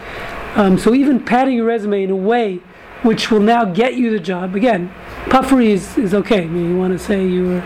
Um, 0.55 0.76
so 0.76 0.92
even 0.92 1.24
padding 1.24 1.57
your 1.57 1.66
resume 1.66 2.03
in 2.03 2.11
a 2.11 2.16
way 2.16 2.61
which 3.03 3.30
will 3.30 3.40
now 3.40 3.64
get 3.64 3.94
you 3.94 4.11
the 4.11 4.20
job 4.20 4.55
again, 4.55 4.92
puffery 5.30 5.72
is, 5.72 5.99
is 5.99 6.14
okay. 6.14 6.42
I 6.42 6.47
mean, 6.47 6.70
you 6.70 6.76
want 6.76 6.92
to 6.92 6.99
say 6.99 7.26
you 7.26 7.44
were 7.44 7.62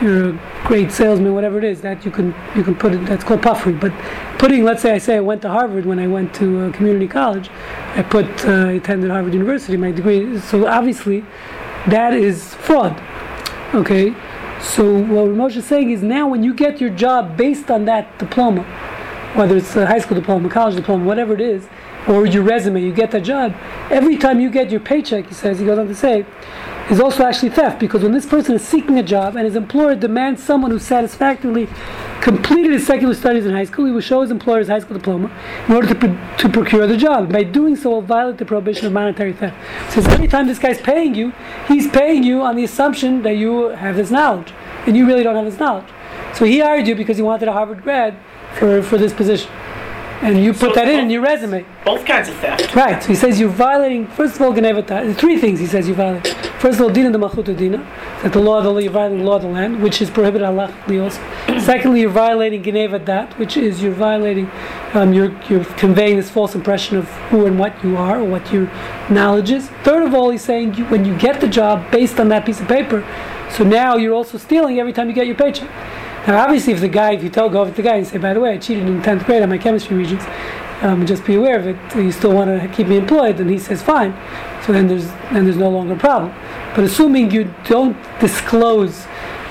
you're 0.00 0.30
a 0.30 0.40
great 0.64 0.90
salesman, 0.90 1.34
whatever 1.34 1.58
it 1.58 1.64
is, 1.64 1.80
that 1.82 2.04
you 2.04 2.10
can 2.10 2.34
you 2.54 2.62
can 2.62 2.74
put 2.74 2.92
it. 2.92 3.04
That's 3.06 3.24
called 3.24 3.42
puffery. 3.42 3.72
But 3.72 3.92
putting, 4.38 4.64
let's 4.64 4.82
say, 4.82 4.92
I 4.92 4.98
say 4.98 5.16
I 5.16 5.20
went 5.20 5.42
to 5.42 5.48
Harvard 5.48 5.86
when 5.86 5.98
I 5.98 6.06
went 6.06 6.34
to 6.36 6.66
uh, 6.66 6.72
community 6.72 7.06
college, 7.06 7.50
I 7.94 8.02
put 8.02 8.26
uh, 8.46 8.68
attended 8.68 9.10
Harvard 9.10 9.32
University, 9.32 9.76
my 9.76 9.92
degree. 9.92 10.38
So 10.40 10.66
obviously, 10.66 11.24
that 11.88 12.12
is 12.14 12.54
fraud. 12.54 13.00
Okay. 13.74 14.14
So 14.60 14.94
what 14.94 15.28
Moshe 15.28 15.56
is 15.56 15.66
saying 15.66 15.90
is 15.90 16.02
now 16.02 16.26
when 16.26 16.42
you 16.42 16.54
get 16.54 16.80
your 16.80 16.90
job 16.90 17.36
based 17.36 17.70
on 17.70 17.84
that 17.84 18.18
diploma, 18.18 18.62
whether 19.34 19.56
it's 19.56 19.76
a 19.76 19.86
high 19.86 19.98
school 19.98 20.18
diploma, 20.18 20.48
college 20.48 20.76
diploma, 20.76 21.04
whatever 21.04 21.34
it 21.34 21.40
is, 21.40 21.68
or 22.08 22.24
your 22.26 22.42
resume, 22.42 22.82
you 22.82 22.92
get 22.92 23.10
that 23.10 23.22
job. 23.22 23.54
Every 23.90 24.16
time 24.16 24.40
you 24.40 24.50
get 24.50 24.70
your 24.70 24.80
paycheck, 24.80 25.26
he 25.26 25.34
says, 25.34 25.58
he 25.58 25.66
goes 25.66 25.78
on 25.78 25.86
to 25.88 25.94
say, 25.94 26.24
is 26.90 27.00
also 27.00 27.24
actually 27.24 27.48
theft 27.48 27.80
because 27.80 28.02
when 28.02 28.12
this 28.12 28.26
person 28.26 28.54
is 28.54 28.62
seeking 28.62 28.98
a 28.98 29.02
job 29.02 29.36
and 29.36 29.46
his 29.46 29.56
employer 29.56 29.94
demands 29.94 30.42
someone 30.42 30.70
who 30.70 30.78
satisfactorily 30.78 31.66
completed 32.20 32.72
his 32.72 32.86
secular 32.86 33.14
studies 33.14 33.46
in 33.46 33.52
high 33.52 33.64
school, 33.64 33.86
he 33.86 33.92
will 33.92 34.00
show 34.00 34.22
his 34.22 34.30
employer 34.30 34.58
his 34.58 34.68
high 34.68 34.78
school 34.78 34.96
diploma 34.96 35.30
in 35.66 35.74
order 35.74 35.88
to, 35.88 35.94
pro- 35.94 36.36
to 36.36 36.48
procure 36.48 36.86
the 36.86 36.96
job. 36.96 37.32
By 37.32 37.42
doing 37.42 37.76
so, 37.76 37.90
will 37.90 38.02
violate 38.02 38.38
the 38.38 38.44
prohibition 38.44 38.86
of 38.86 38.92
monetary 38.92 39.32
theft. 39.32 39.56
Since 39.92 40.06
every 40.08 40.28
time 40.28 40.46
this 40.46 40.58
guy's 40.58 40.80
paying 40.80 41.14
you, 41.14 41.32
he's 41.68 41.88
paying 41.88 42.22
you 42.22 42.42
on 42.42 42.56
the 42.56 42.64
assumption 42.64 43.22
that 43.22 43.36
you 43.36 43.68
have 43.68 43.96
this 43.96 44.10
knowledge, 44.10 44.52
and 44.86 44.96
you 44.96 45.06
really 45.06 45.22
don't 45.22 45.36
have 45.36 45.44
this 45.44 45.58
knowledge. 45.58 45.86
So 46.34 46.44
he 46.44 46.60
hired 46.60 46.86
you 46.86 46.94
because 46.94 47.16
he 47.16 47.22
wanted 47.22 47.48
a 47.48 47.52
Harvard 47.52 47.82
grad 47.82 48.16
for, 48.54 48.82
for 48.82 48.98
this 48.98 49.12
position. 49.12 49.50
And 50.24 50.42
you 50.42 50.52
put 50.52 50.60
So 50.60 50.72
that 50.76 50.88
in 50.88 51.00
in 51.00 51.10
your 51.10 51.20
resume. 51.20 51.66
Both 51.84 52.06
kinds 52.06 52.30
of 52.30 52.36
theft. 52.36 52.74
Right. 52.74 53.02
So 53.02 53.08
he 53.08 53.14
says 53.14 53.38
you're 53.38 53.50
violating. 53.50 54.06
First 54.06 54.36
of 54.36 54.42
all, 54.42 54.54
Genevat. 54.54 55.16
Three 55.16 55.36
things 55.36 55.60
he 55.60 55.66
says 55.66 55.86
you 55.86 55.92
violate. 55.92 56.26
First 56.64 56.80
of 56.80 56.86
all, 56.86 56.88
Dina 56.88 57.12
de 57.12 57.18
Malchuta 57.18 57.54
Dina, 57.54 57.76
that 58.22 58.32
the 58.32 58.40
law 58.40 58.56
of 58.56 58.64
the 58.64 58.70
land, 58.70 58.84
you're 58.84 58.92
violating 58.92 59.18
the 59.18 59.24
law 59.24 59.36
of 59.36 59.42
the 59.42 59.48
land, 59.48 59.82
which 59.82 60.00
is 60.00 60.08
prohibited 60.08 60.46
Allah 60.46 60.74
also. 60.88 61.20
Secondly, 61.60 62.00
you're 62.00 62.08
violating 62.08 62.62
Genevat 62.62 63.04
Dat, 63.04 63.38
which 63.38 63.58
is 63.58 63.82
you're 63.82 63.92
violating, 63.92 64.50
um, 64.94 65.12
you're 65.12 65.38
you're 65.50 65.66
conveying 65.76 66.16
this 66.16 66.30
false 66.30 66.54
impression 66.54 66.96
of 66.96 67.04
who 67.28 67.44
and 67.44 67.58
what 67.58 67.84
you 67.84 67.98
are 67.98 68.20
or 68.20 68.24
what 68.24 68.50
your 68.50 68.70
knowledge 69.10 69.50
is. 69.50 69.68
Third 69.82 70.04
of 70.04 70.14
all, 70.14 70.30
he's 70.30 70.42
saying 70.42 70.72
you, 70.72 70.86
when 70.86 71.04
you 71.04 71.14
get 71.18 71.42
the 71.42 71.48
job 71.48 71.90
based 71.90 72.18
on 72.18 72.28
that 72.30 72.46
piece 72.46 72.60
of 72.60 72.66
paper, 72.66 73.06
so 73.50 73.62
now 73.62 73.96
you're 73.96 74.14
also 74.14 74.38
stealing 74.38 74.80
every 74.80 74.94
time 74.94 75.08
you 75.08 75.14
get 75.14 75.26
your 75.26 75.36
paycheck. 75.36 75.68
Now, 76.26 76.42
obviously, 76.42 76.72
if 76.72 76.80
the 76.80 76.88
guy, 76.88 77.12
if 77.12 77.22
you 77.22 77.28
tell, 77.28 77.50
go 77.50 77.60
over 77.60 77.70
to 77.70 77.76
the 77.76 77.82
guy 77.82 77.96
and 77.96 78.06
say, 78.06 78.16
by 78.16 78.32
the 78.32 78.40
way, 78.40 78.54
I 78.54 78.58
cheated 78.58 78.86
in 78.86 79.02
10th 79.02 79.26
grade 79.26 79.42
on 79.42 79.50
my 79.50 79.58
chemistry 79.58 79.96
Regents, 79.96 80.24
um, 80.80 81.04
just 81.06 81.24
be 81.24 81.34
aware 81.34 81.58
of 81.58 81.66
it. 81.66 81.76
You 81.94 82.10
still 82.12 82.32
want 82.32 82.48
to 82.48 82.68
keep 82.68 82.88
me 82.88 82.96
employed, 82.96 83.40
and 83.40 83.50
he 83.50 83.58
says, 83.58 83.82
fine. 83.82 84.14
So 84.64 84.72
then 84.72 84.86
there's 84.86 85.06
then 85.32 85.44
there's 85.44 85.58
no 85.58 85.68
longer 85.68 85.94
a 85.94 85.98
problem. 85.98 86.32
But 86.74 86.84
assuming 86.84 87.30
you 87.30 87.54
don't 87.64 87.96
disclose 88.20 89.06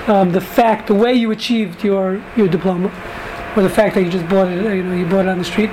um, 0.08 0.32
the 0.32 0.40
fact, 0.40 0.88
the 0.88 0.94
way 0.94 1.14
you 1.14 1.30
achieved 1.30 1.84
your 1.84 2.22
your 2.36 2.48
diploma, 2.48 2.88
or 3.56 3.62
the 3.62 3.70
fact 3.70 3.94
that 3.94 4.02
you 4.02 4.10
just 4.10 4.28
bought 4.28 4.48
it, 4.48 4.62
you 4.74 4.82
know, 4.82 4.94
you 4.94 5.06
bought 5.06 5.26
it 5.26 5.28
on 5.28 5.38
the 5.38 5.44
street, 5.44 5.70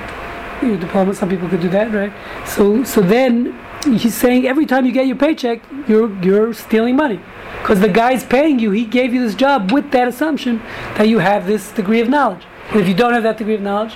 your 0.62 0.76
diploma. 0.76 1.14
Some 1.14 1.28
people 1.28 1.48
could 1.48 1.60
do 1.60 1.68
that, 1.70 1.92
right? 1.92 2.12
So 2.46 2.84
so 2.84 3.00
then 3.00 3.58
he's 3.84 4.14
saying 4.14 4.46
every 4.46 4.66
time 4.66 4.86
you 4.86 4.92
get 4.92 5.06
your 5.08 5.16
paycheck, 5.16 5.60
you're 5.88 6.10
you're 6.22 6.54
stealing 6.54 6.94
money. 6.94 7.20
Because 7.60 7.80
the 7.80 7.88
guy's 7.88 8.24
paying 8.24 8.58
you, 8.58 8.70
he 8.70 8.84
gave 8.84 9.14
you 9.14 9.22
this 9.22 9.34
job 9.34 9.70
with 9.70 9.90
that 9.92 10.08
assumption 10.08 10.58
that 10.96 11.08
you 11.08 11.18
have 11.18 11.46
this 11.46 11.70
degree 11.70 12.00
of 12.00 12.08
knowledge. 12.08 12.42
And 12.70 12.80
if 12.80 12.88
you 12.88 12.94
don't 12.94 13.12
have 13.12 13.22
that 13.22 13.38
degree 13.38 13.54
of 13.54 13.60
knowledge, 13.60 13.94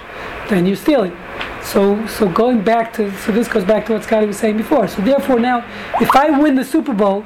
then 0.48 0.66
you're 0.66 0.76
stealing. 0.76 1.16
So, 1.62 2.06
so 2.06 2.28
going 2.28 2.62
back 2.62 2.92
to, 2.94 3.10
so 3.18 3.32
this 3.32 3.48
goes 3.48 3.64
back 3.64 3.86
to 3.86 3.94
what 3.94 4.04
Scotty 4.04 4.26
was 4.26 4.36
saying 4.36 4.56
before. 4.56 4.86
So 4.86 5.02
therefore 5.02 5.40
now, 5.40 5.66
if 6.00 6.14
I 6.14 6.30
win 6.30 6.54
the 6.54 6.64
Super 6.64 6.94
Bowl, 6.94 7.24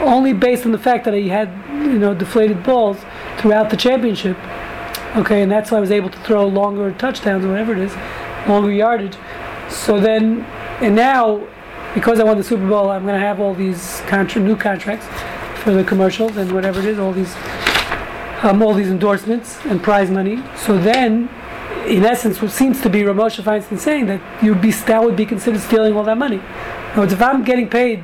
only 0.00 0.32
based 0.32 0.66
on 0.66 0.72
the 0.72 0.78
fact 0.78 1.04
that 1.06 1.14
I 1.14 1.22
had, 1.22 1.48
you 1.70 1.98
know, 1.98 2.14
deflated 2.14 2.62
balls 2.62 2.98
throughout 3.38 3.70
the 3.70 3.76
championship, 3.76 4.36
okay, 5.16 5.42
and 5.42 5.50
that's 5.50 5.70
why 5.70 5.78
I 5.78 5.80
was 5.80 5.90
able 5.90 6.10
to 6.10 6.18
throw 6.20 6.46
longer 6.46 6.92
touchdowns 6.92 7.44
or 7.44 7.48
whatever 7.48 7.72
it 7.72 7.78
is, 7.78 7.94
longer 8.46 8.70
yardage. 8.70 9.16
So 9.70 9.98
then, 9.98 10.42
and 10.82 10.94
now, 10.94 11.46
because 11.94 12.20
I 12.20 12.24
won 12.24 12.36
the 12.36 12.44
Super 12.44 12.68
Bowl, 12.68 12.90
I'm 12.90 13.04
going 13.04 13.18
to 13.18 13.26
have 13.26 13.40
all 13.40 13.54
these 13.54 14.02
contra- 14.06 14.42
new 14.42 14.56
contracts 14.56 15.06
for 15.68 15.74
the 15.74 15.84
commercials 15.84 16.34
and 16.38 16.50
whatever 16.50 16.78
it 16.78 16.86
is, 16.86 16.98
all 16.98 17.12
these 17.12 17.34
um, 18.42 18.62
all 18.62 18.72
these 18.72 18.88
endorsements 18.88 19.58
and 19.66 19.82
prize 19.82 20.10
money. 20.10 20.42
So 20.56 20.78
then, 20.78 21.28
in 21.86 22.06
essence, 22.06 22.40
what 22.40 22.52
seems 22.52 22.80
to 22.80 22.88
be 22.88 23.02
Ramosha 23.02 23.42
Feinstein 23.42 23.78
saying 23.78 24.06
that 24.06 24.42
you'd 24.42 24.62
be 24.62 24.70
that 24.70 25.04
would 25.04 25.14
be 25.14 25.26
considered 25.26 25.60
stealing 25.60 25.94
all 25.94 26.04
that 26.04 26.16
money. 26.16 26.40
Words, 26.96 27.12
if 27.12 27.20
I'm 27.20 27.44
getting 27.44 27.68
paid, 27.68 28.02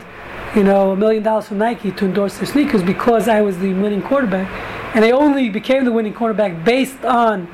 you 0.55 0.63
know, 0.63 0.91
a 0.91 0.97
million 0.97 1.23
dollars 1.23 1.49
from 1.49 1.57
Nike 1.57 1.91
to 1.93 2.05
endorse 2.05 2.37
their 2.37 2.45
sneakers 2.45 2.83
because 2.83 3.29
I 3.29 3.41
was 3.41 3.57
the 3.57 3.73
winning 3.73 4.03
quarterback, 4.03 4.47
and 4.95 5.03
I 5.03 5.13
only 5.13 5.49
became 5.49 5.87
the 5.87 5.93
winning 5.93 6.13
quarterback 6.13 6.67
based 6.67 7.03
on 7.03 7.49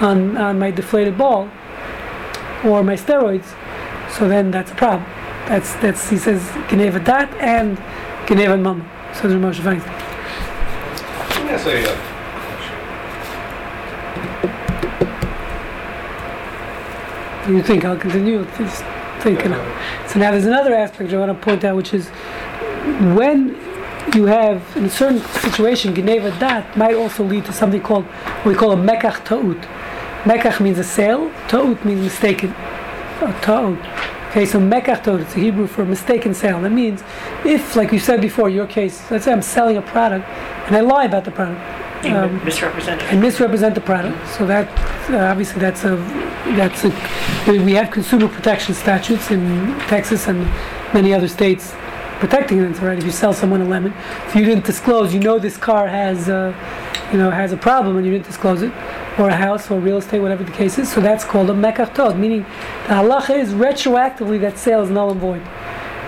on, 0.00 0.38
on 0.38 0.58
my 0.58 0.70
deflated 0.70 1.18
ball 1.18 1.50
or 2.64 2.82
my 2.82 2.96
steroids, 2.96 3.54
so 4.10 4.26
then 4.26 4.50
that's 4.50 4.72
a 4.72 4.74
problem. 4.74 5.04
That's 5.48 5.74
that's 5.84 6.08
he 6.08 6.16
says 6.16 6.40
Geneva 6.70 6.98
dat 6.98 7.28
and 7.34 7.76
Geneva 8.26 8.56
mammon. 8.56 8.93
So 9.14 9.28
there's 9.28 9.40
Moshe 9.40 9.60
Feinstein. 9.60 9.92
Let 11.30 11.44
me 11.44 11.50
ask 11.50 11.66
you, 11.66 11.72
You 17.54 17.62
think 17.62 17.84
I'll 17.84 17.96
continue? 17.96 18.44
Just 18.56 18.84
thinking. 19.20 19.52
So 20.08 20.18
now 20.18 20.30
there's 20.30 20.46
another 20.46 20.74
aspect 20.74 21.12
I 21.12 21.18
want 21.18 21.30
to 21.30 21.44
point 21.44 21.62
out, 21.64 21.76
which 21.76 21.92
is 21.92 22.08
when 23.18 23.54
you 24.14 24.24
have 24.26 24.62
in 24.76 24.86
a 24.86 24.90
certain 24.90 25.20
situation, 25.20 25.94
Geneva 25.94 26.30
Dat 26.38 26.76
might 26.76 26.94
also 26.94 27.22
lead 27.22 27.44
to 27.46 27.52
something 27.52 27.82
called 27.82 28.04
what 28.04 28.46
we 28.46 28.54
call 28.54 28.72
a 28.72 28.76
mekach 28.76 29.24
ta'ut. 29.24 29.60
Mekach 30.24 30.60
means 30.60 30.78
a 30.78 30.84
sale, 30.84 31.30
ta'ut 31.48 31.84
means 31.84 32.00
mistaken. 32.00 32.50
Uh, 33.20 33.38
ta'ut. 33.40 33.78
Okay, 34.34 34.46
so 34.46 34.58
mekach 34.58 35.04
ta'ut, 35.04 35.20
it's 35.20 35.36
a 35.36 35.38
Hebrew 35.38 35.68
for 35.68 35.84
mistaken 35.84 36.34
sale. 36.34 36.60
That 36.60 36.72
means 36.72 37.04
if, 37.44 37.76
like 37.76 37.92
you 37.92 38.00
said 38.00 38.20
before, 38.20 38.50
your 38.50 38.66
case, 38.66 39.08
let's 39.08 39.26
say 39.26 39.32
I'm 39.32 39.40
selling 39.40 39.76
a 39.76 39.82
product 39.82 40.28
and 40.66 40.74
I 40.74 40.80
lie 40.80 41.04
about 41.04 41.24
the 41.24 41.30
product. 41.30 41.60
Um, 42.04 42.44
misrepresented. 42.44 43.06
and 43.10 43.20
misrepresent 43.20 43.76
the 43.76 43.80
product. 43.80 44.28
So 44.36 44.44
that 44.48 44.66
uh, 45.08 45.30
obviously 45.30 45.60
that's 45.60 45.84
a 45.84 45.94
that's 46.56 46.84
a 46.84 46.90
we 47.46 47.74
have 47.74 47.92
consumer 47.92 48.26
protection 48.26 48.74
statutes 48.74 49.30
in 49.30 49.78
Texas 49.86 50.26
and 50.26 50.40
many 50.92 51.14
other 51.14 51.28
states 51.28 51.72
protecting 52.18 52.58
it. 52.58 52.80
Right? 52.80 52.98
If 52.98 53.04
you 53.04 53.12
sell 53.12 53.34
someone 53.34 53.60
a 53.60 53.64
lemon, 53.64 53.94
if 54.26 54.34
you 54.34 54.44
didn't 54.44 54.64
disclose, 54.64 55.14
you 55.14 55.20
know 55.20 55.38
this 55.38 55.56
car 55.56 55.86
has 55.86 56.28
uh, 56.28 56.52
you 57.12 57.18
know 57.18 57.30
has 57.30 57.52
a 57.52 57.56
problem 57.56 57.98
and 57.98 58.04
you 58.04 58.10
didn't 58.10 58.26
disclose 58.26 58.62
it, 58.62 58.72
or 59.18 59.28
a 59.28 59.36
house 59.36 59.70
or 59.70 59.78
real 59.78 59.98
estate, 59.98 60.20
whatever 60.20 60.44
the 60.44 60.52
case 60.52 60.78
is. 60.78 60.90
So 60.90 61.00
that's 61.00 61.24
called 61.24 61.50
a 61.50 61.52
mekach 61.52 62.16
meaning 62.16 62.42
the 62.88 62.94
halacha 62.94 63.38
is 63.38 63.52
retroactively 63.52 64.40
that 64.40 64.58
sale 64.58 64.82
is 64.82 64.90
null 64.90 65.10
and 65.10 65.20
void. 65.20 65.42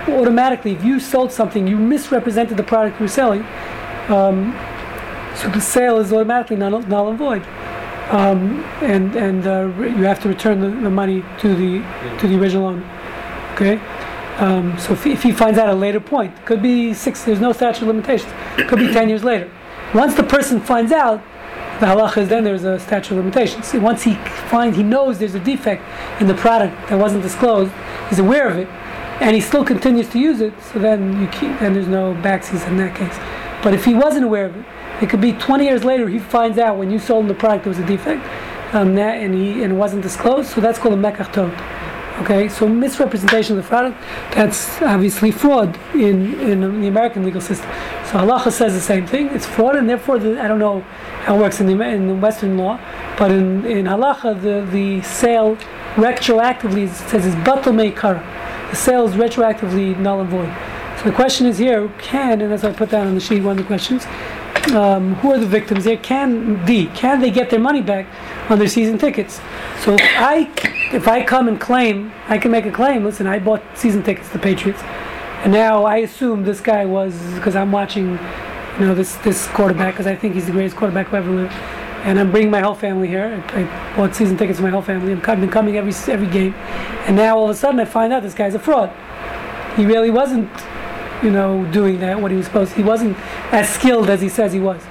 Automatically, 0.09 0.73
if 0.73 0.85
you 0.85 1.01
sold 1.01 1.33
something, 1.33 1.67
you 1.67 1.77
misrepresented 1.77 2.57
the 2.57 2.63
product 2.63 2.99
you 2.99 3.05
were 3.05 3.09
selling. 3.09 3.45
Um, 4.09 4.55
so 5.35 5.49
the 5.49 5.61
sale 5.61 5.99
is 5.99 6.13
automatically 6.13 6.57
null, 6.57 6.81
null 6.83 7.09
and 7.09 7.19
void, 7.19 7.43
um, 8.11 8.65
and 8.83 9.15
and 9.17 9.47
uh, 9.47 9.71
you 9.79 10.05
have 10.05 10.21
to 10.23 10.29
return 10.29 10.61
the, 10.61 10.69
the 10.69 10.91
money 10.91 11.25
to 11.41 11.55
the 11.55 11.85
to 12.21 12.29
the 12.29 12.39
original 12.39 12.67
owner. 12.67 12.85
Okay, 13.55 13.79
um, 14.39 14.79
so 14.79 14.93
if 14.93 15.05
he, 15.05 15.13
if 15.13 15.23
he 15.23 15.33
finds 15.33 15.59
out 15.59 15.69
at 15.69 15.75
a 15.75 15.77
later 15.77 16.01
point, 16.01 16.33
could 16.47 16.63
be 16.63 16.95
six. 16.95 17.25
There's 17.25 17.41
no 17.41 17.53
statute 17.53 17.83
of 17.83 17.89
limitations. 17.89 18.33
Could 18.69 18.79
be 18.79 18.93
ten 18.93 19.09
years 19.09 19.25
later. 19.25 19.51
Once 19.93 20.15
the 20.15 20.23
person 20.23 20.61
finds 20.61 20.93
out, 20.93 21.23
the 21.81 21.87
halacha 21.87 22.18
is 22.18 22.29
then 22.29 22.43
there's 22.43 22.64
a 22.64 22.79
statute 22.81 23.12
of 23.12 23.18
limitations. 23.18 23.72
Once 23.74 24.03
he 24.03 24.14
finds 24.49 24.77
he 24.77 24.83
knows 24.83 25.18
there's 25.18 25.35
a 25.35 25.41
defect 25.41 25.83
in 26.20 26.27
the 26.27 26.35
product 26.35 26.89
that 26.89 26.99
wasn't 26.99 27.22
disclosed, 27.22 27.72
he's 28.09 28.18
aware 28.18 28.49
of 28.49 28.57
it, 28.57 28.68
and 29.20 29.35
he 29.35 29.41
still 29.41 29.64
continues 29.64 30.09
to 30.09 30.18
use 30.18 30.41
it. 30.41 30.55
So 30.72 30.79
then 30.79 31.20
you 31.20 31.29
keep, 31.29 31.59
then 31.59 31.74
there's 31.74 31.89
no 31.89 32.14
backseas 32.14 32.66
in 32.66 32.77
that 32.79 32.97
case. 32.97 33.16
But 33.62 33.74
if 33.74 33.85
he 33.85 33.95
wasn't 33.95 34.24
aware 34.24 34.47
of 34.47 34.57
it, 34.57 34.64
it 35.03 35.11
could 35.11 35.20
be 35.20 35.33
20 35.33 35.64
years 35.64 35.85
later 35.85 36.09
he 36.09 36.18
finds 36.18 36.59
out 36.59 36.79
when 36.79 36.91
you 36.91 36.99
sold 36.99 37.24
him 37.24 37.29
the 37.29 37.35
product 37.35 37.64
there 37.64 37.70
was 37.70 37.79
a 37.79 37.87
defect, 37.87 38.24
um, 38.74 38.95
that, 38.95 39.18
and 39.18 39.35
he 39.35 39.62
and 39.62 39.72
it 39.72 39.77
wasn't 39.77 40.03
disclosed. 40.03 40.51
So 40.51 40.61
that's 40.61 40.79
called 40.79 40.95
a 40.95 40.97
mekach 40.97 41.33
ta'ut. 41.33 41.53
Okay, 42.22 42.49
so 42.49 42.66
misrepresentation 42.66 43.59
of 43.59 43.62
the 43.62 43.68
product, 43.68 44.01
that's 44.35 44.81
obviously 44.81 45.31
fraud 45.31 45.79
in, 45.93 46.41
in 46.41 46.81
the 46.81 46.89
American 46.89 47.27
legal 47.27 47.43
system. 47.43 47.68
So 48.07 48.19
halacha 48.19 48.53
says 48.53 48.73
the 48.73 48.81
same 48.81 49.05
thing. 49.05 49.29
It's 49.29 49.47
fraud, 49.47 49.75
and 49.75 49.89
therefore 49.91 50.21
the, 50.21 50.41
I 50.41 50.47
don't 50.47 50.61
know 50.61 50.81
how 51.25 51.37
it 51.37 51.41
works 51.41 51.61
in 51.61 51.67
the, 51.67 51.81
in 51.83 52.07
the 52.07 52.15
Western 52.15 52.57
law, 52.57 52.79
but 53.19 53.33
in, 53.33 53.67
in 53.67 53.87
halacha 53.87 54.41
the, 54.41 54.71
the 54.71 55.03
sale 55.03 55.57
retroactively 55.97 56.89
says 56.89 57.27
is 57.27 57.35
batal 57.37 57.75
meikara. 57.75 58.23
The 58.71 58.77
sale 58.77 59.09
is 59.09 59.15
retroactively 59.15 59.99
null 59.99 60.21
and 60.21 60.31
void. 60.31 60.55
So 60.99 61.11
the 61.11 61.17
question 61.17 61.47
is 61.47 61.59
here, 61.59 61.89
can, 61.99 62.41
and 62.41 62.53
as 62.53 62.63
I 62.63 62.73
put 62.73 62.91
down 62.91 63.09
on 63.09 63.15
the 63.15 63.21
sheet, 63.21 63.43
one 63.43 63.59
of 63.59 63.65
the 63.65 63.67
questions, 63.67 64.07
um, 64.73 65.15
who 65.17 65.33
are 65.33 65.39
the 65.39 65.47
victims 65.47 65.85
here? 65.85 65.97
Can 65.97 66.65
D, 66.65 66.87
can 66.95 67.21
they 67.21 67.31
get 67.33 67.51
their 67.51 67.61
money 67.61 67.83
back 67.83 68.07
on 68.51 68.59
their 68.61 68.69
season 68.69 68.99
tickets? 68.99 69.41
So 69.81 69.95
if 69.95 70.01
I, 70.17 70.49
if 70.93 71.09
I 71.09 71.25
come 71.25 71.49
and 71.49 71.61
claim, 71.61 72.13
I 72.29 72.39
can 72.39 72.53
make 72.53 72.67
a 72.67 72.73
claim, 72.73 73.05
listen, 73.05 73.27
I 73.27 73.41
bought 73.41 73.63
season 73.75 74.03
tickets 74.05 74.29
to 74.29 74.35
the 74.35 74.39
Patriots, 74.39 74.81
now 75.53 75.84
I 75.84 75.99
assume 75.99 76.44
this 76.44 76.61
guy 76.61 76.84
was, 76.84 77.14
because 77.34 77.57
I'm 77.57 77.72
watching 77.72 78.18
you 78.78 78.86
know, 78.86 78.94
this 78.94 79.16
this 79.16 79.47
quarterback 79.49 79.94
because 79.94 80.07
I 80.07 80.14
think 80.14 80.34
he's 80.34 80.47
the 80.47 80.53
greatest 80.53 80.76
quarterback 80.76 81.09
who 81.09 81.16
ever 81.16 81.30
lived. 81.30 81.53
And 82.05 82.20
I'm 82.20 82.30
bringing 82.30 82.51
my 82.51 82.61
whole 82.61 82.74
family 82.74 83.09
here. 83.09 83.42
I, 83.49 83.62
I 83.62 83.97
bought 83.97 84.14
season 84.14 84.36
tickets 84.36 84.59
for 84.59 84.64
my 84.64 84.70
whole 84.70 84.82
family. 84.82 85.12
I'm, 85.12 85.18
I've 85.18 85.40
been 85.40 85.51
coming 85.51 85.76
every 85.76 85.92
every 86.12 86.28
game, 86.28 86.55
and 87.07 87.16
now 87.16 87.36
all 87.36 87.44
of 87.44 87.51
a 87.51 87.55
sudden 87.55 87.80
I 87.80 87.84
find 87.84 88.12
out 88.12 88.22
this 88.22 88.34
guy's 88.34 88.55
a 88.55 88.59
fraud. 88.59 88.92
He 89.76 89.84
really 89.84 90.11
wasn't, 90.11 90.51
you 91.22 91.30
know, 91.30 91.64
doing 91.72 92.01
that 92.01 92.20
what 92.20 92.30
he 92.30 92.36
was 92.36 92.47
supposed. 92.47 92.72
To. 92.72 92.76
He 92.76 92.82
wasn't 92.82 93.16
as 93.53 93.68
skilled 93.68 94.09
as 94.11 94.20
he 94.20 94.28
says 94.28 94.53
he 94.53 94.61
was. 94.61 94.82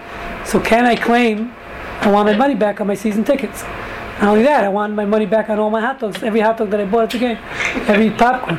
So 0.46 0.60
can 0.60 0.86
I 0.86 0.96
claim 0.96 1.54
I 2.02 2.12
want 2.12 2.28
my 2.28 2.36
money 2.36 2.56
back 2.56 2.82
on 2.82 2.88
my 2.88 2.96
season 2.96 3.24
tickets? 3.24 3.64
Not 4.20 4.30
only 4.30 4.44
that, 4.44 4.64
I 4.64 4.70
want 4.70 4.94
my 4.94 5.06
money 5.06 5.26
back 5.26 5.50
on 5.50 5.60
all 5.60 5.70
my 5.70 5.82
hot 5.82 6.00
dogs, 6.00 6.24
every 6.24 6.40
hot 6.40 6.58
dog 6.58 6.70
that 6.72 6.80
I 6.80 6.86
bought 6.86 7.04
at 7.04 7.10
the 7.12 7.20
game, 7.20 7.38
every 7.88 8.10
popcorn, 8.10 8.58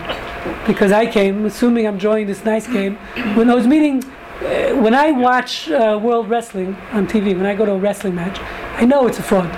because 0.67 0.93
I 0.93 1.07
came 1.07 1.45
assuming 1.47 1.87
I'm 1.87 1.95
enjoying 1.95 2.27
this 2.27 2.45
nice 2.45 2.67
game. 2.67 2.97
When 3.35 3.51
I 3.51 3.55
was 3.55 3.67
meeting, 3.67 4.05
uh, 4.05 4.75
when 4.75 4.95
I 4.95 5.13
watch 5.13 5.71
uh, 5.71 5.99
World 6.03 6.29
Wrestling 6.29 6.77
on 6.93 7.07
TV, 7.07 7.37
when 7.37 7.47
I 7.47 7.55
go 7.55 7.65
to 7.65 7.73
a 7.73 7.79
wrestling 7.79 8.15
match, 8.15 8.39
I 8.81 8.85
know 8.85 9.07
it's 9.07 9.19
a 9.19 9.23
fraud. 9.23 9.51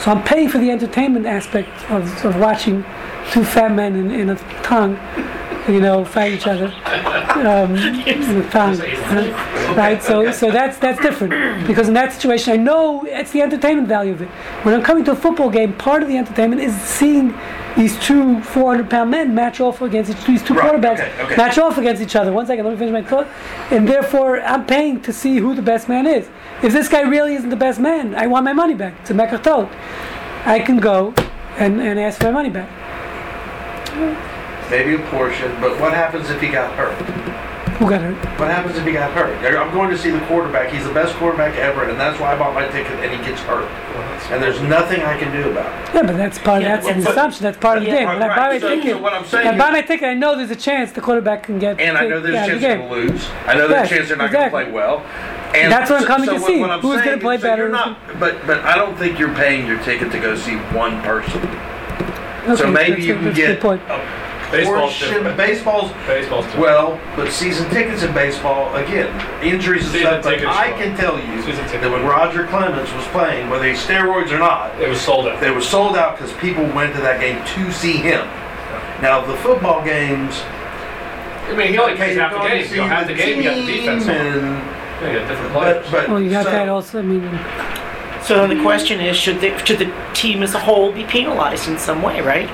So 0.00 0.10
I'm 0.10 0.22
paying 0.24 0.48
for 0.48 0.58
the 0.58 0.70
entertainment 0.70 1.26
aspect 1.26 1.68
of, 1.90 2.24
of 2.24 2.36
watching 2.36 2.84
two 3.30 3.44
fat 3.44 3.72
men 3.72 3.94
in, 3.96 4.10
in 4.10 4.30
a 4.30 4.36
tongue, 4.62 4.98
you 5.68 5.80
know, 5.80 6.04
fight 6.04 6.32
each 6.32 6.46
other 6.46 6.66
um, 7.36 7.74
in 8.06 8.42
a 8.42 8.50
tongue, 8.50 8.80
uh, 8.80 9.74
right? 9.76 10.02
So, 10.02 10.30
so 10.32 10.50
that's 10.50 10.78
that's 10.78 11.00
different 11.00 11.66
because 11.66 11.88
in 11.88 11.94
that 11.94 12.12
situation, 12.12 12.52
I 12.52 12.56
know 12.56 13.04
it's 13.04 13.30
the 13.32 13.42
entertainment 13.42 13.88
value 13.88 14.12
of 14.12 14.22
it. 14.22 14.28
When 14.62 14.74
I'm 14.74 14.82
coming 14.82 15.04
to 15.04 15.12
a 15.12 15.16
football 15.16 15.50
game, 15.50 15.72
part 15.74 16.02
of 16.02 16.08
the 16.08 16.16
entertainment 16.16 16.60
is 16.60 16.74
seeing 16.82 17.34
these 17.76 17.98
two 17.98 18.36
400-pound 18.38 19.10
men 19.10 19.34
match 19.34 19.60
off 19.60 19.82
against 19.82 20.10
each, 20.10 20.24
these 20.24 20.42
two 20.42 20.54
Right, 20.54 20.72
quarterbacks 20.72 21.00
okay, 21.00 21.22
okay. 21.22 21.36
match 21.36 21.58
off 21.58 21.76
against 21.76 22.00
each 22.00 22.14
other. 22.14 22.32
One 22.32 22.46
second, 22.46 22.64
let 22.64 22.72
me 22.72 22.78
finish 22.78 22.92
my 22.92 23.02
thought. 23.02 23.26
And 23.70 23.88
therefore, 23.88 24.40
I'm 24.42 24.64
paying 24.64 25.00
to 25.02 25.12
see 25.12 25.36
who 25.38 25.54
the 25.54 25.62
best 25.62 25.88
man 25.88 26.06
is. 26.06 26.28
If 26.62 26.72
this 26.72 26.88
guy 26.88 27.00
really 27.02 27.34
isn't 27.34 27.50
the 27.50 27.56
best 27.56 27.80
man, 27.80 28.14
I 28.14 28.26
want 28.28 28.44
my 28.44 28.52
money 28.52 28.74
back. 28.74 28.94
It's 29.00 29.10
a 29.10 29.14
mekach 29.14 29.42
ta'ut. 29.42 29.68
I 30.46 30.60
can 30.60 30.76
go 30.78 31.14
and, 31.56 31.80
and 31.80 31.98
ask 31.98 32.20
for 32.20 32.26
my 32.26 32.32
money 32.32 32.50
back. 32.50 32.68
Maybe 34.70 34.94
a 34.94 34.98
portion, 35.08 35.50
but 35.60 35.78
what 35.80 35.92
happens 35.92 36.30
if 36.30 36.40
he 36.40 36.48
got 36.48 36.72
hurt? 36.74 36.94
Who 37.78 37.88
got 37.90 38.00
hurt? 38.00 38.14
What 38.38 38.50
happens 38.50 38.76
if 38.78 38.86
he 38.86 38.92
got 38.92 39.10
hurt? 39.12 39.36
I'm 39.44 39.72
going 39.74 39.90
to 39.90 39.98
see 39.98 40.10
the 40.10 40.20
quarterback. 40.26 40.72
He's 40.72 40.84
the 40.84 40.94
best 40.94 41.14
quarterback 41.16 41.56
ever, 41.56 41.88
and 41.88 41.98
that's 41.98 42.18
why 42.20 42.32
I 42.34 42.38
bought 42.38 42.54
my 42.54 42.66
ticket. 42.68 42.92
And 43.00 43.10
he 43.10 43.18
gets 43.28 43.40
hurt, 43.42 43.68
and 44.30 44.42
there's 44.42 44.60
nothing 44.62 45.02
I 45.02 45.18
can 45.18 45.32
do 45.32 45.50
about 45.50 45.66
it. 45.88 45.94
Yeah, 45.94 46.02
but 46.02 46.16
that's 46.16 46.38
part. 46.38 46.62
Yeah, 46.62 46.76
that's 46.76 46.86
an 46.88 47.02
but- 47.02 47.10
assumption. 47.12 47.42
That's 47.42 47.58
part 47.58 47.78
of 47.78 47.84
the 47.84 47.90
game. 47.90 48.06
When 48.08 48.22
I 48.22 48.28
right, 48.28 48.36
buy 48.36 48.48
my 48.54 48.58
so- 48.58 48.68
ticket, 48.68 48.90
so 48.92 48.98
what 49.02 49.12
I'm 49.12 49.24
saying 49.24 49.46
I 49.48 49.58
buy 49.58 49.68
is- 49.68 49.72
my 49.72 49.82
ticket. 49.82 50.08
I 50.08 50.14
know 50.14 50.36
there's 50.36 50.50
a 50.50 50.56
chance 50.56 50.92
the 50.92 51.00
quarterback 51.00 51.42
can 51.44 51.58
get. 51.58 51.80
And 51.80 51.96
I 51.98 52.06
know 52.06 52.20
there's 52.20 52.34
yeah, 52.34 52.44
a 52.44 52.46
the 52.46 52.50
chance 52.50 52.62
they're 52.62 52.76
going 52.78 52.88
to 53.06 53.12
lose. 53.12 53.28
I 53.46 53.54
know 53.54 53.68
there's 53.68 53.90
a 53.90 53.94
chance 53.94 54.08
they're 54.08 54.16
not 54.16 54.26
exactly. 54.26 54.50
going 54.50 54.66
to 54.66 54.70
play 54.72 54.74
well. 54.74 55.06
And 55.54 55.70
That's 55.70 55.88
what 55.90 56.00
I'm 56.00 56.06
coming 56.06 56.28
to 56.30 56.34
what- 56.36 56.46
see. 56.46 56.60
what 56.60 56.70
I'm 56.70 56.80
Who's 56.80 57.00
gonna 57.02 57.18
play 57.18 57.36
is 57.36 57.42
better? 57.42 57.62
You're 57.62 57.70
not, 57.72 57.96
but 58.18 58.44
but 58.44 58.60
I 58.64 58.74
don't 58.74 58.96
think 58.98 59.20
you're 59.20 59.32
paying 59.34 59.68
your 59.68 59.78
ticket 59.84 60.10
to 60.10 60.18
go 60.18 60.34
see 60.34 60.56
one 60.74 61.00
person. 61.02 61.40
Okay, 62.46 62.56
so 62.56 62.66
maybe 62.70 62.90
that's 62.96 63.04
you 63.04 63.12
a- 63.12 63.16
can 63.16 63.24
that's 63.26 63.38
a 63.38 63.40
get 63.40 63.60
good 64.50 64.64
point. 64.66 64.76
a 64.76 64.80
Baseball's 64.80 64.80
portion. 64.92 65.08
different. 65.14 65.36
Baseball's 65.36 65.92
Baseball's 66.06 66.44
different. 66.46 66.62
well, 66.66 67.00
but 67.16 67.30
season 67.32 67.68
tickets 67.70 68.02
in 68.02 68.12
baseball 68.14 68.74
again, 68.76 69.08
injuries 69.42 69.84
and 69.84 69.92
Season 69.92 70.22
stuff. 70.22 70.24
But 70.24 70.44
I 70.46 70.68
sure. 70.68 70.76
can 70.78 70.96
tell 70.96 71.18
you 71.18 71.42
that 71.42 71.90
when 71.90 72.04
Roger 72.04 72.46
Clemens 72.46 72.92
was 72.92 73.04
playing, 73.08 73.50
whether 73.50 73.64
he's 73.68 73.78
steroids 73.84 74.30
or 74.30 74.38
not, 74.38 74.80
it 74.80 74.88
was 74.88 75.00
sold 75.00 75.26
out. 75.26 75.40
they 75.40 75.50
were 75.50 75.60
sold 75.60 75.96
out 75.96 76.16
because 76.18 76.32
people 76.38 76.64
went 76.74 76.94
to 76.94 77.00
that 77.02 77.20
game 77.20 77.44
to 77.54 77.72
see 77.72 77.94
him. 77.96 78.26
Now 79.02 79.24
the 79.24 79.36
football 79.38 79.84
games, 79.84 80.40
I 81.46 81.54
mean, 81.56 81.68
he 81.72 81.78
only 81.78 81.92
okay, 81.94 82.14
plays 82.14 82.16
you're 82.16 82.24
half 82.24 82.32
the 82.32 82.38
going 82.38 82.50
game. 82.52 82.66
see 82.68 82.74
You 82.76 82.80
know, 82.82 82.86
half 82.88 83.06
the 83.06 83.14
game, 83.14 83.36
you 83.38 83.42
got 83.42 83.54
the 83.56 83.66
defense. 83.66 84.06
and 84.06 84.46
Yeah, 85.02 85.12
you 85.12 85.18
got 85.18 85.28
different 85.28 85.52
players. 85.52 85.86
but 85.90 86.00
but 86.00 86.08
Well, 86.08 86.20
you 86.22 86.30
got 86.30 86.44
so- 86.44 86.50
that 86.52 86.68
also. 86.68 86.98
I 87.00 87.02
mean, 87.02 87.20
So 88.22 88.36
then 88.46 88.56
the 88.56 88.62
question 88.62 89.00
is, 89.00 89.16
should 89.18 89.40
the, 89.42 89.58
should 89.66 89.78
the 89.78 89.92
team 90.14 90.42
as 90.42 90.54
a 90.54 90.58
whole 90.58 90.90
be 90.92 91.04
penalized 91.04 91.68
in 91.68 91.76
some 91.78 92.00
way, 92.00 92.22
right? 92.22 92.48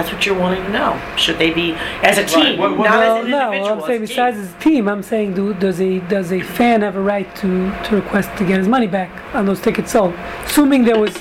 That's 0.00 0.14
what 0.14 0.24
you're 0.24 0.38
wanting 0.38 0.62
to 0.64 0.70
know. 0.70 0.98
Should 1.18 1.36
they 1.36 1.50
be, 1.50 1.72
as 2.02 2.16
a 2.16 2.24
team, 2.24 2.58
What- 2.58 2.74
what- 2.78 2.88
not 2.88 2.98
well, 3.00 3.16
as 3.18 3.24
an 3.26 3.30
no. 3.30 3.52
individual? 3.52 3.80
I'm 3.82 3.86
saying 3.86 4.00
besides 4.00 4.38
as 4.38 4.50
a 4.54 4.56
team? 4.58 4.88
I'm 4.88 5.02
saying 5.02 5.34
do, 5.34 5.52
does 5.52 5.78
a 5.78 5.98
does 5.98 6.32
a 6.32 6.40
fan 6.40 6.80
have 6.80 6.96
a 6.96 7.00
right 7.02 7.28
to 7.36 7.70
to 7.84 7.96
request 7.96 8.30
to 8.38 8.44
get 8.44 8.56
his 8.56 8.66
money 8.66 8.86
back 8.86 9.10
on 9.34 9.44
those 9.44 9.60
tickets 9.60 9.92
sold, 9.92 10.14
assuming 10.46 10.84
there 10.86 10.98
was 10.98 11.12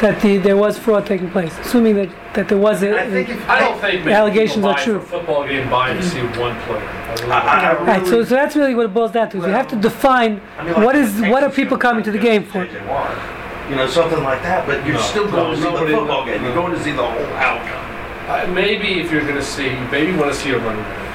that 0.00 0.18
the 0.22 0.38
there 0.38 0.56
was 0.56 0.78
fraud 0.78 1.04
taking 1.04 1.30
place, 1.30 1.52
assuming 1.58 1.94
that 1.96 2.08
that 2.32 2.48
there 2.48 2.56
was 2.56 2.82
a. 2.82 2.98
I 2.98 3.10
think 3.10 3.28
if 3.28 3.50
I 3.50 3.60
don't 3.60 3.78
think 3.78 4.02
many 4.02 4.16
allegations 4.16 4.64
are 4.64 4.78
true. 4.78 5.00
For 5.00 5.16
a 5.16 5.18
football 5.18 5.46
game, 5.46 5.68
buying 5.68 5.98
to 5.98 6.02
see 6.02 6.20
one 6.20 6.56
player. 6.60 6.80
I 6.80 7.12
really 7.20 7.32
I- 7.32 7.70
I- 7.70 7.74
don't. 7.74 7.86
Right, 7.86 8.06
so, 8.06 8.24
so 8.24 8.34
that's 8.34 8.56
really 8.56 8.74
what 8.74 8.86
it 8.86 8.94
boils 8.94 9.12
down 9.12 9.28
to. 9.28 9.36
Is 9.40 9.44
you 9.44 9.52
have 9.52 9.68
to 9.68 9.76
define 9.76 10.40
I 10.58 10.64
mean, 10.64 10.72
like 10.72 10.86
what 10.86 10.96
is 10.96 11.20
what 11.20 11.42
are 11.44 11.50
people 11.50 11.76
coming 11.76 12.02
to 12.04 12.10
the 12.10 12.18
game 12.18 12.44
for. 12.44 12.66
You 13.68 13.76
know, 13.76 13.86
something 13.86 14.22
like 14.24 14.42
that. 14.42 14.66
But 14.66 14.84
you're 14.86 14.94
No, 14.94 15.00
still 15.00 15.26
going 15.30 15.44
no, 15.44 15.50
to 15.50 15.56
see 15.56 15.84
the 15.92 15.96
football 15.98 16.24
game. 16.24 16.42
You're 16.42 16.54
going 16.54 16.72
to 16.74 16.80
see 16.82 16.92
the 16.92 17.02
whole 17.02 17.34
outcome. 17.36 17.91
Uh, 18.28 18.46
maybe 18.54 19.00
if 19.00 19.10
you're 19.10 19.22
going 19.22 19.34
to 19.34 19.42
see, 19.42 19.74
maybe 19.90 20.12
you 20.12 20.18
want 20.18 20.32
to 20.32 20.38
see 20.38 20.50
a 20.50 20.58
running 20.58 20.82
back. 20.82 21.11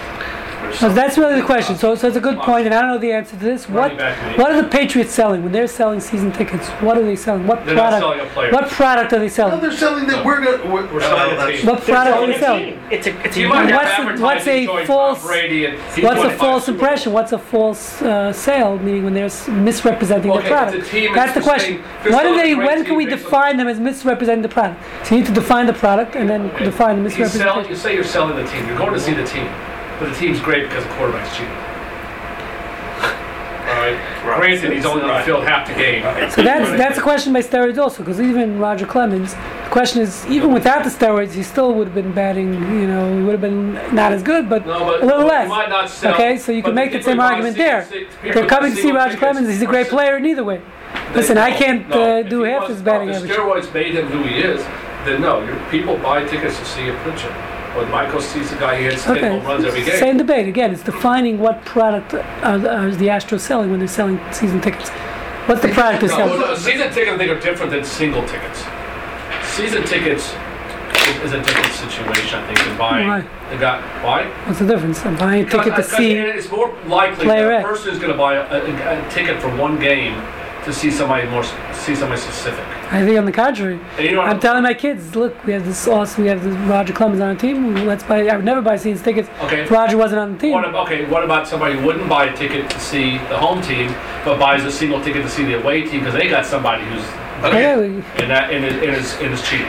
Or 0.63 0.73
So 0.73 0.89
that's 0.93 1.17
really 1.17 1.39
the 1.39 1.45
question. 1.45 1.75
So, 1.77 1.95
so 1.95 2.07
it's 2.07 2.17
a 2.17 2.21
good 2.21 2.37
point, 2.39 2.65
and 2.65 2.73
I 2.73 2.81
don't 2.81 2.91
know 2.91 2.97
the 2.97 3.11
answer 3.11 3.31
to 3.37 3.43
this. 3.43 3.67
What 3.69 3.79
Running 3.83 3.97
back 3.97 4.21
maybe. 4.25 4.39
what 4.41 4.51
are 4.51 4.61
the 4.61 4.67
Patriots 4.67 5.13
selling 5.13 5.43
when 5.43 5.51
they're 5.51 5.67
selling 5.67 5.99
season 5.99 6.31
tickets? 6.31 6.67
What 6.81 6.97
are 6.97 7.03
they 7.03 7.15
selling? 7.15 7.45
What 7.47 7.65
They're 7.65 7.75
not 7.75 7.99
product? 8.01 8.33
selling 8.33 8.49
a. 8.49 8.53
What 8.53 8.69
product 8.69 9.13
are 9.13 9.19
they 9.19 9.25
No, 9.25 9.29
selling? 9.29 9.61
they're 9.61 9.71
selling 9.71 10.07
that 10.07 10.25
we're 10.25 10.41
going. 10.43 10.71
We're, 10.71 10.93
We're 10.93 11.01
selling 11.01 11.37
a 11.37 11.57
team. 11.57 11.65
What 11.65 11.85
They're 11.85 11.95
product 11.95 12.15
are 12.15 12.19
selling 12.19 12.31
they 12.31 12.39
selling? 12.39 12.65
team. 12.65 12.79
It's 12.91 13.07
a, 13.07 13.25
it's 13.25 13.37
a 13.37 13.39
You 13.39 13.49
might 13.49 13.71
What's 13.71 13.91
have 13.91 14.19
what's 14.21 14.47
a 14.47 14.85
false- 14.85 15.19
Tom 15.19 15.27
Brady 15.27 15.65
and 15.65 15.81
he's 15.93 16.03
What's 16.03 16.23
a 16.23 16.31
false 16.37 16.65
Super 16.65 16.75
impression? 16.77 17.13
What's 17.13 17.31
a 17.33 17.39
false 17.39 18.01
uh, 18.01 18.33
sale? 18.33 18.77
Meaning 18.79 19.03
when 19.03 19.13
they're 19.13 19.29
misrepresenting 19.49 20.31
Okay, 20.31 20.41
the 20.43 20.47
product. 20.49 20.77
it's 20.77 20.87
a 20.87 20.91
team, 20.91 21.13
That's 21.13 21.33
the 21.33 21.41
question. 21.41 21.75
same- 21.75 21.83
they're 22.03 22.11
When 22.13 22.23
do 22.23 22.35
selling 22.35 22.39
a 22.39 22.43
they? 22.43 22.55
When 22.55 22.85
can 22.85 22.95
we 22.95 23.05
define 23.05 23.57
them 23.57 23.67
as 23.67 23.79
misrepresenting 23.79 24.41
the 24.41 24.49
product? 24.49 24.81
So 25.05 25.15
you 25.15 25.21
need 25.21 25.27
to 25.27 25.33
define 25.33 25.65
the 25.67 25.73
product 25.73 26.15
and 26.15 26.29
then 26.29 26.49
Okay. 26.51 26.65
define 26.65 26.97
the 26.97 27.03
You 27.03 27.09
sell, 27.09 27.19
misrepresentation. 27.25 27.69
you 27.69 27.75
say 27.75 27.93
you're 27.95 28.03
selling 28.03 28.35
the 28.35 28.49
team. 28.49 28.65
You're 28.67 28.77
going 28.77 28.93
to 28.93 28.99
see 28.99 29.13
the 29.13 29.23
team, 29.25 29.47
but 29.99 30.09
the 30.09 30.15
team's 30.15 30.39
great 30.39 30.63
because 30.69 30.83
the 30.83 30.89
quarterback's 30.91 31.35
cheating. 31.35 31.53
All 33.67 33.73
right. 33.83 33.97
Right. 34.25 34.37
Granted, 34.39 34.71
he's 34.73 34.85
only 34.85 35.01
on 35.01 35.07
the 35.07 35.13
Right. 35.13 35.25
field 35.25 35.43
half 35.43 35.67
the 35.67 35.73
game. 35.73 36.01
So 36.31 36.41
that's 36.41 36.69
that's 36.71 36.97
a 36.97 37.01
question 37.01 37.33
by 37.33 37.41
steroids 37.41 37.77
also, 37.77 38.03
because 38.03 38.19
even 38.21 38.59
Roger 38.59 38.85
Clemens, 38.85 39.33
the 39.33 39.69
question 39.71 40.01
is, 40.01 40.25
even 40.27 40.53
without 40.53 40.83
the 40.83 40.89
steroids, 40.89 41.31
he 41.33 41.43
still 41.43 41.73
would 41.73 41.87
have 41.87 41.95
been 41.95 42.11
batting. 42.13 42.53
You 42.53 42.87
know, 42.87 43.17
he 43.17 43.23
would 43.23 43.31
have 43.33 43.41
been 43.41 43.73
not 43.95 44.11
as 44.11 44.23
good, 44.23 44.49
but 44.49 44.65
No, 44.65 44.79
but 44.85 45.01
a 45.01 45.05
little 45.05 45.21
you 45.21 45.27
less. 45.27 45.49
might 45.49 45.69
not 45.69 45.89
sell. 45.89 46.13
Okay, 46.13 46.37
so 46.37 46.51
you 46.51 46.63
can 46.63 46.75
make 46.75 46.91
the 46.91 47.01
same 47.01 47.19
argument 47.19 47.55
season 47.55 47.67
there. 47.69 47.83
tickets- 47.85 48.15
people 48.21 48.41
They're 48.41 48.49
coming 48.49 48.71
to 48.75 48.77
see 48.81 48.91
Roger 48.91 49.03
tickets 49.15 49.19
Clemens. 49.19 49.47
He's 49.49 49.61
a 49.61 49.65
great 49.65 49.87
player 49.87 50.17
in 50.17 50.25
either 50.25 50.43
way. 50.43 50.61
They- 51.11 51.15
Listen, 51.19 51.37
I 51.37 51.51
can't 51.51 51.87
no. 51.89 52.01
uh, 52.01 52.19
If 52.19 52.29
do 52.29 52.43
he 52.43 52.51
half 52.51 52.61
was- 52.63 52.69
his 52.71 52.81
batting 52.81 53.09
if 53.09 53.15
average. 53.17 53.31
steroids 53.31 53.73
made 53.73 53.93
him 53.95 54.07
who 54.07 54.23
he 54.23 54.39
is, 54.39 54.63
then 55.05 55.21
no, 55.21 55.45
people 55.71 55.97
buy 55.97 56.23
tickets 56.25 56.57
to 56.59 56.65
see 56.65 56.87
a 56.89 56.93
pitcher. 57.03 57.33
When 57.77 57.91
Michael 57.91 58.21
sees 58.21 58.51
a 58.51 58.55
guy, 58.55 58.77
he 58.79 58.85
hits 58.85 59.03
hit 59.03 59.17
Okay, 59.17 59.29
home 59.29 59.45
runs 59.45 59.63
every 59.63 59.83
game. 59.83 59.99
same 59.99 60.17
debate 60.17 60.47
again. 60.47 60.71
It's 60.73 60.81
defining 60.81 61.37
what 61.37 61.63
product 61.63 62.15
are, 62.15 62.67
are 62.67 62.89
the 62.89 63.05
Astros 63.07 63.41
selling 63.41 63.69
when 63.69 63.77
they're 63.77 63.87
selling 63.87 64.19
season 64.33 64.59
tickets. 64.61 64.89
What's 65.45 65.61
the 65.61 65.67
product 65.69 66.01
they're 66.01 66.09
No, 66.09 66.17
selling? 66.17 66.39
no, 66.41 66.55
season 66.55 66.91
tickets, 66.91 67.11
I 67.11 67.17
think, 67.19 67.29
are 67.31 67.39
different 67.39 67.71
than 67.71 67.83
single 67.85 68.25
tickets. 68.27 68.63
Season 69.43 69.83
tickets 69.83 70.33
is, 71.07 71.15
is 71.21 71.33
a 71.33 71.41
different 71.43 71.73
situation, 71.73 72.39
I 72.39 72.47
think, 72.47 72.59
than 72.67 72.77
buying. 72.79 73.07
Why? 73.07 73.21
The 73.51 73.57
guy, 73.57 74.03
why? 74.03 74.25
What's 74.47 74.57
the 74.57 74.65
difference? 74.65 75.05
I'm 75.05 75.15
buying 75.15 75.45
a 75.45 75.49
ticket 75.49 75.75
to 75.75 75.83
see. 75.83 76.13
It's 76.17 76.49
more 76.49 76.75
likely 76.87 77.25
Player 77.25 77.47
that 77.49 77.53
a 77.53 77.59
X. 77.59 77.69
person 77.69 77.93
is 77.93 77.99
going 77.99 78.11
to 78.11 78.17
buy 78.17 78.33
a, 78.37 78.41
a, 78.41 79.07
a 79.07 79.09
ticket 79.11 79.39
for 79.39 79.55
one 79.55 79.79
game 79.79 80.13
to 80.67 80.73
see 80.73 80.91
somebody 80.91 81.27
more, 81.29 81.43
see 81.73 81.95
somebody 81.95 82.19
specific. 82.21 82.63
I 82.91 83.03
think 83.05 83.17
on 83.17 83.25
the 83.25 83.31
contrary. 83.31 83.79
And 83.97 84.05
you 84.05 84.11
know 84.11 84.21
I'm 84.21 84.39
telling 84.39 84.63
my 84.63 84.73
kids, 84.73 85.15
look, 85.15 85.33
we 85.45 85.53
have 85.53 85.65
this 85.65 85.87
awesome, 85.87 86.23
we 86.23 86.29
have 86.29 86.43
this 86.43 86.55
Roger 86.69 86.93
Clemens 86.93 87.21
on 87.21 87.29
our 87.29 87.35
team. 87.35 87.73
Let's 87.85 88.03
buy. 88.03 88.27
I 88.27 88.35
would 88.35 88.45
never 88.45 88.61
buy 88.61 88.75
season 88.75 89.03
tickets 89.03 89.29
Okay. 89.43 89.61
if 89.63 89.71
Roger 89.71 89.97
wasn't 89.97 90.19
on 90.19 90.33
the 90.33 90.39
team. 90.39 90.51
What, 90.51 90.65
ab- 90.65 90.75
okay, 90.85 91.05
what 91.05 91.23
about 91.23 91.47
somebody 91.47 91.75
who 91.77 91.85
wouldn't 91.85 92.09
buy 92.09 92.25
a 92.25 92.35
ticket 92.35 92.69
to 92.69 92.79
see 92.79 93.17
the 93.29 93.37
home 93.37 93.61
team, 93.61 93.87
but 94.25 94.37
buys 94.39 94.63
a 94.65 94.71
single 94.71 95.01
ticket 95.01 95.23
to 95.23 95.29
see 95.29 95.45
the 95.45 95.59
away 95.61 95.83
team 95.83 96.01
because 96.01 96.13
they 96.13 96.27
got 96.29 96.45
somebody 96.45 96.83
who's 96.85 97.03
Okay, 97.43 97.75
we- 97.77 98.03
and 98.21 98.29
that 98.31 98.51
and 98.51 98.65
is, 98.65 98.73
and 98.73 98.83
is, 98.95 99.13
and 99.19 99.33
is 99.33 99.41
cheating? 99.49 99.67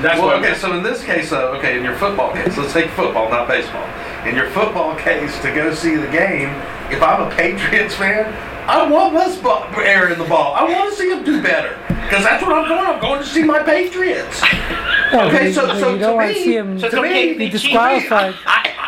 That's 0.00 0.18
Well, 0.18 0.30
okay, 0.38 0.54
so 0.54 0.72
in 0.76 0.82
this 0.82 1.04
case, 1.04 1.28
though, 1.30 1.52
okay, 1.54 1.76
in 1.76 1.84
your 1.84 1.96
football 1.96 2.32
case, 2.34 2.56
let's 2.56 2.72
take 2.72 2.88
football, 2.90 3.28
not 3.28 3.46
baseball. 3.48 3.84
In 4.26 4.34
your 4.34 4.48
football 4.50 4.94
case, 5.06 5.38
to 5.42 5.52
go 5.54 5.74
see 5.74 5.96
the 5.96 6.06
game, 6.08 6.48
if 6.90 7.02
I'm 7.02 7.22
a 7.22 7.30
Patriots 7.34 7.94
fan, 7.96 8.24
I 8.66 8.88
want 8.88 9.14
less 9.14 9.38
ball, 9.40 9.64
air 9.76 10.12
in 10.12 10.18
the 10.18 10.24
ball. 10.24 10.54
I 10.54 10.64
want 10.64 10.90
to 10.90 10.96
see 10.96 11.08
them 11.08 11.24
do 11.24 11.42
better. 11.42 11.76
Because 11.88 12.24
that's 12.24 12.42
what 12.42 12.52
I'm 12.52 12.68
going. 12.68 12.80
I'm 12.86 13.00
going 13.00 13.20
to 13.20 13.26
see 13.26 13.42
my 13.42 13.62
Patriots. 13.62 14.42
Yeah, 15.10 15.24
Okay, 15.24 15.46
but 15.46 15.54
so- 15.54 15.72
you- 15.74 15.80
so 15.80 15.92
to 15.94 15.98
don't 15.98 16.14
want 16.14 16.28
to 16.28 16.34
me- 16.38 16.44
see 16.44 16.56
him 16.56 16.78
So 16.78 16.88
To 16.88 16.98
okay 17.00 17.08
me, 17.08 17.32
to 17.32 17.32
be 17.32 17.38
be 17.38 17.44
cheap. 17.46 17.52
disqualified. 17.62 18.32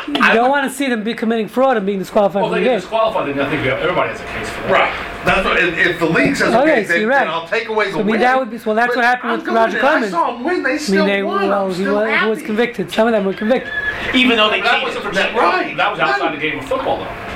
You 0.06 0.14
I 0.22 0.32
don't 0.34 0.44
would- 0.44 0.50
want 0.50 0.70
to 0.70 0.76
see 0.76 0.88
them 0.88 1.02
be 1.02 1.14
committing 1.14 1.48
fraud 1.48 1.76
and 1.76 1.84
being 1.84 1.98
disqualified 1.98 2.42
well, 2.42 2.52
from 2.52 2.60
they 2.60 2.60
the 2.60 2.64
get 2.66 2.70
game. 2.74 2.80
disqualified, 2.80 3.28
then 3.34 3.40
I 3.44 3.50
think 3.50 3.66
everybody 3.66 4.10
has 4.10 4.20
a 4.20 4.24
case 4.26 4.48
for 4.50 4.60
that. 4.62 4.70
Right. 4.70 5.24
That's 5.26 5.44
what, 5.44 5.56
if, 5.60 5.76
if 5.84 5.98
the 5.98 6.06
league 6.06 6.36
says 6.36 6.54
Okay, 6.54 6.58
okay, 6.62 6.82
so 6.84 6.92
then, 6.92 7.00
you're 7.00 7.10
right. 7.10 7.18
then 7.24 7.28
I'll 7.28 7.48
take 7.48 7.66
away 7.68 7.86
the 7.86 7.92
So, 7.94 7.98
I 7.98 8.02
mean, 8.04 8.10
win. 8.12 8.20
that 8.20 8.38
would 8.38 8.50
be- 8.50 8.58
well, 8.64 8.76
that's 8.76 8.90
But 8.90 8.96
what 8.98 9.04
happened 9.04 9.32
I'm 9.32 9.38
with 9.40 9.48
Roger. 9.48 9.78
Clemens. 9.80 10.06
I 10.14 10.16
saw 10.16 10.36
him 10.36 10.44
win. 10.44 10.62
They 10.62 10.70
I 10.74 10.76
still 10.76 11.06
mean, 11.06 11.12
they 11.14 11.22
won. 11.24 11.48
well, 11.48 11.64
I'm 11.64 11.68
he 11.70 11.74
still 11.74 11.94
was, 11.96 12.20
he 12.20 12.28
was 12.28 12.42
convicted. 12.42 12.92
Some 12.92 13.08
of 13.08 13.12
them 13.14 13.24
were 13.24 13.34
convicted. 13.34 13.72
Even 14.14 14.36
though 14.36 14.48
they 14.48 14.60
But 14.60 14.64
that 14.66 14.70
cheated. 14.74 14.84
wasn't 14.84 15.04
for 15.04 15.10
That- 15.12 15.26
cheating. 15.30 15.42
right. 15.42 15.76
That 15.76 15.90
was 15.90 15.98
outside 15.98 16.36
the 16.36 16.40
game 16.40 16.60
of 16.60 16.66
football, 16.66 16.98
though. 16.98 17.31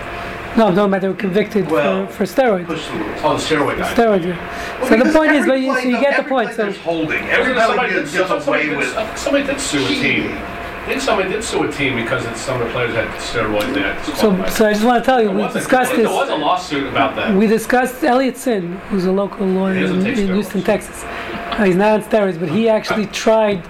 No, 0.56 0.68
I'm 0.68 0.74
talking 0.74 1.00
they 1.00 1.08
were 1.08 1.14
convicted 1.14 1.70
Well, 1.70 2.06
for, 2.06 2.24
for 2.26 2.42
steroids. 2.42 2.66
Push 2.66 2.86
the. 2.86 3.22
Oh, 3.22 3.36
the 3.36 3.42
steroid 3.42 3.78
guy. 3.78 3.94
Steroids, 3.94 4.24
yeah. 4.24 4.80
Well, 4.80 4.88
So 4.88 4.96
the 4.96 5.12
point 5.12 5.32
is, 5.32 5.38
every 5.44 5.50
but 5.50 5.60
you, 5.60 5.74
so 5.74 5.80
you 5.88 6.00
get 6.00 6.16
the 6.22 6.28
point. 6.28 6.50
So 6.50 6.56
there's 6.56 6.78
holding. 6.78 7.18
Somebody 7.20 7.30
Everybody 7.30 7.88
did- 7.92 8.02
gets, 8.04 8.12
gets 8.16 8.28
somebody 8.28 8.46
away 8.48 8.68
did- 8.68 8.78
with. 8.78 9.18
Somebody 9.18 9.44
did 9.46 9.60
sue 9.60 9.84
a 9.84 9.88
team. 9.88 10.02
cheating. 10.02 10.30
I 10.32 10.88
think 10.90 11.00
somebody 11.02 11.28
did 11.30 11.42
sue 11.42 11.64
a 11.64 11.72
team 11.72 11.96
because 11.96 12.24
it's, 12.26 12.40
some 12.40 12.60
of 12.60 12.68
the 12.68 12.72
players 12.72 12.94
had 12.94 13.08
steroids 13.18 13.74
they 13.74 13.80
had 13.80 14.00
so, 14.04 14.30
so 14.48 14.66
I 14.68 14.72
just 14.72 14.84
want 14.84 15.02
to 15.02 15.04
tell 15.04 15.20
you, 15.20 15.26
There 15.28 15.36
we 15.36 15.42
discussed 15.52 15.92
a- 15.92 15.96
discussed 15.96 15.96
There 15.96 16.08
was 16.08 16.28
a 16.28 16.36
lawsuit 16.36 16.86
about 16.86 17.16
that. 17.16 17.34
We 17.34 17.48
discussed 17.48 18.04
Elliot 18.04 18.36
Sin, 18.36 18.76
who's 18.88 19.04
a 19.04 19.10
local 19.12 19.46
lawyer 19.46 19.74
in, 19.84 20.06
in. 20.06 20.26
Houston, 20.28 20.62
Texas. 20.62 21.02
Uh, 21.04 21.64
he's 21.64 21.74
not 21.76 21.90
on 21.90 22.02
steroids, 22.02 22.38
but 22.38 22.48
he 22.48 22.68
actually 22.68 23.06
tried. 23.06 23.62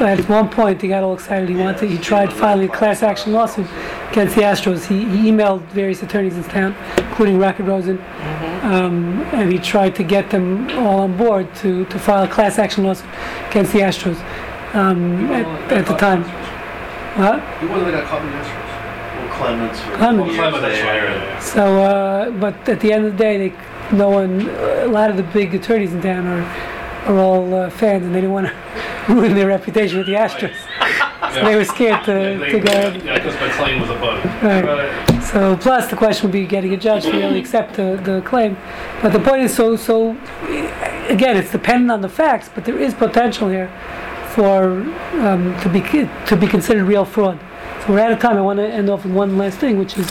At 0.00 0.28
one 0.28 0.48
point, 0.48 0.82
he 0.82 0.88
got 0.88 1.04
all 1.04 1.14
excited. 1.14 1.48
He 1.48 1.54
wanted. 1.54 1.88
He 1.88 1.98
tried 1.98 2.32
filing 2.32 2.68
a 2.68 2.72
class 2.72 3.02
action 3.02 3.32
lawsuit 3.32 3.66
against 4.10 4.34
the 4.34 4.42
Astros. 4.42 4.86
He, 4.86 5.04
he 5.04 5.30
emailed 5.30 5.62
various 5.66 6.02
attorneys 6.02 6.36
in 6.36 6.42
town, 6.44 6.74
including 6.98 7.38
Rocket 7.38 7.62
Rosen, 7.62 7.98
um, 8.62 9.22
and 9.32 9.52
he 9.52 9.58
tried 9.58 9.94
to 9.94 10.02
get 10.02 10.30
them 10.30 10.68
all 10.78 11.00
on 11.00 11.16
board 11.16 11.54
to, 11.56 11.84
to 11.86 11.98
file 11.98 12.24
a 12.24 12.28
class 12.28 12.58
action 12.58 12.82
lawsuit 12.82 13.08
against 13.50 13.72
the 13.72 13.80
Astros 13.80 14.18
um, 14.74 15.30
at, 15.30 15.46
at 15.72 15.86
the 15.86 15.96
time. 15.96 16.24
What? 17.16 17.60
He 17.60 17.66
wasn't 17.66 17.92
got 17.92 18.04
caught 18.06 18.22
in 18.22 18.30
the 18.32 18.36
Astros. 18.38 18.64
Well, 19.14 19.36
Clemens. 19.36 19.80
for 19.80 19.96
Clemens. 19.96 20.26
years 20.26 20.38
Clement, 20.38 20.62
that's 20.62 20.82
right, 20.82 21.02
yeah, 21.04 21.14
yeah. 21.14 21.38
So, 21.38 21.82
uh, 21.82 22.30
but 22.32 22.68
at 22.68 22.80
the 22.80 22.92
end 22.92 23.06
of 23.06 23.12
the 23.12 23.18
day, 23.18 23.48
they, 23.48 23.96
no 23.96 24.08
one, 24.08 24.48
a 24.48 24.86
lot 24.86 25.10
of 25.10 25.16
the 25.16 25.22
big 25.22 25.54
attorneys 25.54 25.92
in 25.92 26.02
town 26.02 26.26
are, 26.26 26.42
are 27.06 27.18
all 27.18 27.54
uh, 27.54 27.70
fans, 27.70 28.04
and 28.04 28.12
they 28.12 28.20
didn't 28.20 28.32
want 28.32 28.48
to 28.48 28.93
ruin 29.08 29.34
their 29.34 29.48
reputation 29.48 29.98
with 29.98 30.06
the 30.06 30.14
Astros. 30.14 30.54
So 31.34 31.44
they 31.44 31.56
were 31.56 31.64
scared 31.64 32.04
to, 32.04 32.38
Yeah, 32.38 32.52
to 32.52 32.60
go. 32.60 32.70
Yeah, 32.70 33.14
because 33.14 33.34
McLean 33.34 33.80
was 33.80 33.90
a 33.90 33.94
bug. 33.94 34.24
Right. 34.42 35.22
So, 35.22 35.56
plus 35.56 35.88
the 35.90 35.96
question 35.96 36.28
would 36.28 36.32
be 36.32 36.46
getting 36.46 36.72
a 36.74 36.76
judge 36.76 37.04
to 37.04 37.12
really 37.12 37.40
accept 37.40 37.74
the, 37.74 38.00
the 38.04 38.22
claim. 38.24 38.56
But 39.02 39.12
the 39.12 39.18
point 39.18 39.42
is, 39.42 39.54
so, 39.54 39.74
so 39.76 40.10
again, 41.08 41.36
it's 41.36 41.50
dependent 41.50 41.90
on 41.90 42.02
the 42.02 42.08
facts, 42.08 42.50
but 42.54 42.64
there 42.64 42.78
is 42.78 42.94
potential 42.94 43.48
here 43.48 43.68
for 44.34 44.82
um, 45.24 45.58
to 45.62 45.68
be 45.68 45.80
to 45.80 46.36
be 46.36 46.46
considered 46.46 46.84
real 46.84 47.04
fraud. 47.04 47.38
So 47.80 47.92
we're 47.92 48.00
out 48.00 48.12
of 48.12 48.18
time. 48.18 48.36
I 48.36 48.40
want 48.40 48.58
to 48.58 48.66
end 48.66 48.88
off 48.90 49.04
with 49.04 49.14
one 49.14 49.36
last 49.36 49.58
thing, 49.58 49.78
which 49.78 49.96
is 49.98 50.10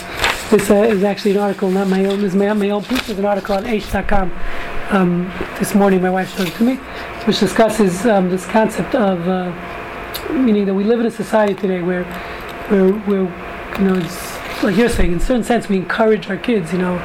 this 0.50 0.70
uh, 0.70 0.74
is 0.74 1.04
actually 1.04 1.32
an 1.32 1.38
article, 1.38 1.70
not 1.70 1.88
my 1.88 2.04
own. 2.04 2.20
This 2.20 2.32
is 2.32 2.36
my, 2.36 2.52
my 2.52 2.70
own 2.70 2.84
piece. 2.84 3.08
It's 3.08 3.18
an 3.18 3.24
article 3.24 3.56
on 3.56 3.64
Aish.com. 3.64 4.30
Um, 4.94 5.24
this 5.58 5.74
morning, 5.74 6.00
my 6.00 6.10
wife 6.10 6.36
showed 6.36 6.46
it 6.46 6.54
to 6.54 6.62
me, 6.62 6.76
which 7.26 7.40
discusses 7.40 8.06
um, 8.06 8.30
this 8.30 8.46
concept 8.46 8.94
of 8.94 9.26
uh, 9.26 9.50
meaning 10.32 10.66
that 10.66 10.74
we 10.74 10.84
live 10.84 11.00
in 11.00 11.06
a 11.06 11.10
society 11.10 11.52
today 11.52 11.82
where, 11.82 12.04
where, 12.68 12.92
where 12.92 13.22
you 13.80 13.84
know, 13.84 13.96
it's 13.96 14.62
like 14.62 14.76
you're 14.76 14.88
saying, 14.88 15.10
in 15.10 15.18
a 15.18 15.20
certain 15.20 15.42
sense, 15.42 15.68
we 15.68 15.78
encourage 15.78 16.30
our 16.30 16.36
kids, 16.36 16.72
you 16.72 16.78
know, 16.78 16.98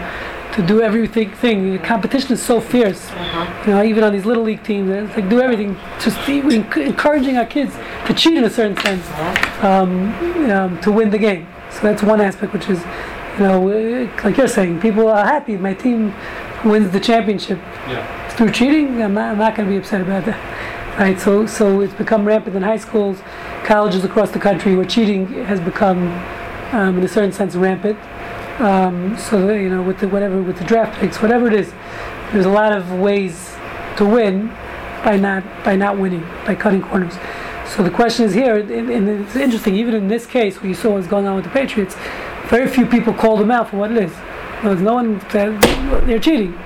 to 0.53 0.61
do 0.61 0.83
everything. 0.83 1.31
Thing. 1.31 1.71
The 1.71 1.79
competition 1.79 2.33
is 2.33 2.43
so 2.43 2.61
fierce. 2.61 3.09
You 3.65 3.73
know, 3.73 3.83
even 3.83 4.03
on 4.03 4.13
these 4.13 4.25
little 4.25 4.43
league 4.43 4.63
teams, 4.63 4.91
it's 4.91 5.15
like 5.15 5.27
do 5.27 5.41
everything. 5.41 5.75
Just 5.99 6.19
encouraging 6.29 7.37
our 7.37 7.45
kids 7.47 7.73
to 8.05 8.13
cheat 8.13 8.37
in 8.37 8.43
a 8.43 8.51
certain 8.51 8.77
sense 8.77 9.09
um, 9.63 10.13
um, 10.51 10.79
to 10.81 10.91
win 10.91 11.09
the 11.09 11.17
game. 11.17 11.47
So 11.71 11.79
that's 11.81 12.03
one 12.03 12.21
aspect, 12.21 12.53
which 12.53 12.69
is, 12.69 12.83
you 13.39 13.45
know, 13.45 14.11
like 14.23 14.37
you're 14.37 14.47
saying, 14.47 14.79
people 14.79 15.07
are 15.07 15.25
happy. 15.25 15.57
My 15.57 15.73
team 15.73 16.13
wins 16.65 16.91
the 16.91 16.99
championship 16.99 17.57
Yeah. 17.87 18.27
through 18.29 18.51
cheating. 18.51 19.01
I'm 19.01 19.13
not, 19.13 19.31
I'm 19.31 19.37
not 19.37 19.55
going 19.55 19.67
to 19.67 19.73
be 19.73 19.77
upset 19.77 20.01
about 20.01 20.25
that. 20.25 20.37
Right, 20.99 21.17
so 21.19 21.45
so 21.45 21.79
it's 21.79 21.93
become 21.93 22.25
rampant 22.25 22.55
in 22.57 22.61
high 22.61 22.77
schools, 22.77 23.21
colleges 23.63 24.03
across 24.03 24.31
the 24.31 24.39
country 24.39 24.75
where 24.75 24.85
cheating 24.85 25.27
has 25.45 25.61
become, 25.61 26.07
um, 26.73 26.97
in 26.97 27.03
a 27.03 27.07
certain 27.07 27.31
sense, 27.31 27.55
rampant. 27.55 27.97
Um, 28.59 29.17
so 29.17 29.47
that, 29.47 29.59
you 29.61 29.69
know, 29.69 29.81
with 29.81 29.99
the 29.99 30.09
whatever, 30.09 30.41
with 30.41 30.57
the 30.57 30.65
draft 30.65 30.99
picks, 30.99 31.21
whatever 31.21 31.47
it 31.47 31.53
is, 31.53 31.71
there's 32.33 32.45
a 32.45 32.49
lot 32.49 32.73
of 32.73 32.91
ways 32.91 33.55
to 33.95 34.05
win 34.05 34.47
by 35.05 35.15
not 35.15 35.43
by 35.63 35.77
not 35.77 35.97
winning, 35.97 36.27
by 36.45 36.55
cutting 36.55 36.81
corners. 36.81 37.13
So 37.65 37.81
the 37.81 37.91
question 37.91 38.25
is 38.25 38.33
here, 38.33 38.57
and, 38.57 38.69
and 38.89 39.07
it's 39.07 39.37
interesting. 39.37 39.75
Even 39.75 39.95
in 39.95 40.09
this 40.09 40.25
case, 40.25 40.57
where 40.61 40.67
you 40.67 40.75
saw 40.75 40.89
what's 40.95 41.07
going 41.07 41.25
on 41.27 41.35
with 41.35 41.45
the 41.45 41.51
Patriots, 41.51 41.95
very 42.47 42.67
few 42.67 42.85
people 42.85 43.13
called 43.13 43.39
them 43.39 43.51
out 43.51 43.69
for 43.69 43.77
what 43.77 43.91
it 43.91 43.97
is. 44.03 44.11
No 44.63 44.93
one 44.93 45.21
said 45.29 45.61
they're 46.05 46.19
cheating. 46.19 46.57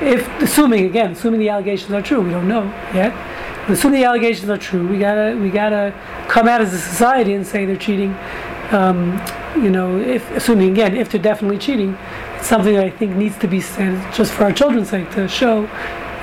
If 0.00 0.26
assuming 0.40 0.86
again, 0.86 1.12
assuming 1.12 1.40
the 1.40 1.50
allegations 1.50 1.92
are 1.92 2.02
true, 2.02 2.20
we 2.20 2.30
don't 2.30 2.48
know 2.48 2.64
yet. 2.94 3.12
But 3.66 3.74
assuming 3.74 4.00
the 4.00 4.06
allegations 4.06 4.48
are 4.50 4.58
true, 4.58 4.86
we 4.86 4.98
gotta 4.98 5.36
we 5.36 5.50
gotta 5.50 5.94
come 6.28 6.48
out 6.48 6.60
as 6.60 6.72
a 6.72 6.78
society 6.78 7.34
and 7.34 7.46
say 7.46 7.66
they're 7.66 7.76
cheating. 7.76 8.14
Um, 8.70 9.20
you 9.56 9.70
know, 9.70 9.98
if 9.98 10.30
assuming 10.32 10.70
again 10.70 10.96
if 10.96 11.10
they're 11.10 11.20
definitely 11.20 11.58
cheating, 11.58 11.96
it's 12.36 12.46
something 12.46 12.74
that 12.74 12.84
I 12.84 12.90
think 12.90 13.14
needs 13.14 13.38
to 13.38 13.46
be 13.46 13.60
said 13.60 14.12
just 14.14 14.32
for 14.32 14.44
our 14.44 14.52
children's 14.52 14.88
sake 14.88 15.10
to 15.12 15.28
show 15.28 15.66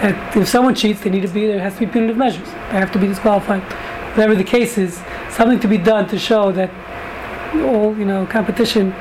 that 0.02 0.36
if 0.36 0.48
someone 0.48 0.74
cheats, 0.74 1.02
they 1.02 1.12
need 1.12 1.22
to 1.22 1.28
be 1.28 1.46
there 1.46 1.60
has 1.60 1.76
to 1.76 1.82
be 1.82 1.86
punitive 1.86 2.18
measures. 2.18 2.48
They 2.48 2.80
have 2.80 2.92
to 2.94 3.00
be 3.00 3.08
disqualified. 3.08 3.62
Whatever 4.12 4.36
the 4.36 4.44
case 4.44 4.78
is, 4.78 5.02
something 5.30 5.60
to 5.60 5.68
be 5.68 5.78
done 5.78 6.08
to 6.10 6.18
show 6.18 6.52
that 6.52 6.72
all 7.64 7.96
you 7.96 8.06
know 8.06 8.26
competition 8.26 8.92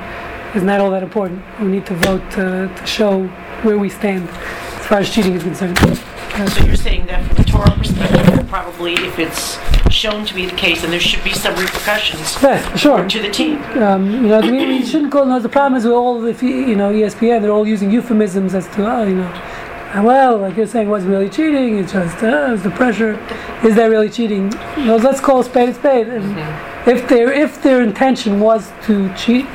is 0.55 0.62
not 0.62 0.80
all 0.80 0.90
that 0.90 1.03
important. 1.03 1.42
We 1.61 1.68
need 1.68 1.86
to 1.86 1.94
vote 1.94 2.22
uh, 2.38 2.74
to 2.74 2.86
show 2.86 3.26
where 3.62 3.78
we 3.78 3.88
stand 3.88 4.28
as 4.28 4.86
far 4.86 4.98
as 4.98 5.11
cheating 5.14 5.34
is 5.34 5.42
concerned. 5.42 5.78
So 5.78 6.64
you're 6.64 6.76
saying 6.76 7.07
that 7.07 7.26
from 7.26 7.36
a 7.38 7.44
Torah 7.44 7.70
perspective, 7.76 8.48
probably 8.48 8.94
if 8.94 9.18
it's 9.18 9.59
shown 9.92 10.24
to 10.24 10.34
be 10.34 10.46
the 10.46 10.57
case, 10.57 10.82
and 10.84 10.92
there 10.92 11.01
should 11.01 11.22
be 11.22 11.32
some 11.32 11.55
repercussions 11.57 12.40
Yes, 12.42 12.80
sure. 12.80 13.07
to 13.07 13.20
the 13.20 13.28
team. 13.30 13.61
Um, 13.82 14.11
you 14.11 14.28
know, 14.28 14.40
we, 14.40 14.64
we 14.66 14.86
shouldn't 14.86 15.12
call. 15.12 15.26
No, 15.26 15.38
the 15.38 15.48
problem 15.48 15.74
is 15.78 15.84
we're 15.84 15.92
all, 15.92 16.24
if 16.24 16.42
you, 16.42 16.51
you 16.51 16.76
know, 16.76 16.92
ESPN, 16.92 17.42
they're 17.42 17.51
all 17.51 17.66
using 17.66 17.90
euphemisms 17.90 18.55
as 18.55 18.66
to, 18.68 18.86
oh, 18.90 19.03
you 19.05 19.16
know, 19.16 19.26
uh, 19.26 20.03
well, 20.05 20.38
like 20.38 20.57
you're 20.57 20.66
saying, 20.68 20.88
wasn't 20.88 21.11
really 21.11 21.28
cheating. 21.28 21.78
It's 21.78 21.92
just, 21.92 22.22
uh, 22.22 22.46
it 22.48 22.53
was 22.53 22.62
the 22.62 22.70
pressure. 22.70 23.14
Is 23.64 23.74
that 23.74 23.86
really 23.86 24.09
cheating? 24.09 24.53
You 24.78 24.84
know, 24.86 24.96
let's 24.96 25.20
call 25.20 25.40
a 25.40 25.44
spade 25.44 25.68
a 25.70 25.74
spade. 25.74 26.09
And 26.09 26.88
If 26.88 27.09
their 27.09 27.30
if 27.32 27.61
their 27.62 27.82
intention 27.82 28.40
was 28.40 28.70
to 28.86 29.12
cheat, 29.14 29.46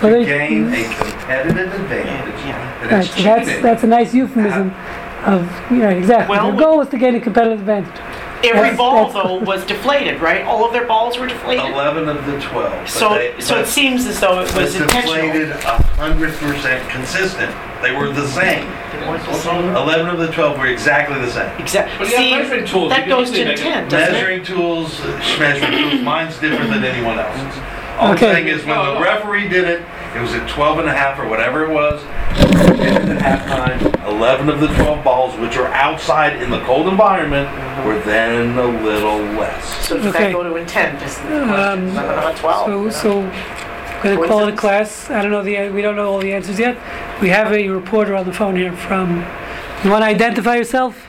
so 0.00 0.08
To 0.08 0.14
they 0.14 0.24
gain 0.24 0.68
a 0.72 0.84
competitive 0.94 1.72
advantage. 1.74 2.44
Yeah. 2.44 2.94
Right, 2.96 3.04
so 3.04 3.22
that's 3.22 3.62
that's 3.62 3.82
a 3.82 3.86
nice 3.86 4.14
euphemism 4.14 4.70
of 5.24 5.50
you 5.70 5.78
know 5.78 5.88
exactly. 5.90 6.36
Well, 6.36 6.52
Their 6.52 6.60
goal 6.60 6.78
was 6.78 6.88
to 6.90 6.98
gain 6.98 7.14
a 7.16 7.20
competitive 7.20 7.60
advantage. 7.60 8.00
Every 8.44 8.60
That's- 8.60 8.76
ball, 8.76 9.06
that's- 9.06 9.14
though, 9.14 9.38
was 9.52 9.64
deflated, 9.64 10.20
right? 10.20 10.44
All 10.44 10.64
of 10.66 10.72
their 10.72 10.84
balls 10.86 11.18
were 11.18 11.26
deflated. 11.26 11.64
11 11.72 12.06
of 12.06 12.26
the 12.26 12.38
12. 12.38 12.70
but 12.70 12.86
So, 12.88 13.08
they- 13.14 13.34
so 13.40 13.56
it 13.56 13.60
but- 13.62 13.66
seems 13.68 14.06
as 14.06 14.20
though 14.20 14.40
it 14.40 14.52
but 14.54 14.62
was 14.64 14.74
intentional. 14.76 15.14
deflated 15.32 15.56
100% 15.56 16.88
consistent. 16.90 17.50
They 17.82 17.92
were 17.96 18.10
the 18.10 18.26
same. 18.28 18.66
They 18.92 19.08
weren't 19.08 19.24
the 19.24 19.34
same. 19.34 19.64
11 19.74 20.08
of 20.08 20.18
the 20.18 20.28
12 20.28 20.58
were 20.58 20.66
exactly 20.66 21.18
the 21.20 21.30
same. 21.30 21.50
Exactly. 21.58 21.96
But 21.98 22.08
you 22.08 22.16
have 22.16 22.24
See, 22.24 22.30
measuring 22.36 22.66
tools. 22.66 22.90
that 22.90 23.00
can 23.00 23.08
goes 23.08 23.28
easily 23.30 23.38
to 23.40 23.44
make 23.48 23.58
it- 23.58 23.66
intent, 23.66 23.90
doesn't 23.90 24.08
it? 24.08 24.12
Measuring 24.18 24.44
tools, 24.44 25.00
uh, 25.00 25.36
measuring 25.40 25.78
tools, 25.90 26.00
mine's 26.02 26.36
different 26.38 26.70
than 26.72 26.84
anyone 26.84 27.18
else's. 27.18 27.60
All 27.98 28.12
Okay. 28.12 28.28
I'm 28.28 28.34
saying 28.34 28.48
is 28.48 28.64
when 28.66 28.76
the 28.94 29.00
referee 29.00 29.48
did 29.48 29.64
it, 29.64 29.82
it 30.14 30.20
was 30.20 30.34
at 30.34 30.48
12 30.48 30.80
and 30.80 30.88
a 30.88 30.92
half 30.92 31.18
or 31.18 31.26
whatever 31.28 31.64
it 31.64 31.70
was. 31.70 32.02
And 32.78 33.10
at 33.10 33.18
halftime, 33.18 34.06
11 34.06 34.48
of 34.48 34.60
the 34.60 34.66
12 34.68 35.02
balls, 35.02 35.38
which 35.38 35.56
are 35.56 35.68
outside 35.68 36.40
in 36.42 36.50
the 36.50 36.60
cold 36.60 36.88
environment, 36.88 37.48
were 37.86 37.98
then 38.00 38.56
a 38.58 38.66
little 38.82 39.18
less. 39.38 39.64
So 39.86 39.96
does 39.96 40.06
Okay. 40.14 40.24
that 40.24 40.32
go 40.32 40.42
to 40.42 40.56
intent? 40.56 41.02
Is 41.02 41.18
the 41.18 41.42
Um, 41.42 41.48
question? 41.48 41.94
Not 41.94 42.36
12. 42.36 42.66
So 42.66 42.70
you 42.78 42.84
know? 42.84 42.90
so 42.90 43.10
going 44.02 44.20
to 44.20 44.28
call 44.28 44.40
it 44.46 44.52
a 44.54 44.56
class. 44.56 45.10
I 45.10 45.22
don't 45.22 45.30
know 45.30 45.42
the 45.42 45.70
we 45.70 45.80
don't 45.82 45.96
know 45.96 46.10
all 46.12 46.18
the 46.18 46.32
answers 46.34 46.58
yet. 46.58 46.76
We 47.20 47.30
have 47.30 47.52
a 47.52 47.68
reporter 47.68 48.14
on 48.14 48.26
the 48.26 48.32
phone 48.32 48.56
here 48.56 48.72
from. 48.72 49.24
You 49.84 49.90
want 49.90 50.02
to 50.02 50.06
identify 50.06 50.56
yourself? 50.56 51.05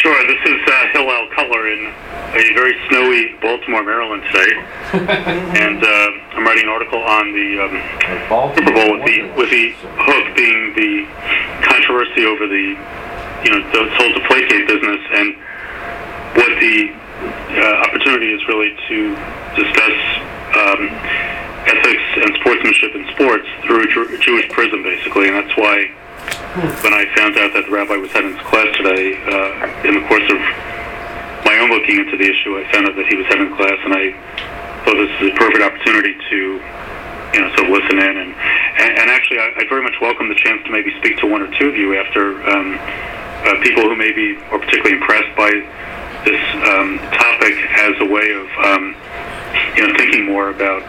Sure, 0.00 0.16
this 0.26 0.40
is 0.48 0.60
uh, 0.64 0.72
Hillel 0.96 1.28
Kuttler 1.36 1.68
in 1.76 1.92
a 2.32 2.54
very 2.56 2.72
snowy 2.88 3.36
Baltimore, 3.42 3.84
Maryland 3.84 4.24
today, 4.32 4.56
and 5.60 5.84
uh, 5.84 6.40
I'm 6.40 6.40
writing 6.40 6.64
an 6.64 6.72
article 6.72 7.04
on 7.04 7.36
the 7.36 7.60
um, 7.60 7.76
Super 8.56 8.72
Bowl 8.72 8.96
with 8.96 9.04
the 9.04 9.28
with 9.36 9.50
the 9.52 9.76
hook 10.00 10.24
being 10.32 10.72
the 10.72 11.04
controversy 11.68 12.24
over 12.24 12.48
the 12.48 12.80
you 13.44 13.50
know 13.52 13.60
the 13.76 13.92
whole 14.00 14.08
Deflategate 14.16 14.72
business 14.72 15.04
and 15.20 15.36
what 16.32 16.48
the 16.64 16.96
uh, 17.60 17.84
opportunity 17.84 18.32
is 18.32 18.40
really 18.48 18.72
to 18.88 19.12
discuss 19.52 19.98
um, 20.56 20.80
ethics 21.68 22.08
and 22.24 22.32
sportsmanship 22.40 22.96
in 22.96 23.04
sports 23.12 23.44
through 23.68 23.84
a 23.84 23.88
Jew- 23.92 24.16
Jewish 24.24 24.48
prism, 24.48 24.82
basically, 24.82 25.28
and 25.28 25.36
that's 25.36 25.56
why 25.60 25.92
when 26.82 26.94
I 26.94 27.06
found 27.14 27.38
out 27.38 27.52
that 27.54 27.64
the 27.66 27.72
rabbi 27.72 27.96
was 27.96 28.10
having 28.12 28.34
this 28.34 28.42
class 28.46 28.70
today, 28.76 29.14
uh, 29.22 29.86
in 29.86 29.94
the 29.98 30.04
course 30.06 30.26
of 30.26 30.40
my 31.46 31.58
own 31.58 31.70
looking 31.70 31.98
into 31.98 32.16
the 32.16 32.26
issue, 32.26 32.58
I 32.58 32.66
found 32.70 32.86
out 32.86 32.96
that 32.96 33.06
he 33.06 33.16
was 33.16 33.26
having 33.26 33.54
class, 33.54 33.78
and 33.86 33.94
I 33.94 34.12
thought 34.84 34.98
this 34.98 35.12
is 35.22 35.30
a 35.30 35.36
perfect 35.38 35.62
opportunity 35.62 36.14
to, 36.14 36.38
you 37.34 37.40
know, 37.40 37.48
sort 37.54 37.66
of 37.66 37.72
listen 37.74 37.98
in. 37.98 38.14
And, 38.18 38.30
and, 38.34 38.90
and 38.98 39.06
actually, 39.10 39.38
I, 39.38 39.62
I 39.62 39.62
very 39.68 39.82
much 39.82 39.98
welcome 40.00 40.28
the 40.28 40.38
chance 40.38 40.62
to 40.66 40.70
maybe 40.70 40.94
speak 40.98 41.18
to 41.22 41.26
one 41.26 41.42
or 41.42 41.50
two 41.58 41.68
of 41.68 41.76
you 41.76 41.98
after 41.98 42.38
um, 42.48 42.78
uh, 42.78 43.58
people 43.62 43.82
who 43.86 43.96
maybe 43.96 44.36
are 44.50 44.58
particularly 44.58 44.98
impressed 44.98 45.32
by 45.36 45.50
this 46.24 46.42
um, 46.68 46.98
topic 47.16 47.56
as 47.80 47.94
a 48.00 48.06
way 48.06 48.26
of, 48.36 48.46
um, 48.66 48.94
you 49.76 49.86
know, 49.86 49.92
thinking 49.96 50.26
more 50.26 50.50
about 50.50 50.82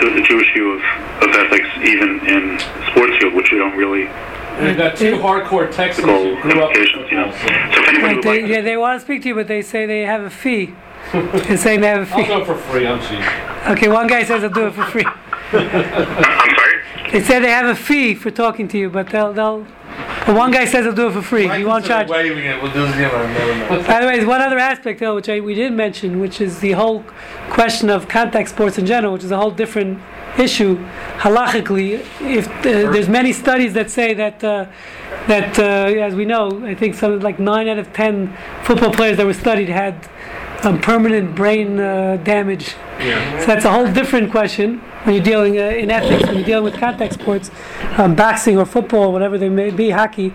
the, 0.00 0.10
the 0.10 0.22
Jewish 0.22 0.50
view 0.54 0.72
of, 0.72 0.82
of 1.22 1.30
ethics, 1.34 1.68
even 1.84 2.20
in 2.26 2.56
the 2.56 2.86
sports 2.90 3.14
field, 3.18 3.34
which 3.34 3.52
we 3.52 3.58
don't 3.58 3.76
really 3.76 4.08
And 4.56 4.68
you've 4.68 4.76
got 4.78 4.96
two 4.96 5.16
hardcore 5.18 5.70
Texans 5.70 6.06
who 6.06 6.40
grew 6.40 6.62
up 6.62 6.74
in 6.74 6.82
implications. 6.82 7.10
You 7.10 7.16
know, 7.18 7.32
football, 7.32 7.72
so 7.74 7.82
if 7.82 7.88
anybody 7.88 8.02
Right, 8.02 8.16
would 8.16 8.24
they, 8.24 8.42
like, 8.42 8.50
yeah, 8.50 8.60
they 8.62 8.76
want 8.76 8.98
to 9.00 9.04
speak 9.04 9.22
to 9.22 9.28
you, 9.28 9.34
but 9.34 9.48
they 9.48 9.62
say 9.62 9.84
they 9.86 10.02
have 10.02 10.22
a 10.22 10.30
fee. 10.30 10.74
They're 11.12 11.56
saying 11.56 11.80
they 11.82 11.88
have 11.88 12.02
a 12.02 12.06
so 12.06 12.16
I'll 12.16 12.22
fee. 12.24 12.34
do 12.34 12.40
it 12.40 12.46
for 12.46 12.54
free, 12.56 12.86
I'm 12.86 13.00
cheap. 13.00 13.68
Okay, 13.70 13.88
one 13.88 14.06
guy 14.06 14.24
says 14.24 14.42
I'll 14.42 14.50
do 14.50 14.66
it 14.66 14.72
for 14.74 14.84
free. 14.84 15.04
I'm 15.52 16.56
sorry. 16.56 17.12
They 17.12 17.22
said 17.22 17.40
they 17.40 17.50
have 17.50 17.66
a 17.66 17.74
fee 17.74 18.14
for 18.14 18.30
talking 18.30 18.66
to 18.68 18.78
you, 18.78 18.90
but 18.90 19.08
they'll 19.10 19.32
they'll. 19.32 19.66
But 20.26 20.34
one 20.34 20.50
guy 20.50 20.64
says 20.64 20.84
he'll 20.84 20.94
do 20.94 21.06
it 21.08 21.12
for 21.12 21.22
free. 21.22 21.48
He 21.48 21.64
won't 21.64 21.84
charge. 21.84 22.08
Waving 22.08 22.44
it, 22.44 22.60
we'll 22.60 22.72
just 22.72 22.96
give 22.98 23.12
him 23.12 23.32
never 23.32 23.76
know. 23.76 23.86
By 23.86 24.00
the 24.00 24.06
way, 24.06 24.16
there's 24.16 24.26
one 24.26 24.40
other 24.42 24.58
aspect 24.58 24.98
though, 25.00 25.14
which 25.14 25.28
I, 25.28 25.38
we 25.40 25.54
didn't 25.54 25.76
mention, 25.76 26.18
which 26.18 26.40
is 26.40 26.58
the 26.60 26.72
whole 26.72 27.04
question 27.50 27.88
of 27.90 28.08
contact 28.08 28.48
sports 28.48 28.76
in 28.78 28.86
general, 28.86 29.12
which 29.12 29.22
is 29.24 29.30
a 29.30 29.36
whole 29.36 29.52
different 29.52 30.00
issue. 30.38 30.76
Halachically, 31.18 32.04
if 32.20 32.48
uh, 32.48 32.62
there's 32.92 33.08
many 33.08 33.32
studies 33.32 33.72
that 33.74 33.90
say 33.90 34.14
that 34.14 34.26
that 34.40 34.44
uh, 34.44 34.70
that 35.28 35.58
uh, 35.58 35.62
as 36.00 36.14
we 36.14 36.24
know, 36.24 36.64
I 36.64 36.74
think 36.74 36.94
some 36.94 37.20
like 37.20 37.38
nine 37.38 37.68
out 37.68 37.78
of 37.78 37.92
ten 37.92 38.36
football 38.64 38.92
players 38.92 39.16
that 39.16 39.26
were 39.26 39.34
studied 39.34 39.68
had 39.68 40.08
um, 40.62 40.80
permanent 40.80 41.34
brain 41.34 41.78
uh, 41.78 42.16
damage. 42.24 42.74
Yeah. 42.98 43.40
So 43.40 43.46
that's 43.46 43.64
a 43.64 43.70
whole 43.70 43.92
different 43.92 44.30
question 44.30 44.78
when 45.04 45.14
you're 45.14 45.24
dealing 45.24 45.58
uh, 45.58 45.62
in 45.62 45.90
ethics, 45.90 46.26
when 46.26 46.36
you're 46.36 46.44
dealing 46.44 46.64
with 46.64 46.74
contact 46.74 47.14
sports, 47.14 47.50
um, 47.98 48.14
boxing 48.14 48.58
or 48.58 48.64
football, 48.64 49.12
whatever 49.12 49.38
they 49.38 49.48
may 49.48 49.70
be, 49.70 49.90
hockey 49.90 50.34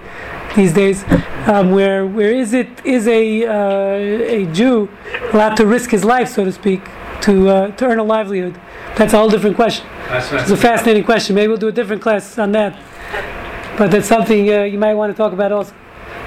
these 0.55 0.73
days, 0.73 1.03
um, 1.47 1.71
where 1.71 2.05
where 2.05 2.31
is 2.31 2.53
it 2.53 2.69
is 2.85 3.07
a 3.07 3.45
uh, 3.45 4.43
a 4.43 4.45
Jew 4.53 4.89
allowed 5.33 5.55
to 5.55 5.65
risk 5.65 5.89
his 5.89 6.03
life, 6.03 6.29
so 6.29 6.45
to 6.45 6.51
speak, 6.51 6.81
to 7.21 7.49
uh, 7.49 7.71
to 7.77 7.85
earn 7.85 7.99
a 7.99 8.03
livelihood? 8.03 8.59
That's 8.97 9.13
a 9.13 9.17
whole 9.17 9.29
different 9.29 9.55
question. 9.55 9.85
It's 10.09 10.51
a 10.51 10.57
fascinating 10.57 11.03
question. 11.03 11.35
Maybe 11.35 11.47
we'll 11.47 11.57
do 11.57 11.67
a 11.69 11.71
different 11.71 12.01
class 12.01 12.37
on 12.37 12.51
that. 12.53 12.77
But 13.77 13.91
that's 13.91 14.07
something 14.07 14.49
uh, 14.49 14.63
you 14.63 14.77
might 14.77 14.93
want 14.93 15.11
to 15.11 15.17
talk 15.17 15.31
about 15.33 15.51
also. 15.51 15.73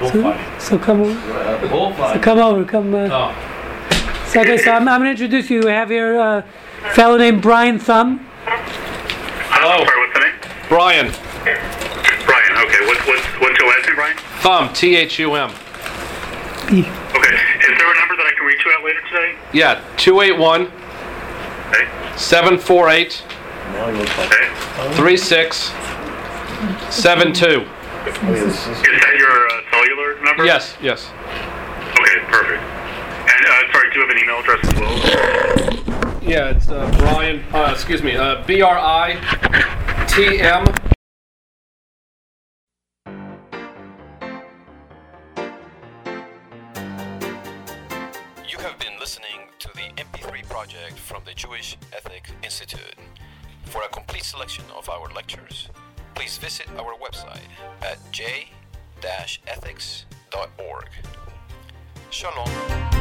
Bullfight. 0.01 0.61
So 0.61 0.79
come, 0.79 1.05
so 1.05 2.19
come 2.21 2.39
over, 2.39 2.65
come. 2.65 2.95
Uh, 2.95 3.09
Oh, 3.11 4.37
so, 4.37 4.41
okay, 4.41 4.57
so 4.59 4.73
I'm, 4.73 4.89
I'm 4.89 5.01
going 5.01 5.15
to 5.17 5.23
introduce 5.23 5.49
you. 5.49 5.61
We 5.61 5.71
have 5.71 5.89
here 5.91 6.19
uh, 6.19 6.39
a 6.85 6.91
fellow 6.95 7.17
named 7.17 7.41
Brian 7.41 7.79
Thumb. 7.79 8.19
Hello. 8.45 9.85
Sorry, 9.85 10.01
what's 10.01 10.15
the 10.15 10.21
name? 10.21 10.35
Brian, 10.69 11.07
Brian. 12.27 12.53
Okay. 12.67 12.87
What, 12.87 12.99
what's 13.07 13.23
what's 13.39 13.59
your 13.61 13.69
last 13.69 13.87
name, 13.87 13.95
Brian? 13.95 14.17
Thumb, 14.41 14.73
T 14.73 14.97
H 14.97 15.19
U 15.21 15.35
M. 15.37 15.51
Okay. 16.65 16.81
Is 16.81 17.79
there 17.79 17.93
a 17.93 17.99
number 18.01 18.17
that 18.17 18.27
I 18.27 18.33
can 18.37 18.47
reach 18.47 18.65
you 18.65 18.73
at 18.73 18.83
later 18.85 19.01
today? 19.09 19.35
Yeah, 19.53 19.81
281 19.99 20.67
Okay. 21.75 21.89
748 22.17 23.23
Okay. 23.75 24.47
3672. 24.95 27.67
Is 28.07 28.15
that 29.03 29.15
your 29.19 29.35
uh, 29.49 29.53
cellular 29.71 30.11
number? 30.23 30.45
Yes, 30.45 30.77
yes. 30.81 31.11
Okay. 31.99 32.21
Perfect. 32.31 32.63
And 32.63 33.47
uh, 33.47 33.73
sorry, 33.73 33.91
do 33.91 33.95
you 33.99 34.07
have 34.07 34.11
an 34.11 34.19
email 34.23 34.39
address 34.41 34.61
as 34.65 34.75
well? 34.79 34.95
Yeah, 36.23 36.51
it's 36.51 36.69
uh, 36.69 36.89
Brian, 36.99 37.43
uh, 37.53 37.71
excuse 37.73 38.03
me, 38.03 38.17
uh, 38.17 38.43
B 38.47 38.63
R 38.63 38.79
I 38.79 39.17
T 40.09 40.41
M. 40.41 40.65
project 50.55 50.97
from 50.97 51.21
the 51.25 51.35
Jewish 51.35 51.77
Ethic 51.93 52.31
Institute. 52.45 52.95
For 53.65 53.83
a 53.83 53.89
complete 53.89 54.23
selection 54.23 54.65
of 54.79 54.89
our 54.89 55.09
lectures, 55.13 55.69
please 56.15 56.39
visit 56.39 56.69
our 56.79 56.95
website 56.95 57.51
at 57.83 57.99
j-ethics.org. 58.13 58.51
Shalom. 62.11 62.94